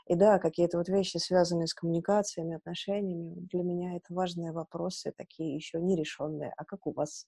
и 0.07 0.15
да, 0.15 0.39
какие-то 0.39 0.77
вот 0.77 0.89
вещи, 0.89 1.17
связанные 1.17 1.67
с 1.67 1.73
коммуникациями, 1.73 2.55
отношениями, 2.55 3.35
для 3.51 3.63
меня 3.63 3.95
это 3.95 4.13
важные 4.13 4.51
вопросы, 4.51 5.13
такие 5.15 5.55
еще 5.55 5.79
нерешенные. 5.79 6.53
А 6.57 6.65
как 6.65 6.87
у 6.87 6.93
вас? 6.93 7.27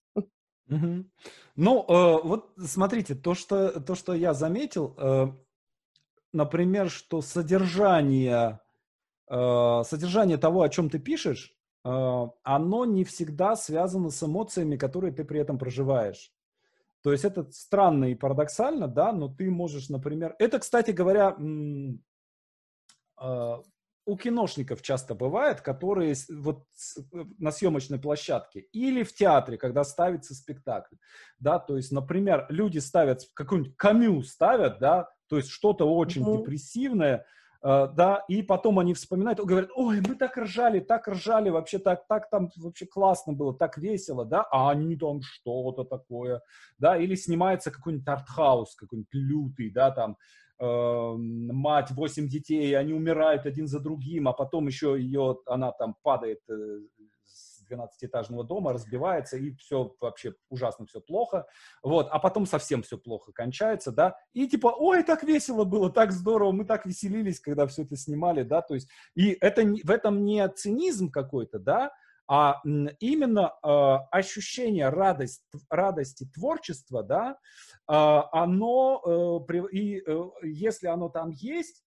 Ну, 0.68 1.86
э, 1.88 2.22
вот 2.24 2.54
смотрите, 2.58 3.16
то 3.16 3.34
что, 3.34 3.80
то, 3.82 3.96
что 3.96 4.14
я 4.14 4.34
заметил, 4.34 4.94
э, 4.98 5.28
например, 6.32 6.90
что 6.90 7.22
содержание, 7.22 8.60
э, 9.30 9.84
содержание 9.84 10.38
того, 10.38 10.62
о 10.62 10.70
чем 10.70 10.90
ты 10.90 11.00
пишешь, 11.00 11.56
оно 11.82 12.84
не 12.86 13.06
всегда 13.06 13.56
связано 13.56 14.10
с 14.10 14.22
эмоциями, 14.22 14.76
которые 14.76 15.14
ты 15.14 15.24
при 15.24 15.40
этом 15.40 15.58
проживаешь. 15.58 16.34
То 17.02 17.14
есть 17.14 17.24
это 17.24 17.50
странно 17.52 18.12
и 18.12 18.16
парадоксально, 18.16 18.90
да, 18.90 19.14
но 19.14 19.30
ты 19.30 19.50
можешь, 19.50 19.88
например... 19.88 20.36
Это, 20.40 20.60
кстати 20.60 20.92
говоря, 20.92 21.38
у 24.10 24.18
киношников 24.18 24.82
часто 24.82 25.14
бывает, 25.14 25.62
которые 25.62 26.16
вот 26.30 26.64
э, 27.14 27.26
на 27.38 27.52
съемочной 27.52 28.00
площадке 28.00 28.62
или 28.74 29.04
в 29.04 29.14
театре, 29.14 29.58
когда 29.58 29.84
ставится 29.84 30.34
спектакль, 30.34 30.96
да, 31.38 31.60
то 31.60 31.78
есть, 31.78 31.92
например, 31.92 32.48
люди 32.50 32.80
ставят 32.80 33.22
какую-нибудь 33.36 33.76
камю 33.78 34.24
ставят, 34.24 34.80
да, 34.80 35.10
то 35.28 35.38
есть 35.38 35.50
что-то 35.50 35.86
очень 35.86 36.24
mm-hmm. 36.24 36.38
депрессивное, 36.40 37.26
э, 37.62 37.88
да, 37.96 38.24
и 38.28 38.42
потом 38.42 38.80
они 38.80 38.96
вспоминают, 38.96 39.40
говорят, 39.40 39.70
ой, 39.76 40.02
мы 40.02 40.16
так 40.16 40.36
ржали, 40.38 40.80
так 40.80 41.08
ржали, 41.08 41.50
вообще 41.52 41.78
так, 41.78 42.08
так 42.08 42.32
там 42.32 42.50
вообще 42.58 42.88
классно 42.88 43.34
было, 43.34 43.54
так 43.56 43.78
весело, 43.78 44.26
да, 44.26 44.42
а 44.50 44.72
они 44.72 44.98
там 44.98 45.22
что-то 45.22 45.84
такое, 45.84 46.42
да, 46.80 46.98
или 46.98 47.14
снимается 47.14 47.70
какой-нибудь 47.70 48.08
артхаус, 48.08 48.76
какой-нибудь 48.76 49.14
лютый, 49.14 49.70
да, 49.70 49.92
там, 49.92 50.18
мать, 50.60 51.92
восемь 51.92 52.28
детей, 52.28 52.76
они 52.78 52.94
умирают 52.94 53.46
один 53.46 53.68
за 53.68 53.80
другим, 53.80 54.28
а 54.28 54.34
потом 54.34 54.68
еще 54.68 54.96
ее, 55.00 55.40
она 55.46 55.72
там 55.72 55.96
падает 56.04 56.42
э, 56.50 56.80
с 57.26 57.64
12-этажного 57.70 58.44
дома, 58.44 58.74
разбивается, 58.74 59.38
и 59.38 59.54
все 59.56 59.96
вообще 60.02 60.34
ужасно, 60.50 60.86
все 60.86 61.00
плохо, 61.00 61.46
вот, 61.82 62.08
а 62.12 62.20
потом 62.20 62.46
совсем 62.46 62.82
все 62.84 62.98
плохо 62.98 63.32
кончается, 63.32 63.92
да, 63.92 64.18
и 64.34 64.48
типа, 64.48 64.74
ой, 64.78 65.04
так 65.04 65.24
весело 65.24 65.64
было, 65.64 65.90
так 65.90 66.12
здорово, 66.12 66.52
мы 66.52 66.66
так 66.66 66.86
веселились, 66.86 67.40
когда 67.40 67.66
все 67.68 67.84
это 67.84 67.96
снимали, 67.96 68.44
да, 68.44 68.62
то 68.62 68.74
есть, 68.74 68.90
и 69.16 69.38
это, 69.40 69.64
в 69.64 69.92
этом 69.92 70.26
не 70.26 70.48
цинизм 70.50 71.10
какой-то, 71.10 71.60
да, 71.60 71.92
а 72.30 72.62
именно 72.64 73.56
э, 73.64 73.68
ощущение 74.12 74.90
радость, 74.90 75.44
радости 75.68 76.30
творчества, 76.32 77.02
да, 77.02 77.32
э, 77.32 77.36
оно, 77.88 79.48
э, 79.50 79.68
и 79.72 80.04
э, 80.06 80.30
если 80.44 80.86
оно 80.88 81.10
там 81.10 81.32
есть, 81.32 81.84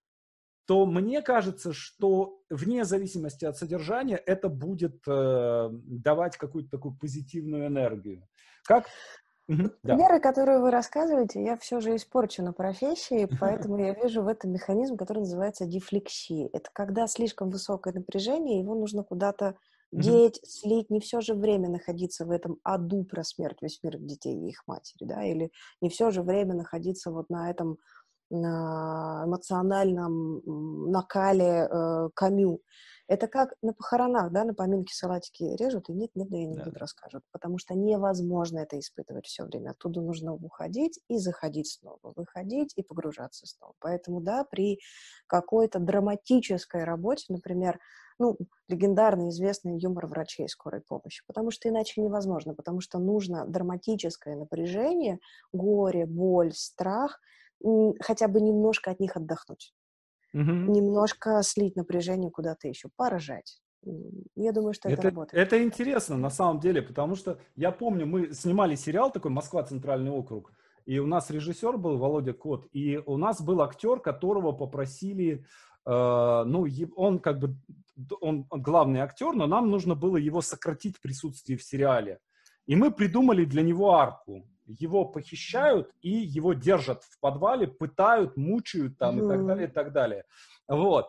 то 0.67 0.85
мне 0.85 1.23
кажется, 1.23 1.73
что 1.73 2.41
вне 2.51 2.85
зависимости 2.85 3.45
от 3.45 3.57
содержания 3.57 4.17
это 4.17 4.49
будет 4.49 5.01
э, 5.07 5.69
давать 5.71 6.37
какую-то 6.37 6.71
такую 6.71 6.97
позитивную 6.99 7.69
энергию. 7.69 8.27
Как 8.65 8.87
Примеры, 9.47 10.15
да. 10.15 10.21
которые 10.21 10.61
вы 10.61 10.71
рассказываете, 10.71 11.43
я 11.43 11.57
все 11.57 11.81
же 11.81 11.95
испорчу 11.95 12.43
на 12.43 12.53
профессии, 12.53 13.29
поэтому 13.41 13.79
я 13.79 13.93
вижу 13.93 14.23
в 14.23 14.29
этом 14.29 14.53
механизм, 14.53 14.97
который 14.97 15.21
называется 15.21 15.67
дефлексия. 15.67 16.49
Это 16.53 16.71
когда 16.73 17.07
слишком 17.07 17.51
высокое 17.51 17.93
напряжение, 17.93 18.61
его 18.61 18.75
нужно 18.75 19.05
куда-то 19.05 19.57
деть, 19.93 20.41
слить, 20.45 20.91
не 20.91 21.01
все 21.01 21.21
же 21.21 21.35
время 21.35 21.69
находиться 21.69 22.25
в 22.25 22.31
этом 22.31 22.59
аду 22.63 23.05
про 23.05 23.23
смерть 23.25 23.59
весь 23.61 23.81
мир 23.83 23.99
детей 23.99 24.37
и 24.37 24.49
их 24.49 24.63
матери, 24.67 25.05
да, 25.05 25.23
или 25.23 25.53
не 25.81 25.91
все 25.91 26.11
же 26.11 26.23
время 26.23 26.55
находиться 26.55 27.11
вот 27.11 27.29
на 27.31 27.51
этом 27.51 27.79
на 28.33 29.25
эмоциональном 29.27 30.91
накале 30.91 31.69
э, 31.71 32.09
камю. 32.15 32.61
Это 33.07 33.27
как 33.27 33.53
на 33.61 33.75
похоронах, 33.75 34.33
да, 34.33 34.45
на 34.45 34.55
поминки 34.55 34.93
салатики 34.93 35.43
режут, 35.43 35.91
и 35.91 35.93
нет-нет, 35.93 36.31
да 36.31 36.37
и 36.39 36.47
не 36.47 36.57
да. 36.57 36.71
расскажут, 36.75 37.25
потому 37.31 37.59
что 37.59 37.75
невозможно 37.75 38.61
это 38.61 38.79
испытывать 38.79 39.27
все 39.27 39.45
время. 39.45 39.71
Оттуда 39.73 40.01
нужно 40.01 40.33
уходить 40.33 40.99
и 41.09 41.19
заходить 41.19 41.69
снова, 41.69 42.15
выходить 42.17 42.73
и 42.77 42.83
погружаться 42.83 43.47
снова. 43.47 43.75
Поэтому, 43.81 44.23
да, 44.23 44.45
при 44.45 44.81
какой-то 45.27 45.79
драматической 45.79 46.85
работе, 46.85 47.27
например, 47.29 47.81
ну, 48.23 48.37
легендарный, 48.69 49.31
известный 49.31 49.79
юмор 49.79 50.07
врачей 50.07 50.49
скорой 50.49 50.81
помощи, 50.81 51.23
потому 51.27 51.51
что 51.51 51.69
иначе 51.69 52.01
невозможно, 52.01 52.55
потому 52.55 52.81
что 52.81 52.99
нужно 52.99 53.45
драматическое 53.47 54.37
напряжение, 54.37 55.19
горе, 55.53 56.07
боль, 56.07 56.53
страх, 56.53 57.21
хотя 58.01 58.29
бы 58.29 58.41
немножко 58.41 58.93
от 58.93 59.01
них 59.01 59.17
отдохнуть. 59.17 59.75
Угу. 60.35 60.41
Немножко 60.41 61.43
слить 61.43 61.77
напряжение 61.77 62.31
куда-то 62.31 62.69
еще, 62.69 62.89
поражать. 62.97 63.61
Я 64.37 64.53
думаю, 64.53 64.73
что 64.73 64.89
это, 64.89 65.01
это 65.01 65.09
работает. 65.09 65.47
Это 65.47 65.63
интересно 65.63 66.17
на 66.17 66.31
самом 66.31 66.61
деле, 66.61 66.81
потому 66.81 67.17
что 67.17 67.41
я 67.57 67.73
помню, 67.73 68.07
мы 68.07 68.33
снимали 68.33 68.77
сериал 68.77 69.11
такой 69.11 69.33
«Москва. 69.33 69.65
Центральный 69.65 70.13
округ», 70.13 70.53
и 70.87 70.99
у 70.99 71.07
нас 71.07 71.31
режиссер 71.31 71.77
был 71.77 71.99
Володя 71.99 72.33
Кот, 72.33 72.69
и 72.73 72.99
у 73.05 73.17
нас 73.17 73.41
был 73.41 73.61
актер, 73.61 74.01
которого 74.01 74.53
попросили, 74.53 75.45
ну, 75.85 76.67
он 76.97 77.19
как 77.19 77.39
бы 77.39 77.57
он, 78.21 78.47
главный 78.51 79.01
актер, 79.01 79.33
но 79.33 79.47
нам 79.47 79.71
нужно 79.71 79.95
было 79.95 80.17
его 80.17 80.41
сократить 80.41 81.01
присутствие 81.01 81.59
в 81.59 81.63
сериале. 81.63 82.19
И 82.67 82.77
мы 82.77 82.91
придумали 82.91 83.45
для 83.45 83.63
него 83.63 83.95
арку. 83.95 84.47
Его 84.67 85.05
похищают 85.05 85.91
и 86.01 86.11
его 86.11 86.55
держат 86.55 87.03
в 87.03 87.19
подвале, 87.21 87.67
пытают, 87.67 88.37
мучают 88.37 88.97
там 88.97 89.19
mm. 89.19 89.25
и 89.25 89.29
так 89.29 89.47
далее, 89.47 89.69
и 89.69 89.71
так 89.71 89.93
далее. 89.93 90.25
Вот. 90.69 91.07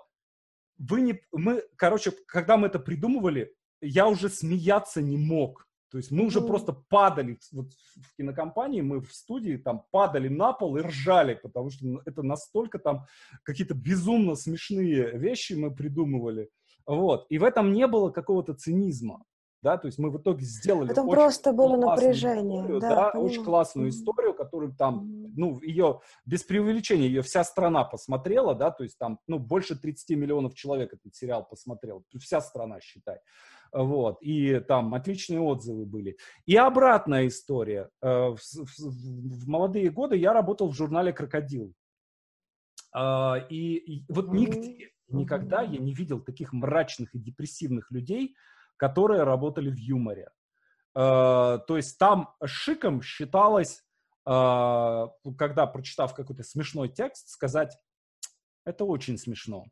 Вы 0.79 1.01
не, 1.01 1.21
мы, 1.31 1.63
короче, 1.75 2.11
когда 2.25 2.57
мы 2.57 2.67
это 2.67 2.79
придумывали, 2.79 3.53
я 3.79 4.07
уже 4.07 4.29
смеяться 4.29 5.01
не 5.01 5.17
мог. 5.17 5.67
То 5.93 5.97
есть 5.97 6.09
мы 6.09 6.25
уже 6.25 6.39
mm. 6.39 6.47
просто 6.47 6.73
падали 6.73 7.37
вот 7.51 7.67
в 7.71 8.15
кинокомпании, 8.17 8.81
мы 8.81 8.99
в 8.99 9.13
студии 9.13 9.57
там 9.57 9.83
падали 9.91 10.27
на 10.27 10.51
пол 10.51 10.75
и 10.77 10.81
ржали, 10.81 11.35
потому 11.35 11.69
что 11.69 12.01
это 12.07 12.23
настолько 12.23 12.79
там 12.79 13.05
какие-то 13.43 13.75
безумно 13.75 14.33
смешные 14.33 15.15
вещи 15.15 15.53
мы 15.53 15.69
придумывали. 15.69 16.49
Вот. 16.87 17.27
И 17.29 17.37
в 17.37 17.43
этом 17.43 17.73
не 17.73 17.85
было 17.85 18.09
какого-то 18.09 18.55
цинизма. 18.55 19.23
Да, 19.61 19.77
то 19.77 19.85
есть 19.85 19.99
мы 19.99 20.09
в 20.09 20.17
итоге 20.17 20.43
сделали 20.43 20.91
Это 20.91 21.03
просто 21.03 21.53
было 21.53 21.77
напряжение. 21.77 22.61
Историю, 22.61 22.79
да, 22.81 23.11
да 23.13 23.19
очень 23.19 23.43
классную 23.45 23.89
историю, 23.89 24.33
которую 24.33 24.75
там, 24.75 25.31
ну, 25.37 25.61
ее, 25.61 26.01
без 26.25 26.43
преувеличения, 26.43 27.05
ее 27.05 27.21
вся 27.21 27.43
страна 27.43 27.83
посмотрела, 27.83 28.55
да, 28.55 28.71
то 28.71 28.83
есть 28.83 28.97
там, 28.97 29.19
ну, 29.27 29.37
больше 29.37 29.79
30 29.79 30.17
миллионов 30.17 30.55
человек 30.55 30.93
этот 30.93 31.15
сериал 31.15 31.47
посмотрел, 31.47 32.03
вся 32.19 32.41
страна, 32.41 32.81
считай. 32.81 33.19
Вот, 33.73 34.21
и 34.21 34.59
там 34.59 34.93
отличные 34.93 35.39
отзывы 35.39 35.85
были. 35.85 36.17
И 36.45 36.55
обратная 36.55 37.27
история. 37.27 37.89
Э, 38.01 38.35
в, 38.35 38.37
в, 38.37 38.77
в 38.77 39.47
молодые 39.47 39.89
годы 39.89 40.15
я 40.15 40.31
работал 40.31 40.69
в 40.69 40.75
журнале 40.75 41.11
«Крокодил». 41.11 41.73
А, 42.95 43.37
и, 43.49 43.75
и 43.77 44.05
вот 44.09 44.31
нигде, 44.31 44.93
Никогда 45.13 45.61
я 45.61 45.77
не 45.77 45.93
видел 45.93 46.19
таких 46.19 46.53
мрачных 46.53 47.13
и 47.13 47.19
депрессивных 47.19 47.91
людей, 47.91 48.35
которые 48.77 49.23
работали 49.23 49.69
в 49.69 49.77
юморе. 49.77 50.29
Э, 50.95 51.59
то 51.67 51.77
есть 51.77 51.97
там 51.97 52.33
шиком 52.43 53.01
считалось, 53.01 53.83
э, 54.25 55.07
когда 55.37 55.67
прочитав 55.67 56.13
какой-то 56.15 56.43
смешной 56.43 56.89
текст, 56.89 57.29
сказать, 57.29 57.77
это 58.65 58.85
очень 58.85 59.17
смешно. 59.17 59.65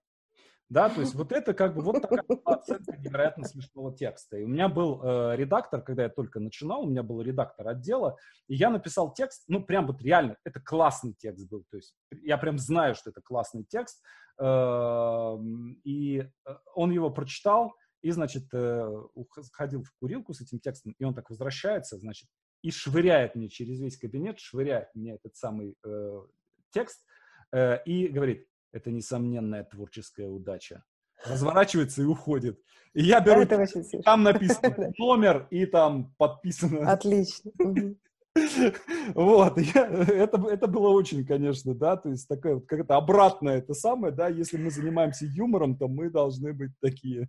Да, 0.71 0.87
то 0.87 1.01
есть 1.01 1.15
вот 1.15 1.33
это 1.33 1.53
как 1.53 1.75
бы 1.75 1.81
вот 1.81 2.01
такая 2.01 2.23
оценка 2.45 2.95
невероятно 2.95 3.45
смешного 3.45 3.93
текста. 3.93 4.37
И 4.37 4.45
у 4.45 4.47
меня 4.47 4.69
был 4.69 5.01
э, 5.03 5.35
редактор, 5.35 5.81
когда 5.81 6.03
я 6.03 6.09
только 6.09 6.39
начинал, 6.39 6.83
у 6.83 6.89
меня 6.89 7.03
был 7.03 7.21
редактор 7.21 7.67
отдела, 7.67 8.15
и 8.47 8.55
я 8.55 8.69
написал 8.69 9.13
текст, 9.13 9.43
ну 9.49 9.61
прям 9.61 9.85
вот 9.85 10.01
реально, 10.01 10.37
это 10.45 10.61
классный 10.61 11.13
текст 11.13 11.49
был, 11.49 11.65
то 11.69 11.75
есть 11.75 11.93
я 12.23 12.37
прям 12.37 12.57
знаю, 12.57 12.95
что 12.95 13.09
это 13.09 13.19
классный 13.21 13.65
текст, 13.65 14.01
э, 14.39 15.37
и 15.83 16.25
он 16.73 16.91
его 16.91 17.09
прочитал, 17.09 17.75
и, 18.01 18.11
значит, 18.11 18.45
э, 18.53 19.03
ходил 19.51 19.83
в 19.83 19.91
курилку 19.99 20.33
с 20.33 20.39
этим 20.39 20.59
текстом, 20.59 20.95
и 20.97 21.03
он 21.03 21.13
так 21.13 21.29
возвращается, 21.29 21.97
значит, 21.97 22.29
и 22.61 22.71
швыряет 22.71 23.35
мне 23.35 23.49
через 23.49 23.81
весь 23.81 23.97
кабинет, 23.97 24.39
швыряет 24.39 24.87
мне 24.95 25.15
этот 25.15 25.35
самый 25.35 25.75
э, 25.83 26.21
текст, 26.71 27.03
э, 27.51 27.83
и 27.83 28.07
говорит, 28.07 28.47
это 28.71 28.91
несомненная 28.91 29.63
творческая 29.63 30.27
удача. 30.27 30.83
разворачивается 31.25 32.01
и 32.01 32.05
уходит. 32.05 32.59
И 32.93 33.03
я 33.03 33.19
беру, 33.19 33.41
Это 33.41 33.63
там 34.03 34.23
написано 34.23 34.75
номер 34.97 35.47
и 35.51 35.65
там 35.67 36.13
подписано. 36.17 36.91
Отлично. 36.91 37.51
Вот, 39.13 39.57
я- 39.57 39.87
это, 39.87 40.41
это 40.47 40.67
было 40.67 40.87
очень, 40.87 41.25
конечно, 41.25 41.75
да, 41.75 41.97
то 41.97 42.09
есть 42.09 42.29
такая 42.29 42.55
вот 42.55 42.65
какая-то 42.65 42.95
обратная 42.95 43.57
это 43.57 43.73
самое, 43.73 44.13
да, 44.13 44.29
если 44.29 44.55
мы 44.55 44.71
занимаемся 44.71 45.25
юмором, 45.25 45.77
то 45.77 45.89
мы 45.89 46.09
должны 46.09 46.53
быть 46.53 46.71
такие. 46.79 47.27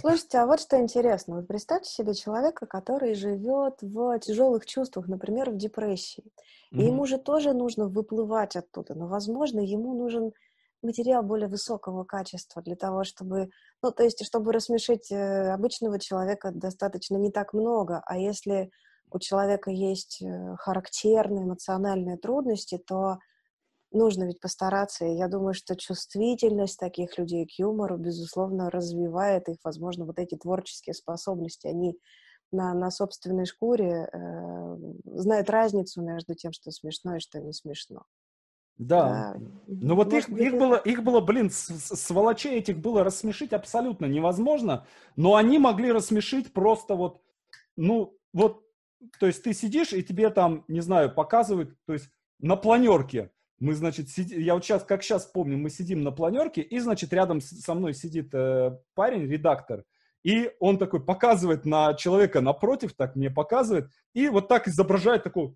Слушайте, 0.00 0.38
а 0.38 0.46
вот 0.46 0.58
что 0.60 0.76
интересно. 0.80 1.36
Вот 1.36 1.46
представьте 1.46 1.88
себе 1.88 2.14
человека, 2.14 2.66
который 2.66 3.14
живет 3.14 3.74
в 3.80 4.18
тяжелых 4.18 4.66
чувствах, 4.66 5.06
например, 5.06 5.50
в 5.50 5.56
депрессии. 5.56 6.24
И 6.72 6.78
Мгм. 6.78 6.86
ему 6.86 7.06
же 7.06 7.18
тоже 7.18 7.52
нужно 7.52 7.86
выплывать 7.86 8.56
оттуда. 8.56 8.96
Но, 8.96 9.06
возможно, 9.06 9.60
ему 9.60 9.94
нужен 9.94 10.32
материал 10.84 11.22
более 11.22 11.48
высокого 11.48 12.04
качества 12.04 12.62
для 12.62 12.76
того, 12.76 13.04
чтобы... 13.04 13.50
Ну, 13.82 13.90
то 13.90 14.02
есть, 14.02 14.24
чтобы 14.24 14.52
рассмешить 14.52 15.10
э, 15.10 15.52
обычного 15.52 15.98
человека 15.98 16.52
достаточно 16.52 17.16
не 17.16 17.30
так 17.30 17.52
много. 17.52 18.02
А 18.06 18.18
если 18.18 18.70
у 19.10 19.18
человека 19.18 19.70
есть 19.70 20.22
э, 20.22 20.56
характерные 20.58 21.44
эмоциональные 21.44 22.18
трудности, 22.18 22.78
то 22.78 23.18
нужно 23.90 24.24
ведь 24.24 24.40
постараться. 24.40 25.04
И 25.04 25.14
я 25.16 25.28
думаю, 25.28 25.54
что 25.54 25.76
чувствительность 25.76 26.78
таких 26.78 27.16
людей 27.18 27.46
к 27.46 27.58
юмору, 27.58 27.96
безусловно, 27.96 28.70
развивает 28.70 29.48
их, 29.48 29.56
возможно, 29.64 30.04
вот 30.04 30.18
эти 30.18 30.36
творческие 30.36 30.94
способности. 30.94 31.66
Они 31.66 31.98
на, 32.52 32.74
на 32.74 32.90
собственной 32.90 33.46
шкуре 33.46 34.08
э, 34.12 34.76
знают 35.04 35.50
разницу 35.50 36.02
между 36.02 36.34
тем, 36.34 36.52
что 36.52 36.70
смешно 36.70 37.16
и 37.16 37.20
что 37.20 37.40
не 37.40 37.52
смешно. 37.52 38.04
Да. 38.78 39.36
Ну 39.66 39.94
вот 39.94 40.12
их, 40.12 40.28
Может 40.28 40.42
их, 40.44 40.48
это- 40.54 40.58
было, 40.58 40.76
их 40.76 41.02
было, 41.04 41.20
блин, 41.20 41.50
сволочей 41.50 42.56
этих 42.58 42.78
было 42.78 43.04
рассмешить 43.04 43.52
абсолютно 43.52 44.06
невозможно, 44.06 44.86
но 45.16 45.36
они 45.36 45.58
могли 45.58 45.92
рассмешить 45.92 46.52
просто 46.52 46.94
вот, 46.94 47.20
ну, 47.76 48.16
вот, 48.32 48.64
то 49.20 49.26
есть 49.26 49.42
ты 49.42 49.52
сидишь, 49.54 49.92
и 49.92 50.02
тебе 50.02 50.30
там, 50.30 50.64
не 50.68 50.80
знаю, 50.80 51.14
показывают, 51.14 51.76
то 51.86 51.92
есть 51.92 52.10
на 52.40 52.56
планерке, 52.56 53.30
мы, 53.60 53.74
значит, 53.74 54.08
сиди- 54.10 54.40
я 54.42 54.54
вот 54.54 54.64
сейчас, 54.64 54.82
как 54.82 55.02
сейчас 55.04 55.24
помню, 55.26 55.56
мы 55.56 55.70
сидим 55.70 56.02
на 56.02 56.10
планерке, 56.10 56.60
и, 56.60 56.78
значит, 56.80 57.12
рядом 57.12 57.40
со 57.40 57.74
мной 57.74 57.94
сидит 57.94 58.30
э, 58.34 58.76
парень, 58.94 59.30
редактор, 59.30 59.84
и 60.24 60.50
он 60.58 60.78
такой 60.78 61.04
показывает 61.04 61.64
на 61.64 61.94
человека 61.94 62.40
напротив, 62.40 62.94
так 62.94 63.14
мне 63.14 63.30
показывает, 63.30 63.88
и 64.14 64.28
вот 64.28 64.48
так 64.48 64.66
изображает 64.66 65.22
такого 65.22 65.54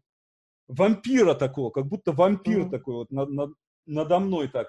вампира 0.69 1.35
такого, 1.35 1.71
как 1.71 1.87
будто 1.87 2.13
вампир 2.13 2.65
Мгм. 2.65 2.71
такой 2.71 2.95
вот 2.95 3.11
над- 3.11 3.31
над- 3.31 3.55
надо 3.87 4.19
мной 4.21 4.49
так. 4.49 4.69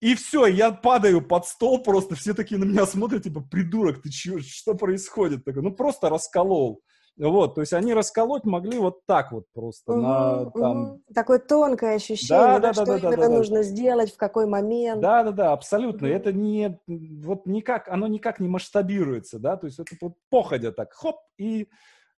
И 0.00 0.14
все, 0.14 0.46
я 0.46 0.72
падаю 0.72 1.26
под 1.26 1.46
стол, 1.46 1.82
просто 1.82 2.14
все 2.16 2.34
такие 2.34 2.58
на 2.60 2.64
меня 2.64 2.86
смотрят, 2.86 3.24
типа, 3.24 3.40
придурок, 3.42 4.02
ты 4.02 4.10
чё, 4.10 4.40
что 4.40 4.74
происходит? 4.74 5.44
Такой, 5.44 5.62
ну, 5.62 5.72
просто 5.74 6.10
расколол. 6.10 6.82
Вот, 7.18 7.56
то 7.56 7.62
есть 7.62 7.72
они 7.72 7.94
расколоть 7.94 8.44
могли 8.44 8.78
вот 8.78 9.06
так 9.06 9.32
вот 9.32 9.46
просто, 9.54 9.94
на, 9.94 10.46
Мгм, 10.46 10.50
там, 10.58 10.96
мгм. 10.96 11.02
Такое 11.14 11.38
тонкое 11.38 11.94
ощущение, 11.96 12.58
Да, 12.60 12.60
да, 12.60 12.72
да, 12.72 12.72
да, 12.72 12.84
что 12.84 12.92
да, 12.98 12.98
да, 12.98 13.12
именно 13.12 13.28
да, 13.28 13.40
да. 13.40 13.40
нужно 13.40 13.62
сделать, 13.62 14.12
в 14.12 14.16
какой 14.16 14.46
момент. 14.46 15.08
Да, 15.08 15.22
да, 15.22 15.32
да, 15.32 15.52
абсолютно. 15.52 16.06
Мгм. 16.06 16.06
Это 16.06 16.32
не, 16.32 16.80
вот 16.86 17.46
никак, 17.46 17.88
оно 17.88 18.06
никак 18.06 18.40
не 18.40 18.48
масштабируется, 18.48 19.38
да, 19.38 19.56
то 19.56 19.66
есть 19.66 19.78
это 19.78 19.96
вот 20.00 20.14
походя 20.30 20.72
так, 20.72 20.92
хоп, 20.94 21.16
и 21.36 21.68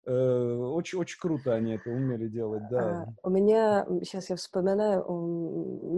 э, 0.07 0.55
очень, 0.57 0.99
очень 0.99 1.19
круто 1.21 1.55
они 1.55 1.73
это 1.75 1.91
умели 1.91 2.29
делать, 2.29 2.67
да. 2.69 3.03
А, 3.03 3.05
У 3.23 3.31
меня, 3.31 3.87
сейчас 4.03 4.31
я 4.31 4.37
вспоминаю, 4.37 5.05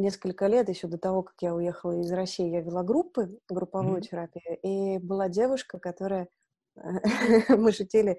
несколько 0.01 0.47
лет 0.47 0.69
еще 0.69 0.89
до 0.89 0.99
того, 0.99 1.23
как 1.23 1.35
я 1.41 1.55
уехала 1.55 2.01
из 2.01 2.11
России, 2.13 2.49
я 2.51 2.61
вела 2.61 2.83
группы, 2.83 3.39
групповую 3.49 4.01
Мгм. 4.01 4.03
терапию, 4.03 4.59
и 4.63 4.99
была 4.99 5.29
девушка, 5.29 5.79
которая, 5.79 6.29
мы 7.49 7.73
шутили, 7.73 8.19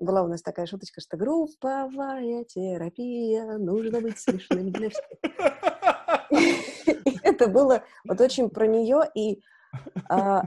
была 0.00 0.22
у 0.22 0.28
нас 0.28 0.42
такая 0.42 0.66
шуточка, 0.66 1.00
что 1.00 1.16
групповая 1.16 2.44
терапия, 2.44 3.58
нужно 3.58 4.00
быть 4.00 4.18
смешным 4.18 4.72
для 4.72 4.90
всех. 4.90 5.18
Это 7.22 7.48
было 7.48 7.84
вот 8.06 8.20
очень 8.20 8.50
про 8.50 8.66
нее, 8.66 9.02
и, 9.14 9.42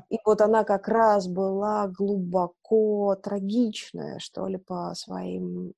и 0.09 0.17
вот 0.25 0.41
она 0.41 0.63
как 0.63 0.87
раз 0.87 1.27
была 1.27 1.87
глубоко 1.87 3.15
трагичная, 3.15 4.19
что 4.19 4.47
ли, 4.47 4.57
по 4.57 4.93
своим, 4.95 5.73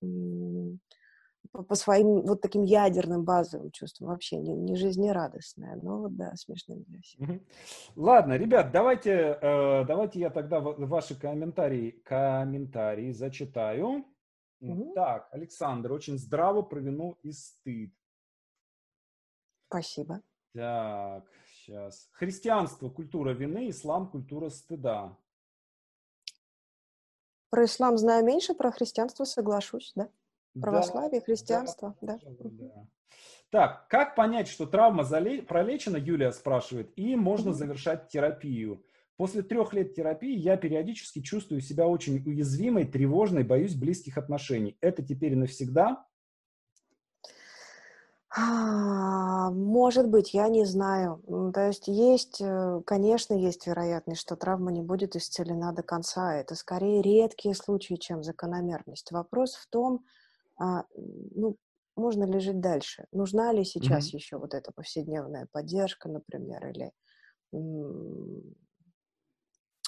по, 1.52 1.76
своим 1.76 2.22
вот 2.22 2.42
таким 2.42 2.64
ядерным 2.64 3.24
базовым 3.24 3.72
чувствам, 3.72 4.10
вообще 4.10 4.38
не, 4.38 4.54
не 4.54 4.76
жизнерадостная, 4.76 5.78
но 5.82 6.00
вот 6.00 6.16
да, 6.16 6.34
смешным 6.36 6.84
для. 6.84 7.40
Ладно, 7.96 8.38
ребят, 8.38 8.72
давайте, 8.72 9.38
э, 9.42 9.86
давайте 9.86 10.20
я 10.20 10.30
тогда 10.30 10.60
ва- 10.60 10.76
ваши 10.78 11.20
комментарии, 11.20 11.92
комментарии 12.06 13.12
зачитаю. 13.12 14.06
Мгм. 14.62 14.94
Так, 14.94 15.28
Александр, 15.32 15.92
очень 15.92 16.18
здраво 16.18 16.62
про 16.62 16.80
вину 16.80 17.18
и 17.22 17.32
стыд. 17.34 17.92
Спасибо. 19.68 20.22
Так, 20.54 21.26
сейчас. 21.64 22.10
Христианство, 22.12 22.90
культура 22.90 23.32
вины, 23.32 23.70
ислам, 23.70 24.10
культура 24.10 24.50
стыда. 24.50 25.18
Про 27.50 27.66
ислам 27.66 27.98
знаю 27.98 28.26
меньше, 28.26 28.54
про 28.54 28.72
христианство 28.72 29.26
соглашусь, 29.26 29.94
да? 29.96 30.10
Православие, 30.60 31.20
да, 31.20 31.26
христианство, 31.26 31.96
да. 32.02 32.20
да. 32.24 32.88
Так, 33.50 33.88
как 33.88 34.16
понять, 34.16 34.48
что 34.48 34.66
травма 34.66 35.04
зале- 35.04 35.44
пролечена, 35.44 35.98
Юлия 35.98 36.32
спрашивает, 36.32 36.92
и 36.96 37.16
можно 37.16 37.52
Мгм. 37.52 37.58
завершать 37.58 38.08
терапию? 38.10 38.84
После 39.16 39.44
трех 39.44 39.74
лет 39.74 39.94
терапии 39.94 40.36
я 40.36 40.58
периодически 40.58 41.22
чувствую 41.22 41.62
себя 41.62 41.88
очень 41.88 42.18
уязвимой, 42.28 42.86
тревожной, 42.86 43.44
боюсь 43.44 43.76
близких 43.76 44.18
отношений. 44.18 44.76
Это 44.82 45.04
теперь 45.04 45.36
навсегда? 45.36 46.04
А, 48.36 49.52
Может 49.52 50.10
быть, 50.10 50.34
я 50.34 50.48
не 50.50 50.66
знаю. 50.66 51.22
То 51.54 51.68
есть 51.68 51.88
есть, 51.88 52.42
э, 52.42 52.82
конечно, 52.86 53.34
есть 53.36 53.68
вероятность, 53.68 54.22
что 54.22 54.36
травма 54.36 54.72
не 54.72 54.82
будет 54.82 55.16
исцелена 55.16 55.72
до 55.74 55.84
конца. 55.84 56.36
Это 56.36 56.56
скорее 56.56 57.02
редкие 57.02 57.54
случаи, 57.54 57.96
чем 57.96 58.24
закономерность. 58.24 59.12
Вопрос 59.12 59.54
в 59.56 59.68
том, 59.68 60.04
а, 60.58 60.86
ну, 60.96 61.58
можно 61.98 62.26
ли 62.26 62.40
жить 62.40 62.62
дальше? 62.62 63.06
Нужна 63.12 63.52
ли 63.54 63.66
сейчас 63.66 64.10
Мгм. 64.10 64.14
еще 64.14 64.38
вот 64.38 64.54
эта 64.54 64.72
повседневная 64.74 65.48
поддержка, 65.52 66.10
например, 66.10 66.68
или 66.68 66.94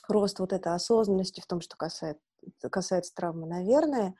рост 0.07 0.39
вот 0.39 0.53
этой 0.53 0.73
осознанности 0.73 1.41
в 1.41 1.47
том, 1.47 1.61
что 1.61 1.75
касается, 1.77 2.21
касается 2.71 3.13
травмы, 3.15 3.47
наверное, 3.47 4.15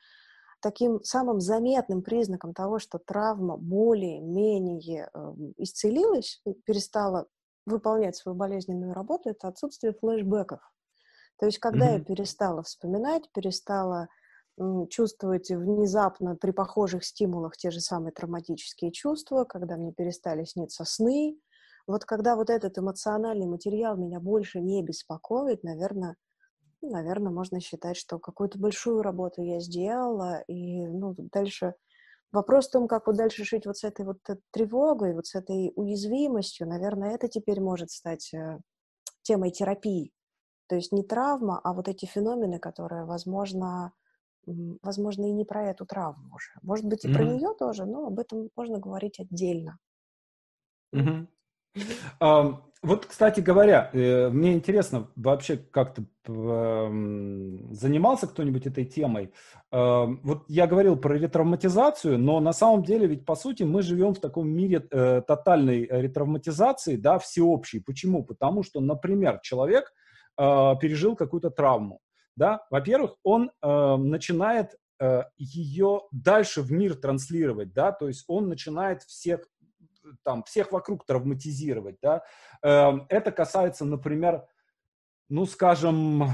таким 0.60 1.02
самым 1.02 1.40
заметным 1.40 2.02
признаком 2.02 2.54
того, 2.54 2.78
что 2.78 2.98
травма 2.98 3.56
более-менее 3.56 5.10
э, 5.12 5.18
исцелилась, 5.58 6.42
перестала 6.64 7.26
выполнять 7.66 8.16
свою 8.16 8.36
болезненную 8.36 8.94
работу, 8.94 9.30
это 9.30 9.48
отсутствие 9.48 9.92
флешбеков. 9.94 10.60
То 11.38 11.46
есть, 11.46 11.58
когда 11.58 11.92
я 11.92 11.98
Мгм. 11.98 12.06
перестала 12.06 12.62
вспоминать, 12.62 13.30
перестала 13.32 14.08
чувствовать 14.88 15.50
внезапно 15.50 16.34
при 16.34 16.50
похожих 16.50 17.04
стимулах 17.04 17.58
те 17.58 17.70
же 17.70 17.80
самые 17.80 18.12
травматические 18.12 18.90
чувства, 18.90 19.44
когда 19.44 19.76
мне 19.76 19.92
перестали 19.92 20.44
сниться 20.44 20.84
сны, 20.86 21.38
вот 21.86 22.06
когда 22.06 22.36
вот 22.36 22.48
этот 22.48 22.78
эмоциональный 22.78 23.46
материал 23.46 23.96
меня 23.98 24.18
больше 24.18 24.60
не 24.60 24.82
беспокоит, 24.82 25.62
наверное, 25.62 26.16
наверное, 26.82 27.32
можно 27.32 27.60
считать, 27.60 27.96
что 27.96 28.18
какую-то 28.18 28.58
большую 28.58 29.02
работу 29.02 29.42
я 29.42 29.60
сделала, 29.60 30.40
и 30.48 30.86
ну, 30.86 31.14
дальше 31.32 31.74
вопрос 32.32 32.68
в 32.68 32.72
том, 32.72 32.88
как 32.88 33.06
вот 33.08 33.16
дальше 33.16 33.44
жить 33.44 33.66
вот 33.66 33.78
с 33.78 33.84
этой 33.84 34.06
вот 34.06 34.18
э, 34.30 34.38
тревогой, 34.52 35.14
вот 35.14 35.26
с 35.26 35.34
этой 35.36 35.72
уязвимостью, 35.76 36.68
наверное, 36.68 37.14
это 37.14 37.28
теперь 37.28 37.60
может 37.60 37.90
стать 37.90 38.32
э, 38.34 38.60
темой 39.22 39.50
терапии. 39.52 40.12
То 40.68 40.76
есть 40.76 40.92
не 40.92 41.04
травма, 41.04 41.60
а 41.64 41.74
вот 41.74 41.88
эти 41.88 42.06
феномены, 42.06 42.58
которые, 42.60 43.04
возможно, 43.06 43.92
возможно, 44.46 45.26
и 45.26 45.32
не 45.32 45.44
про 45.44 45.70
эту 45.70 45.86
травму 45.86 46.34
уже. 46.36 46.52
Может 46.62 46.86
быть, 46.86 47.04
и 47.04 47.08
про 47.08 47.24
Мгм. 47.24 47.26
нее 47.26 47.54
тоже, 47.58 47.84
но 47.86 48.06
об 48.06 48.18
этом 48.20 48.50
можно 48.56 48.78
говорить 48.78 49.20
отдельно. 49.20 49.78
Мгм. 50.92 51.26
Вот, 52.82 53.06
кстати 53.06 53.40
говоря, 53.40 53.90
э, 53.92 54.28
мне 54.28 54.52
интересно, 54.52 55.08
вообще 55.16 55.56
как-то 55.56 56.04
занимался 57.72 58.26
кто-нибудь 58.26 58.66
этой 58.66 58.84
темой? 58.84 59.32
Вот 59.72 60.44
я 60.48 60.66
говорил 60.66 60.96
про 60.96 61.14
ретравматизацию, 61.14 62.18
но 62.18 62.38
на 62.40 62.52
самом 62.52 62.84
деле 62.84 63.06
ведь, 63.06 63.24
по 63.24 63.34
сути, 63.34 63.64
мы 63.64 63.82
живем 63.82 64.14
в 64.14 64.20
таком 64.20 64.48
мире 64.48 64.86
э, 64.90 65.22
тотальной 65.26 65.86
ретравматизации, 65.90 66.96
да, 66.96 67.18
всеобщей. 67.18 67.80
Почему? 67.80 68.24
Потому 68.24 68.62
что, 68.62 68.80
например, 68.80 69.40
человек 69.42 69.92
э, 70.38 70.74
пережил 70.80 71.16
какую-то 71.16 71.50
травму, 71.50 72.00
да, 72.36 72.66
во-первых, 72.70 73.16
он 73.22 73.50
э, 73.62 73.96
начинает 73.96 74.76
э, 75.00 75.22
ее 75.38 76.02
дальше 76.12 76.62
в 76.62 76.70
мир 76.70 76.94
транслировать, 76.94 77.72
да, 77.72 77.92
то 77.92 78.08
есть 78.08 78.24
он 78.28 78.48
начинает 78.48 79.02
всех 79.02 79.46
там 80.22 80.42
всех 80.44 80.72
вокруг 80.72 81.04
травматизировать, 81.04 81.96
да. 82.02 82.22
Эм, 82.62 83.06
Это 83.08 83.32
касается, 83.32 83.84
например, 83.84 84.46
ну, 85.28 85.46
скажем, 85.46 86.24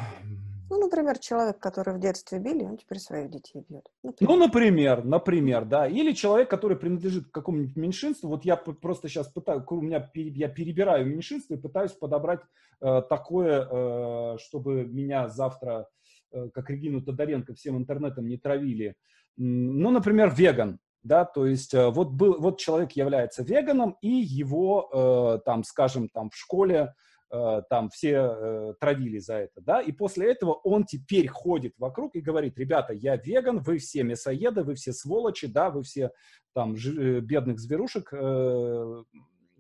ну, 0.73 0.79
например, 0.79 1.19
человек, 1.19 1.59
который 1.59 1.93
в 1.93 2.01
детстве 2.01 2.39
били, 2.39 2.65
он 2.65 2.79
теперь 2.79 2.99
своих 2.99 3.31
детей 3.31 3.63
бьет. 3.69 3.87
Например. 4.03 4.31
Ну, 4.31 4.39
например, 4.39 5.05
например, 5.05 5.65
да. 5.67 5.87
Или 5.87 6.13
человек, 6.13 6.49
который 6.49 6.79
принадлежит 6.79 7.27
к 7.27 7.31
какому-нибудь 7.31 7.77
меньшинству. 7.77 8.31
Вот 8.31 8.47
я 8.47 8.57
просто 8.57 9.09
сейчас 9.09 9.29
пытаюсь, 9.29 9.65
у 9.69 9.83
меня 9.83 10.11
я 10.15 10.49
перебираю 10.49 11.05
меньшинство 11.05 11.57
и 11.57 11.61
пытаюсь 11.61 11.93
подобрать 11.93 12.41
э, 12.81 13.03
такое, 13.07 13.69
э, 13.71 14.39
чтобы 14.39 14.87
меня 14.87 15.29
завтра, 15.29 15.89
э, 16.31 16.49
как 16.55 16.71
Регину 16.71 17.03
Тодоренко, 17.03 17.53
всем 17.53 17.77
интернетом 17.77 18.27
не 18.27 18.39
травили. 18.39 18.95
Ну, 19.37 19.91
например, 19.91 20.35
веган. 20.35 20.79
Да, 21.03 21.25
то 21.25 21.47
есть 21.47 21.75
э, 21.75 21.89
вот, 21.91 22.11
был, 22.11 22.39
вот 22.39 22.59
человек 22.59 22.93
является 22.93 23.43
веганом, 23.43 23.97
и 24.03 24.09
его, 24.09 24.89
э, 24.93 25.45
там, 25.45 25.65
скажем, 25.65 26.09
там 26.09 26.31
в 26.31 26.37
школе 26.37 26.95
Э, 27.33 27.63
там 27.71 27.89
все 27.89 28.11
э, 28.15 28.75
травили 28.79 29.19
за 29.19 29.37
это, 29.37 29.63
да, 29.63 29.81
и 29.81 29.91
после 29.91 30.31
этого 30.31 30.53
он 30.53 30.85
теперь 30.85 31.29
ходит 31.29 31.73
вокруг 31.79 32.15
и 32.15 32.21
говорит, 32.21 32.59
ребята, 32.59 32.93
я 32.93 33.17
веган, 33.17 33.61
вы 33.61 33.79
все 33.79 34.03
мясоеды, 34.03 34.63
вы 34.63 34.75
все 34.75 34.93
сволочи, 34.93 35.47
да, 35.47 35.71
вы 35.71 35.83
все 35.83 36.11
там 36.53 36.77
ж, 36.77 36.89
э, 36.95 37.21
бедных 37.21 37.59
зверушек 37.59 38.13
э, 38.13 39.03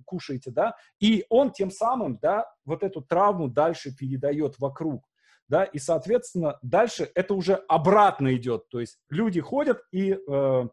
кушаете, 0.04 0.50
да, 0.50 0.76
и 1.00 1.24
он 1.30 1.50
тем 1.50 1.70
самым, 1.70 2.18
да, 2.20 2.44
вот 2.66 2.82
эту 2.82 3.00
травму 3.00 3.48
дальше 3.48 3.96
передает 3.96 4.58
вокруг, 4.58 5.08
да, 5.48 5.64
и, 5.64 5.78
соответственно, 5.78 6.58
дальше 6.60 7.10
это 7.14 7.32
уже 7.32 7.54
обратно 7.54 8.36
идет, 8.36 8.68
то 8.68 8.80
есть 8.80 8.98
люди 9.08 9.40
ходят 9.40 9.80
и 9.92 10.12
э, 10.12 10.68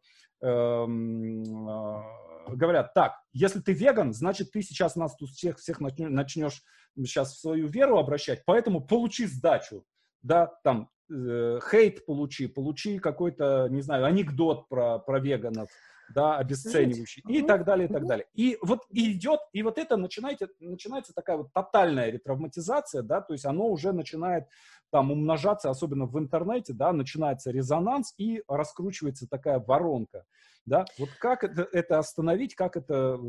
говорят, 2.55 2.93
так, 2.93 3.13
если 3.33 3.59
ты 3.59 3.73
веган, 3.73 4.13
значит, 4.13 4.51
ты 4.51 4.61
сейчас 4.61 4.95
нас 4.95 5.15
тут 5.15 5.29
всех, 5.29 5.57
всех 5.57 5.79
начнешь 5.79 6.61
сейчас 6.97 7.33
в 7.33 7.39
свою 7.39 7.67
веру 7.67 7.97
обращать, 7.97 8.43
поэтому 8.45 8.81
получи 8.81 9.25
сдачу, 9.25 9.83
да, 10.21 10.47
там, 10.63 10.89
э, 11.11 11.59
хейт 11.69 12.05
получи, 12.05 12.47
получи 12.47 12.99
какой-то, 12.99 13.67
не 13.69 13.81
знаю, 13.81 14.05
анекдот 14.05 14.67
про, 14.69 14.99
про 14.99 15.19
веганов, 15.19 15.69
да, 16.13 16.37
обесценивающий, 16.37 17.23
и 17.27 17.41
так 17.41 17.65
далее, 17.65 17.87
и 17.87 17.91
так 17.91 18.05
далее. 18.05 18.27
И 18.33 18.57
вот 18.61 18.85
идет, 18.89 19.39
и 19.53 19.63
вот 19.63 19.77
это 19.77 19.97
начинается, 19.97 20.47
начинается 20.59 21.13
такая 21.13 21.37
вот 21.37 21.53
тотальная 21.53 22.09
ретравматизация, 22.09 23.01
да, 23.01 23.21
то 23.21 23.33
есть 23.33 23.45
оно 23.45 23.67
уже 23.67 23.91
начинает 23.91 24.45
там 24.91 25.11
умножаться, 25.11 25.69
особенно 25.69 26.05
в 26.05 26.17
интернете, 26.17 26.73
да, 26.73 26.91
начинается 26.93 27.51
резонанс 27.51 28.13
и 28.17 28.43
раскручивается 28.47 29.27
такая 29.27 29.59
воронка, 29.59 30.25
да. 30.65 30.85
Вот 30.97 31.09
как 31.19 31.43
это, 31.43 31.67
это 31.71 31.99
остановить, 31.99 32.55
как 32.55 32.75
это 32.75 33.19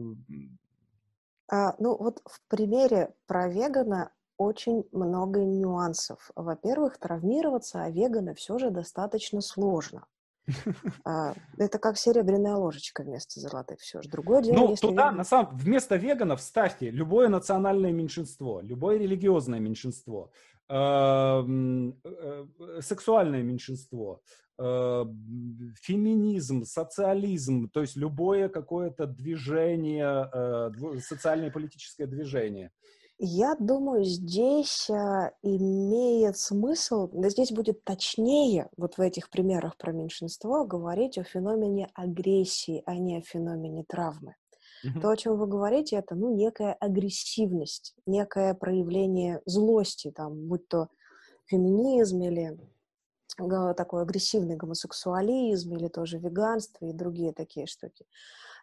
а, 1.52 1.74
ну 1.78 1.96
вот 1.96 2.22
в 2.24 2.40
примере 2.48 3.12
про 3.26 3.48
вегана 3.48 4.12
очень 4.36 4.84
много 4.92 5.40
нюансов. 5.40 6.30
Во-первых, 6.34 6.98
травмироваться, 6.98 7.82
а 7.82 7.90
вегана 7.90 8.34
все 8.34 8.56
же 8.58 8.70
достаточно 8.70 9.40
сложно. 9.42 10.06
А, 11.04 11.34
это 11.58 11.78
как 11.78 11.96
серебряная 11.98 12.56
ложечка 12.56 13.02
вместо 13.02 13.40
золотых. 13.40 13.80
Все 13.80 14.02
же 14.02 14.08
другое 14.08 14.42
дело. 14.42 14.56
Ну, 14.56 14.76
туда, 14.76 15.06
веган... 15.06 15.16
на 15.16 15.24
самом 15.24 15.56
вместо 15.56 15.96
веганов 15.96 16.40
ставьте 16.40 16.90
любое 16.90 17.28
национальное 17.28 17.92
меньшинство, 17.92 18.60
любое 18.60 18.98
религиозное 18.98 19.60
меньшинство, 19.60 20.30
эм, 20.68 21.98
э, 22.04 22.46
сексуальное 22.80 23.42
меньшинство, 23.42 24.20
э, 24.58 25.04
феминизм, 25.80 26.64
социализм, 26.64 27.68
то 27.70 27.80
есть 27.80 27.96
любое 27.96 28.48
какое-то 28.48 29.06
движение, 29.06 30.28
э, 30.32 31.00
социальное 31.00 31.50
политическое 31.50 32.06
движение. 32.06 32.70
Я 33.22 33.54
думаю, 33.54 34.02
здесь 34.04 34.88
а, 34.88 35.32
имеет 35.42 36.38
смысл, 36.38 37.10
здесь 37.12 37.52
будет 37.52 37.84
точнее, 37.84 38.70
вот 38.78 38.96
в 38.96 39.00
этих 39.02 39.28
примерах 39.28 39.76
про 39.76 39.92
меньшинство, 39.92 40.64
говорить 40.64 41.18
о 41.18 41.24
феномене 41.24 41.90
агрессии, 41.92 42.82
а 42.86 42.94
не 42.94 43.18
о 43.18 43.20
феномене 43.20 43.84
травмы. 43.86 44.36
Mm-hmm. 44.86 45.00
То, 45.02 45.10
о 45.10 45.16
чем 45.18 45.36
вы 45.36 45.46
говорите, 45.46 45.96
это 45.96 46.14
ну, 46.14 46.34
некая 46.34 46.72
агрессивность, 46.72 47.94
некое 48.06 48.54
проявление 48.54 49.42
злости, 49.44 50.10
там, 50.10 50.48
будь 50.48 50.66
то 50.68 50.88
феминизм 51.44 52.22
или 52.22 52.58
такой 53.76 54.02
агрессивный 54.02 54.56
гомосексуализм 54.56 55.76
или 55.76 55.88
тоже 55.88 56.18
веганство 56.18 56.86
и 56.86 56.94
другие 56.94 57.34
такие 57.34 57.66
штуки. 57.66 58.06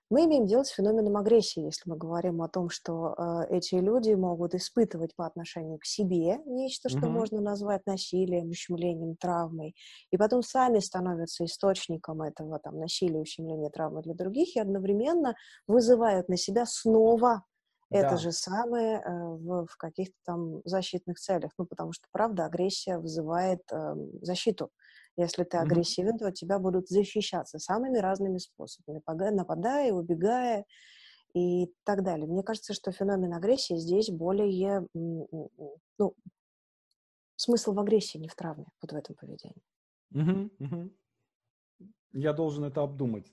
Мы 0.10 0.24
имеем 0.24 0.46
дело 0.46 0.64
с 0.64 0.70
феноменом 0.70 1.18
агрессии, 1.18 1.66
если 1.66 1.90
мы 1.90 1.98
говорим 1.98 2.42
о 2.42 2.48
том, 2.48 2.70
что 2.70 3.14
э, 3.18 3.58
эти 3.58 3.76
люди 3.76 4.14
могут 4.14 4.56
испытывать 4.56 5.14
по 5.16 5.26
отношению 5.26 5.80
к 5.80 5.86
себе 5.86 6.40
нечто, 6.46 6.88
что 6.88 7.00
mm-hmm. 7.00 7.10
можно 7.10 7.42
назвать 7.42 7.86
насилием, 7.86 8.50
ущемлением, 8.50 9.18
травмой, 9.18 9.76
и 10.10 10.18
потом 10.18 10.44
сами 10.44 10.80
становятся 10.80 11.44
источником 11.44 12.22
этого 12.22 12.58
там, 12.60 12.80
насилия, 12.80 13.20
ущемления, 13.20 13.70
травмы 13.70 14.02
для 14.02 14.14
других, 14.14 14.56
и 14.56 14.60
одновременно 14.62 15.36
вызывают 15.68 16.30
на 16.30 16.38
себя 16.38 16.66
снова 16.66 17.44
это 17.90 18.12
да. 18.12 18.18
же 18.18 18.32
самое 18.32 18.98
э, 18.98 19.10
в, 19.10 19.66
в 19.66 19.78
каких-то 19.78 20.16
там 20.26 20.62
защитных 20.66 21.18
целях. 21.20 21.52
Ну, 21.58 21.66
потому 21.66 21.94
что, 21.94 22.06
правда, 22.12 22.46
агрессия 22.46 22.98
вызывает 22.98 23.62
э, 23.72 23.96
защиту. 24.22 24.72
Если 25.16 25.44
ты 25.46 25.58
агрессивен, 25.58 26.16
mm-hmm. 26.16 26.20
то 26.20 26.32
тебя 26.32 26.60
будут 26.60 26.90
защищаться 26.90 27.60
самыми 27.60 27.98
разными 27.98 28.38
способами, 28.38 29.02
нападая, 29.32 29.92
убегая 29.92 30.66
и 31.34 31.74
так 31.84 32.04
далее. 32.04 32.28
Мне 32.28 32.44
кажется, 32.44 32.74
что 32.74 32.92
феномен 32.92 33.34
агрессии 33.34 33.78
здесь 33.78 34.10
более, 34.12 34.88
ну, 34.94 36.16
смысл 37.36 37.74
в 37.74 37.80
агрессии, 37.80 38.20
не 38.20 38.28
в 38.28 38.36
травме, 38.36 38.66
вот 38.82 38.92
в 38.92 38.96
этом 38.96 39.16
поведении. 39.16 39.64
Mm-hmm. 40.14 40.52
Mm-hmm. 40.60 40.92
Я 42.14 42.34
должен 42.34 42.66
это 42.66 42.82
обдумать. 42.82 43.32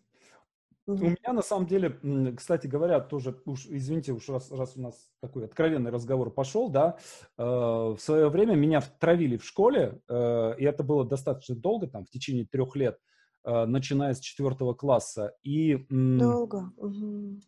У 0.87 0.93
меня 0.97 1.33
на 1.33 1.43
самом 1.43 1.67
деле, 1.67 1.99
кстати 2.37 2.67
говоря, 2.67 3.01
тоже, 3.01 3.35
уж 3.47 3.67
извините, 3.67 4.13
уж 4.13 4.29
раз, 4.29 4.51
раз 4.51 4.77
у 4.77 4.83
нас 4.83 5.09
такой 5.21 5.47
откровенный 5.47 5.91
разговор 5.91 6.31
пошел, 6.31 6.69
да, 6.69 6.99
э, 7.39 7.43
в 7.43 7.97
свое 7.99 8.29
время 8.29 8.55
меня 8.55 8.83
травили 9.01 9.39
в 9.39 9.45
школе, 9.45 10.01
э, 10.09 10.55
и 10.59 10.65
это 10.65 10.83
было 10.83 11.07
достаточно 11.07 11.57
долго, 11.57 11.87
там, 11.87 12.05
в 12.05 12.11
течение 12.11 12.45
трех 12.45 12.77
лет, 12.77 12.99
э, 13.45 13.65
начиная 13.65 14.13
с 14.13 14.21
четвертого 14.21 14.75
класса. 14.75 15.35
И, 15.43 15.87
долго. 15.89 16.71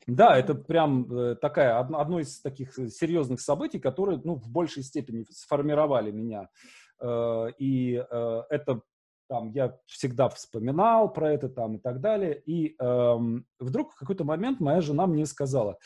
Да, 0.06 0.36
это 0.36 0.54
прям 0.54 1.12
э, 1.12 1.34
такая, 1.34 1.78
одно, 1.78 2.00
одно 2.00 2.20
из 2.20 2.40
таких 2.40 2.72
серьезных 2.74 3.42
событий, 3.42 3.78
которые, 3.78 4.18
ну, 4.24 4.36
в 4.36 4.48
большей 4.48 4.82
степени 4.82 5.26
сформировали 5.30 6.10
меня. 6.10 6.48
Э, 7.00 7.48
и 7.58 7.96
э, 7.96 8.42
это 8.48 8.80
там 9.28 9.50
я 9.50 9.78
всегда 9.86 10.28
вспоминал 10.28 11.12
про 11.12 11.32
это 11.32 11.48
там 11.48 11.76
и 11.76 11.78
так 11.78 12.00
далее. 12.00 12.40
И 12.46 12.76
эм, 12.78 13.46
вдруг 13.58 13.92
в 13.92 13.96
какой-то 13.96 14.24
момент 14.24 14.60
моя 14.60 14.80
жена 14.80 15.06
мне 15.06 15.26
сказала, 15.26 15.78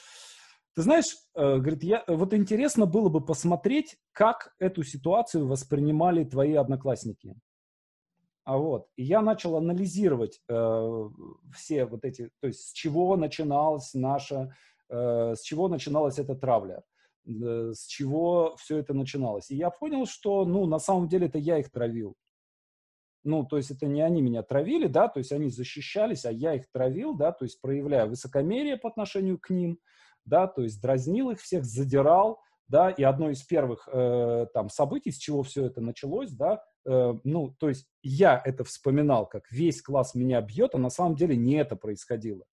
ты 0.75 0.83
знаешь, 0.83 1.17
э, 1.35 1.57
говорит, 1.59 1.83
я, 1.83 2.05
вот 2.07 2.33
интересно 2.33 2.87
было 2.87 3.09
бы 3.09 3.25
посмотреть, 3.25 3.97
как 4.13 4.55
эту 4.59 4.83
ситуацию 4.83 5.47
воспринимали 5.47 6.25
твои 6.25 6.55
одноклассники. 6.55 7.35
А 8.45 8.57
вот, 8.57 8.89
и 8.97 9.05
я 9.05 9.21
начал 9.21 9.57
анализировать 9.57 10.41
э, 10.49 11.09
все 11.55 11.85
вот 11.85 12.05
эти, 12.05 12.31
то 12.41 12.47
есть 12.49 12.69
с 12.69 12.73
чего 12.73 13.17
начиналась 13.17 13.95
наша, 13.95 14.55
э, 14.89 15.35
с 15.37 15.43
чего 15.43 15.69
начиналась 15.69 16.19
эта 16.19 16.35
травля, 16.35 16.83
э, 17.27 17.73
с 17.75 17.87
чего 17.87 18.57
все 18.57 18.79
это 18.79 18.95
начиналось. 18.95 19.51
И 19.51 19.57
я 19.57 19.71
понял, 19.71 20.07
что, 20.07 20.45
ну, 20.45 20.67
на 20.67 20.79
самом 20.79 21.09
деле 21.09 21.27
это 21.27 21.39
я 21.39 21.59
их 21.59 21.71
травил. 21.71 22.15
Ну, 23.23 23.45
то 23.45 23.59
есть 23.59 23.71
это 23.71 23.87
не 23.87 24.01
они 24.01 24.23
меня 24.23 24.43
травили, 24.43 24.87
да, 24.87 25.09
то 25.09 25.19
есть 25.19 25.33
они 25.33 25.51
защищались, 25.51 26.25
а 26.25 26.33
я 26.33 26.55
их 26.55 26.71
травил, 26.71 27.15
да, 27.15 27.33
то 27.33 27.45
есть 27.45 27.61
проявляя 27.61 28.07
высокомерие 28.07 28.79
по 28.79 28.89
отношению 28.89 29.39
к 29.39 29.51
ним, 29.51 29.79
да, 30.25 30.47
то 30.47 30.63
есть 30.63 30.81
дразнил 30.81 31.31
их 31.31 31.41
всех, 31.41 31.65
задирал, 31.65 32.41
да, 32.69 32.91
и 32.91 33.03
одно 33.03 33.31
из 33.31 33.43
первых 33.43 33.89
э, 33.93 34.47
там 34.55 34.71
событий, 34.71 35.11
с 35.11 35.17
чего 35.17 35.43
все 35.43 35.67
это 35.67 35.81
началось, 35.81 36.31
да, 36.31 36.63
э, 36.87 37.15
ну, 37.25 37.55
то 37.59 37.69
есть 37.69 37.87
я 38.03 38.41
это 38.43 38.65
вспоминал, 38.65 39.27
как 39.27 39.51
весь 39.51 39.83
класс 39.83 40.15
меня 40.15 40.41
бьет, 40.41 40.75
а 40.75 40.79
на 40.79 40.91
самом 40.91 41.17
деле 41.17 41.37
не 41.37 41.57
это 41.57 41.77
происходило. 41.77 42.45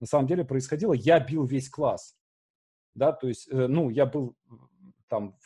На 0.00 0.06
самом 0.06 0.26
деле 0.26 0.44
происходило, 0.44 0.92
я 0.92 1.20
бил 1.20 1.46
весь 1.46 1.70
класс, 1.70 2.16
да, 2.94 3.12
то 3.12 3.28
есть, 3.28 3.48
э, 3.50 3.66
ну, 3.66 3.88
я 3.88 4.04
был 4.04 4.36
там 5.08 5.38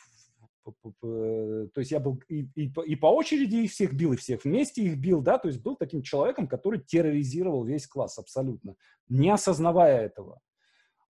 то 0.81 1.79
есть 1.79 1.91
я 1.91 1.99
был 1.99 2.21
и, 2.27 2.47
и, 2.55 2.71
и 2.85 2.95
по 2.95 3.07
очереди 3.07 3.57
их 3.57 3.71
всех 3.71 3.93
бил, 3.93 4.13
и 4.13 4.17
всех 4.17 4.45
вместе 4.45 4.83
их 4.83 4.97
бил, 4.97 5.21
да, 5.21 5.37
то 5.37 5.47
есть 5.47 5.61
был 5.61 5.75
таким 5.75 6.01
человеком, 6.01 6.47
который 6.47 6.79
терроризировал 6.79 7.63
весь 7.63 7.87
класс 7.87 8.17
абсолютно, 8.17 8.75
не 9.09 9.29
осознавая 9.29 10.01
этого. 10.01 10.39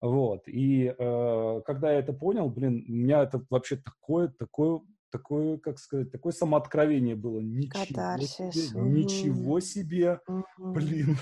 Вот, 0.01 0.47
и 0.47 0.93
э, 0.97 1.61
когда 1.65 1.91
я 1.91 1.99
это 1.99 2.13
понял, 2.13 2.49
блин, 2.49 2.85
у 2.87 2.91
меня 2.91 3.23
это 3.23 3.43
вообще 3.49 3.77
такое, 3.77 4.27
такое, 4.27 4.81
такое, 5.09 5.57
как 5.57 5.79
сказать, 5.79 6.11
такое 6.11 6.33
самооткровение 6.33 7.15
было. 7.15 7.39
Ничего 7.39 7.85
Катарсис. 7.87 8.71
себе, 8.71 8.81
ничего 8.81 9.59
себе, 9.59 10.19
блин. 10.57 11.17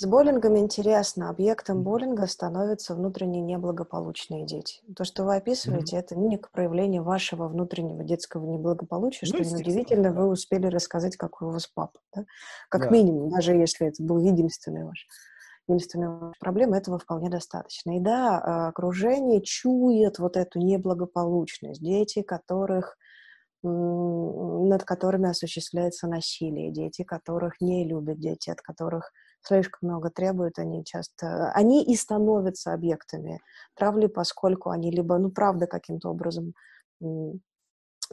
С 0.00 0.06
буллингом 0.06 0.56
интересно. 0.56 1.28
Объектом 1.28 1.82
буллинга 1.82 2.26
становятся 2.26 2.94
внутренне 2.94 3.42
неблагополучные 3.42 4.46
дети. 4.46 4.80
То, 4.96 5.04
что 5.04 5.24
вы 5.24 5.36
описываете, 5.36 5.96
mm-hmm. 5.96 6.00
это 6.00 6.16
мимик 6.16 6.50
проявления 6.50 7.02
вашего 7.02 7.48
внутреннего 7.48 8.02
детского 8.02 8.46
неблагополучия, 8.46 9.28
ну, 9.30 9.44
что 9.44 9.54
неудивительно, 9.54 10.14
вы 10.14 10.26
успели 10.30 10.68
рассказать, 10.68 11.18
какой 11.18 11.48
у 11.48 11.50
вас 11.50 11.66
папа. 11.66 12.00
Да? 12.16 12.24
Как 12.70 12.84
да. 12.84 12.88
минимум, 12.88 13.28
даже 13.28 13.52
если 13.52 13.88
это 13.88 14.02
был 14.02 14.16
единственный 14.16 14.84
ваш 14.84 15.06
единственная 15.68 16.32
проблема, 16.40 16.78
этого 16.78 16.98
вполне 16.98 17.28
достаточно. 17.28 17.98
И 17.98 18.00
да, 18.00 18.40
а, 18.40 18.68
окружение 18.68 19.42
чует 19.42 20.18
вот 20.18 20.38
эту 20.38 20.60
неблагополучность. 20.60 21.82
Дети, 21.82 22.22
которых 22.22 22.96
над 23.62 24.84
которыми 24.84 25.28
осуществляется 25.28 26.08
насилие, 26.08 26.72
дети, 26.72 27.04
которых 27.04 27.60
не 27.60 27.86
любят, 27.86 28.18
дети, 28.18 28.48
от 28.48 28.62
которых 28.62 29.12
слишком 29.42 29.88
много 29.88 30.10
требуют, 30.10 30.58
они 30.58 30.84
часто, 30.84 31.50
они 31.52 31.84
и 31.84 31.96
становятся 31.96 32.72
объектами 32.72 33.40
травли, 33.74 34.06
поскольку 34.06 34.70
они 34.70 34.90
либо, 34.90 35.18
ну, 35.18 35.30
правда, 35.30 35.66
каким-то 35.66 36.10
образом 36.10 36.54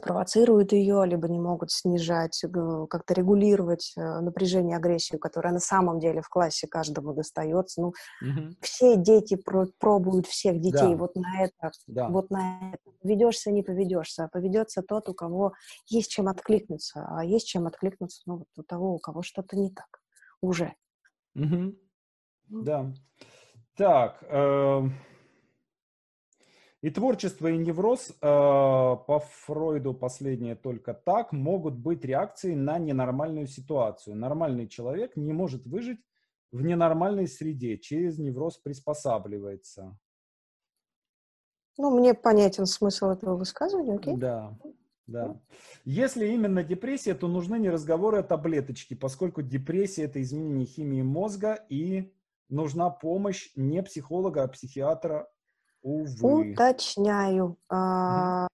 провоцируют 0.00 0.72
ее, 0.72 1.04
либо 1.06 1.28
не 1.28 1.40
могут 1.40 1.70
снижать, 1.72 2.44
как-то 2.88 3.14
регулировать 3.14 3.92
э, 3.96 4.20
напряжение, 4.20 4.76
агрессию, 4.76 5.18
которая 5.18 5.52
на 5.52 5.58
самом 5.58 5.98
деле 5.98 6.22
в 6.22 6.28
классе 6.28 6.68
каждому 6.68 7.14
достается. 7.14 7.80
Ну, 7.80 7.88
угу. 7.88 8.54
все 8.60 8.96
дети 8.96 9.34
про 9.34 9.66
пробуют 9.78 10.26
всех 10.26 10.60
детей. 10.60 10.94
Да. 10.94 10.96
Вот 10.96 11.16
на 11.16 11.42
это, 11.42 11.70
да. 11.88 12.08
вот 12.08 12.30
на 12.30 12.72
это. 12.72 12.96
Поведешься, 13.02 13.50
не 13.50 13.62
поведешься. 13.62 14.24
А 14.24 14.28
поведется 14.28 14.82
тот, 14.82 15.08
у 15.08 15.14
кого 15.14 15.54
есть 15.88 16.10
чем 16.10 16.28
откликнуться. 16.28 17.06
А 17.10 17.24
есть 17.24 17.48
чем 17.48 17.66
откликнуться, 17.66 18.22
ну, 18.26 18.38
вот 18.38 18.48
у 18.56 18.62
того, 18.62 18.94
у 18.94 18.98
кого 18.98 19.22
что-то 19.22 19.56
не 19.56 19.70
так 19.70 20.00
уже. 20.40 20.74
Угу. 21.38 21.74
Да. 22.64 22.92
Так, 23.76 24.22
э 24.28 24.88
и 26.80 26.90
творчество, 26.90 27.48
и 27.48 27.58
невроз, 27.58 28.10
э, 28.10 28.14
по 28.22 29.20
Фройду 29.46 29.94
последнее 29.94 30.54
только 30.54 30.94
так, 30.94 31.32
могут 31.32 31.74
быть 31.74 32.04
реакцией 32.04 32.54
на 32.54 32.78
ненормальную 32.78 33.48
ситуацию. 33.48 34.14
Нормальный 34.14 34.68
человек 34.68 35.16
не 35.16 35.32
может 35.32 35.66
выжить 35.66 35.98
в 36.52 36.62
ненормальной 36.62 37.26
среде, 37.26 37.78
через 37.78 38.18
невроз 38.18 38.58
приспосабливается. 38.58 39.98
Ну, 41.76 41.98
мне 41.98 42.14
понятен 42.14 42.66
смысл 42.66 43.06
этого 43.06 43.36
высказывания, 43.36 43.96
окей? 43.96 44.16
Да, 44.16 44.56
да. 45.08 45.40
Если 45.84 46.28
именно 46.28 46.62
депрессия, 46.62 47.14
то 47.14 47.26
нужны 47.26 47.58
не 47.58 47.70
разговоры, 47.70 48.18
а 48.18 48.22
таблеточки, 48.22 48.94
поскольку 48.94 49.42
депрессия– 49.42 50.02
это 50.04 50.22
изменение 50.22 50.66
химии 50.66 51.02
мозга, 51.02 51.54
и 51.68 52.12
нужна 52.48 52.90
помощь 52.90 53.50
не 53.56 53.82
психолога, 53.82 54.44
а 54.44 54.48
психиатра 54.48 55.28
Увы. 55.82 56.52
Уточняю. 56.52 57.56
А, 57.68 58.47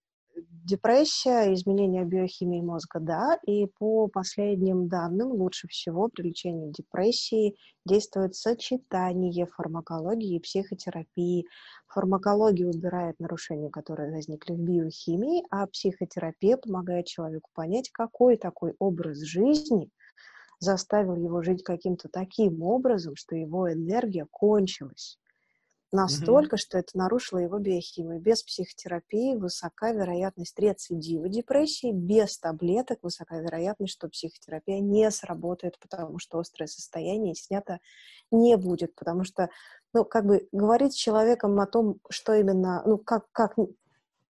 депрессия, 0.65 1.53
изменение 1.53 2.05
биохимии 2.05 2.61
мозга, 2.61 2.99
да, 3.01 3.39
и 3.47 3.67
по 3.79 4.09
последним 4.09 4.89
данным 4.89 5.33
лучше 5.33 5.69
всего 5.69 6.09
при 6.09 6.29
лечении 6.29 6.73
депрессии 6.73 7.57
действует 7.85 8.35
сочетание 8.35 9.47
фармакологии 9.47 10.37
и 10.37 10.41
психотерапии. 10.41 11.47
Фармакология 11.89 12.67
убирает 12.67 13.21
нарушения, 13.21 13.71
которые 13.71 14.11
возникли 14.11 14.55
в 14.55 14.59
биохимии, 14.59 15.45
а 15.51 15.67
психотерапия 15.67 16.57
помогает 16.57 17.07
человеку 17.07 17.51
понять, 17.55 17.91
какой 17.91 18.37
такой 18.37 18.75
образ 18.79 19.19
жизни 19.19 19.91
заставил 20.61 21.17
его 21.17 21.43
жить 21.43 21.63
каким-то 21.63 22.09
таким 22.09 22.63
образом, 22.63 23.17
что 23.17 23.37
его 23.37 23.71
энергия 23.71 24.27
кончилась. 24.31 25.19
Настолько, 25.95 26.57
mm-hmm. 26.57 26.59
что 26.59 26.79
это 26.79 26.99
нарушило 26.99 27.39
его 27.39 27.61
биохимию. 27.61 28.21
Без 28.21 28.43
психотерапии 28.43 29.37
высока 29.37 29.93
вероятность 29.93 30.59
рецидива 30.59 31.29
депрессии, 31.29 31.93
без 31.93 32.37
таблеток 32.37 32.99
высока 33.03 33.39
вероятность, 33.39 33.93
что 33.93 34.09
психотерапия 34.09 34.81
не 34.81 35.09
сработает, 35.13 35.79
потому 35.79 36.19
что 36.19 36.41
острое 36.41 36.67
состояние 36.67 37.37
снято 37.37 37.79
не 38.33 38.57
будет, 38.57 38.97
потому 38.97 39.23
что, 39.23 39.51
ну, 39.93 40.05
как 40.05 40.27
бы 40.27 40.49
говорить 40.51 40.95
с 40.95 40.97
человеком 40.97 41.61
о 41.61 41.67
том, 41.67 42.01
что 42.11 42.35
именно, 42.35 42.83
ну, 42.85 42.99
как, 42.99 43.31
как, 43.31 43.55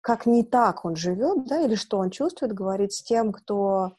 как 0.01 0.26
не 0.26 0.43
так 0.43 0.84
он 0.84 0.97
живет, 0.97 1.47
да, 1.47 1.60
или 1.60 1.76
что 1.76 1.98
он 1.98 2.10
чувствует, 2.10 2.55
говорить 2.55 2.93
с 2.93 3.05
тем, 3.05 3.30
кто 3.32 3.93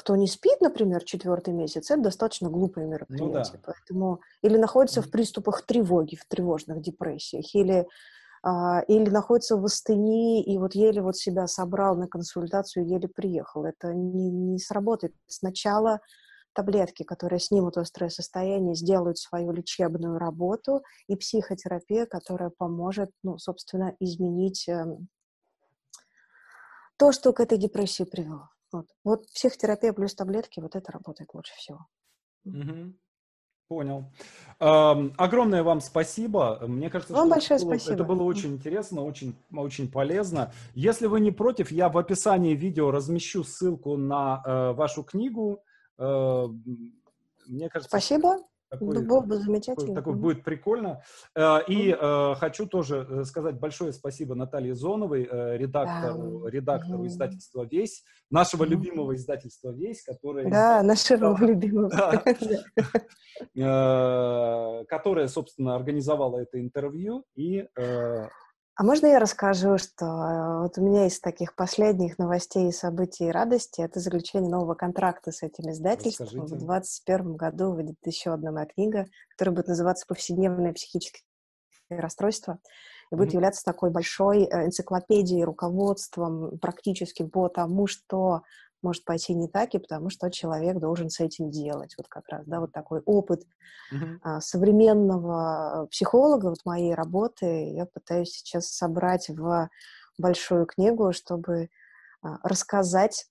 кто 0.00 0.16
не 0.16 0.26
спит, 0.26 0.62
например, 0.62 1.04
четвертый 1.04 1.52
месяц, 1.52 1.90
это 1.90 2.00
достаточно 2.00 2.48
глупое 2.48 2.86
мероприятие. 2.86 3.26
Ну, 3.28 3.42
да. 3.42 3.60
Поэтому 3.66 4.20
или 4.40 4.56
находится 4.56 5.02
в 5.02 5.10
приступах 5.10 5.66
тревоги, 5.66 6.16
в 6.16 6.24
тревожных 6.24 6.80
депрессиях, 6.80 7.54
или 7.54 7.86
а, 8.42 8.80
или 8.88 9.10
находится 9.10 9.58
в 9.58 9.64
астении 9.66 10.42
и 10.42 10.56
вот 10.56 10.74
еле 10.74 11.02
вот 11.02 11.18
себя 11.18 11.46
собрал 11.46 11.96
на 11.96 12.08
консультацию, 12.08 12.88
еле 12.88 13.08
приехал. 13.08 13.66
Это 13.66 13.92
не, 13.92 14.30
не 14.30 14.58
сработает. 14.58 15.12
Сначала 15.26 16.00
таблетки, 16.54 17.02
которые 17.02 17.38
снимут 17.38 17.76
острое 17.76 18.08
состояние, 18.08 18.76
сделают 18.76 19.18
свою 19.18 19.52
лечебную 19.52 20.16
работу, 20.16 20.82
и 21.08 21.16
психотерапия, 21.16 22.06
которая 22.06 22.48
поможет, 22.48 23.10
ну, 23.22 23.36
собственно, 23.36 23.94
изменить 24.00 24.66
э, 24.66 24.86
то, 26.96 27.12
что 27.12 27.34
к 27.34 27.40
этой 27.40 27.58
депрессии 27.58 28.04
привело. 28.04 28.48
Вот. 28.72 28.86
вот 29.04 29.26
психотерапия 29.26 29.92
плюс 29.92 30.14
таблетки, 30.14 30.60
вот 30.60 30.76
это 30.76 30.92
работает 30.92 31.30
лучше 31.34 31.52
всего. 31.56 31.86
Угу. 32.44 32.94
Понял. 33.68 34.04
Эм, 34.58 35.14
огромное 35.16 35.62
вам 35.62 35.80
спасибо. 35.80 36.58
Мне 36.66 36.90
кажется, 36.90 37.14
вам 37.14 37.26
что 37.26 37.34
большое 37.36 37.56
это 37.56 37.66
было, 37.66 37.74
спасибо. 37.74 37.94
это 37.94 38.04
было 38.04 38.22
очень 38.24 38.54
интересно, 38.54 39.04
очень, 39.04 39.36
очень 39.54 39.90
полезно. 39.90 40.52
Если 40.74 41.06
вы 41.06 41.20
не 41.20 41.30
против, 41.30 41.70
я 41.70 41.88
в 41.88 41.96
описании 41.96 42.56
видео 42.56 42.90
размещу 42.90 43.44
ссылку 43.44 43.96
на 43.96 44.42
э, 44.44 44.72
вашу 44.72 45.04
книгу. 45.04 45.62
Э, 45.98 46.46
мне 47.46 47.68
кажется, 47.68 47.88
спасибо. 47.88 48.38
Такой, 48.70 49.00
ну, 49.00 49.04
было 49.04 49.20
бы 49.20 49.36
замечательно. 49.36 49.94
Такой, 49.94 49.94
такой 49.96 50.14
будет 50.14 50.44
прикольно. 50.44 51.02
Э, 51.34 51.58
и 51.66 51.90
э, 51.90 52.34
хочу 52.36 52.66
тоже 52.66 53.04
э, 53.08 53.24
сказать 53.24 53.58
большое 53.58 53.92
спасибо 53.92 54.36
Наталье 54.36 54.76
Зоновой, 54.76 55.24
редактору, 55.58 56.44
да. 56.44 56.50
редактору 56.50 57.04
издательства 57.06 57.66
«Весь», 57.68 58.04
нашего 58.30 58.62
любимого 58.62 59.16
издательства 59.16 59.72
«Весь», 59.72 60.04
которое... 60.04 60.48
Да, 60.48 60.82
нашего 60.84 61.36
любимого. 61.44 61.90
Которая, 64.86 65.26
собственно, 65.28 65.74
организовала 65.74 66.38
это 66.38 66.60
интервью 66.60 67.24
и 67.34 67.66
а 68.80 68.82
можно 68.82 69.08
я 69.08 69.18
расскажу, 69.18 69.76
что 69.76 70.06
э, 70.06 70.62
вот 70.62 70.78
у 70.78 70.82
меня 70.82 71.06
из 71.06 71.20
таких 71.20 71.54
последних 71.54 72.16
новостей 72.16 72.72
событий 72.72 73.26
и 73.26 73.30
радости 73.30 73.82
это 73.82 74.00
заключение 74.00 74.50
нового 74.50 74.72
контракта 74.72 75.32
с 75.32 75.42
этим 75.42 75.70
издательством. 75.70 76.28
Расскажите. 76.28 76.54
В 76.54 76.58
2021 76.60 77.36
году 77.36 77.72
выйдет 77.72 77.98
еще 78.04 78.32
одна 78.32 78.52
моя 78.52 78.64
книга, 78.64 79.04
которая 79.32 79.54
будет 79.54 79.68
называться 79.68 80.06
«Повседневное 80.08 80.72
психическое 80.72 81.20
расстройство» 81.90 82.58
и 83.12 83.16
будет 83.16 83.28
mm-hmm. 83.28 83.34
являться 83.34 83.64
такой 83.66 83.90
большой 83.90 84.44
э, 84.44 84.64
энциклопедией, 84.64 85.44
руководством 85.44 86.58
практическим 86.58 87.28
по 87.28 87.50
тому, 87.50 87.86
что 87.86 88.44
может 88.82 89.04
пойти 89.04 89.34
не 89.34 89.48
так, 89.48 89.74
и 89.74 89.78
потому 89.78 90.10
что 90.10 90.30
человек 90.30 90.78
должен 90.78 91.10
с 91.10 91.20
этим 91.20 91.50
делать. 91.50 91.94
Вот 91.96 92.08
как 92.08 92.28
раз, 92.28 92.44
да, 92.46 92.60
вот 92.60 92.72
такой 92.72 93.00
опыт 93.00 93.44
mm-hmm. 93.92 94.18
а, 94.22 94.40
современного 94.40 95.86
психолога, 95.90 96.46
вот 96.46 96.64
моей 96.64 96.94
работы, 96.94 97.72
я 97.72 97.86
пытаюсь 97.86 98.30
сейчас 98.30 98.68
собрать 98.68 99.28
в 99.28 99.68
большую 100.18 100.66
книгу, 100.66 101.12
чтобы 101.12 101.68
а, 102.22 102.38
рассказать 102.42 103.26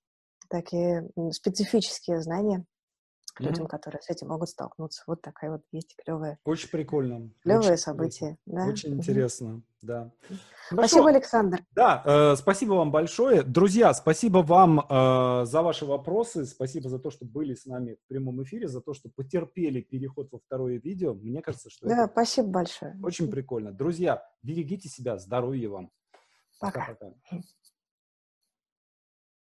такие 0.49 1.09
специфические 1.31 2.21
знания 2.21 2.65
к 3.39 3.41
людям, 3.41 3.65
mm-hmm. 3.65 3.69
которые 3.69 4.01
с 4.01 4.09
этим 4.09 4.27
могут 4.27 4.49
столкнуться. 4.49 5.03
Вот 5.07 5.21
такая 5.21 5.51
вот 5.51 5.61
есть 5.71 5.95
клевая. 5.95 6.37
Очень 6.43 6.69
прикольно. 6.69 7.31
Клевое 7.41 7.77
событие. 7.77 8.37
Да? 8.45 8.65
Очень 8.65 8.91
mm-hmm. 8.91 8.95
интересно, 8.95 9.61
да. 9.81 10.11
Хорошо. 10.67 10.87
Спасибо, 10.87 11.09
Александр. 11.09 11.63
Да, 11.71 12.03
э, 12.05 12.35
спасибо 12.35 12.73
вам 12.73 12.91
большое. 12.91 13.43
Друзья, 13.43 13.93
спасибо 13.93 14.39
вам 14.39 14.81
э, 14.81 15.45
за 15.45 15.61
ваши 15.61 15.85
вопросы, 15.85 16.45
спасибо 16.45 16.89
за 16.89 16.99
то, 16.99 17.11
что 17.11 17.25
были 17.25 17.55
с 17.55 17.65
нами 17.65 17.95
в 17.95 18.07
прямом 18.07 18.43
эфире, 18.43 18.67
за 18.67 18.81
то, 18.81 18.93
что 18.93 19.09
потерпели 19.09 19.81
переход 19.81 20.29
во 20.31 20.39
второе 20.39 20.79
видео. 20.79 21.13
Мне 21.13 21.41
кажется, 21.41 21.69
что 21.69 21.87
да, 21.87 22.09
спасибо 22.11 22.49
большое. 22.49 22.99
Очень 23.01 23.31
прикольно. 23.31 23.71
Друзья, 23.71 24.23
берегите 24.43 24.89
себя, 24.89 25.17
здоровья 25.17 25.69
вам. 25.69 25.91
Пока. 26.59 26.81
Пока-пока. 26.81 27.41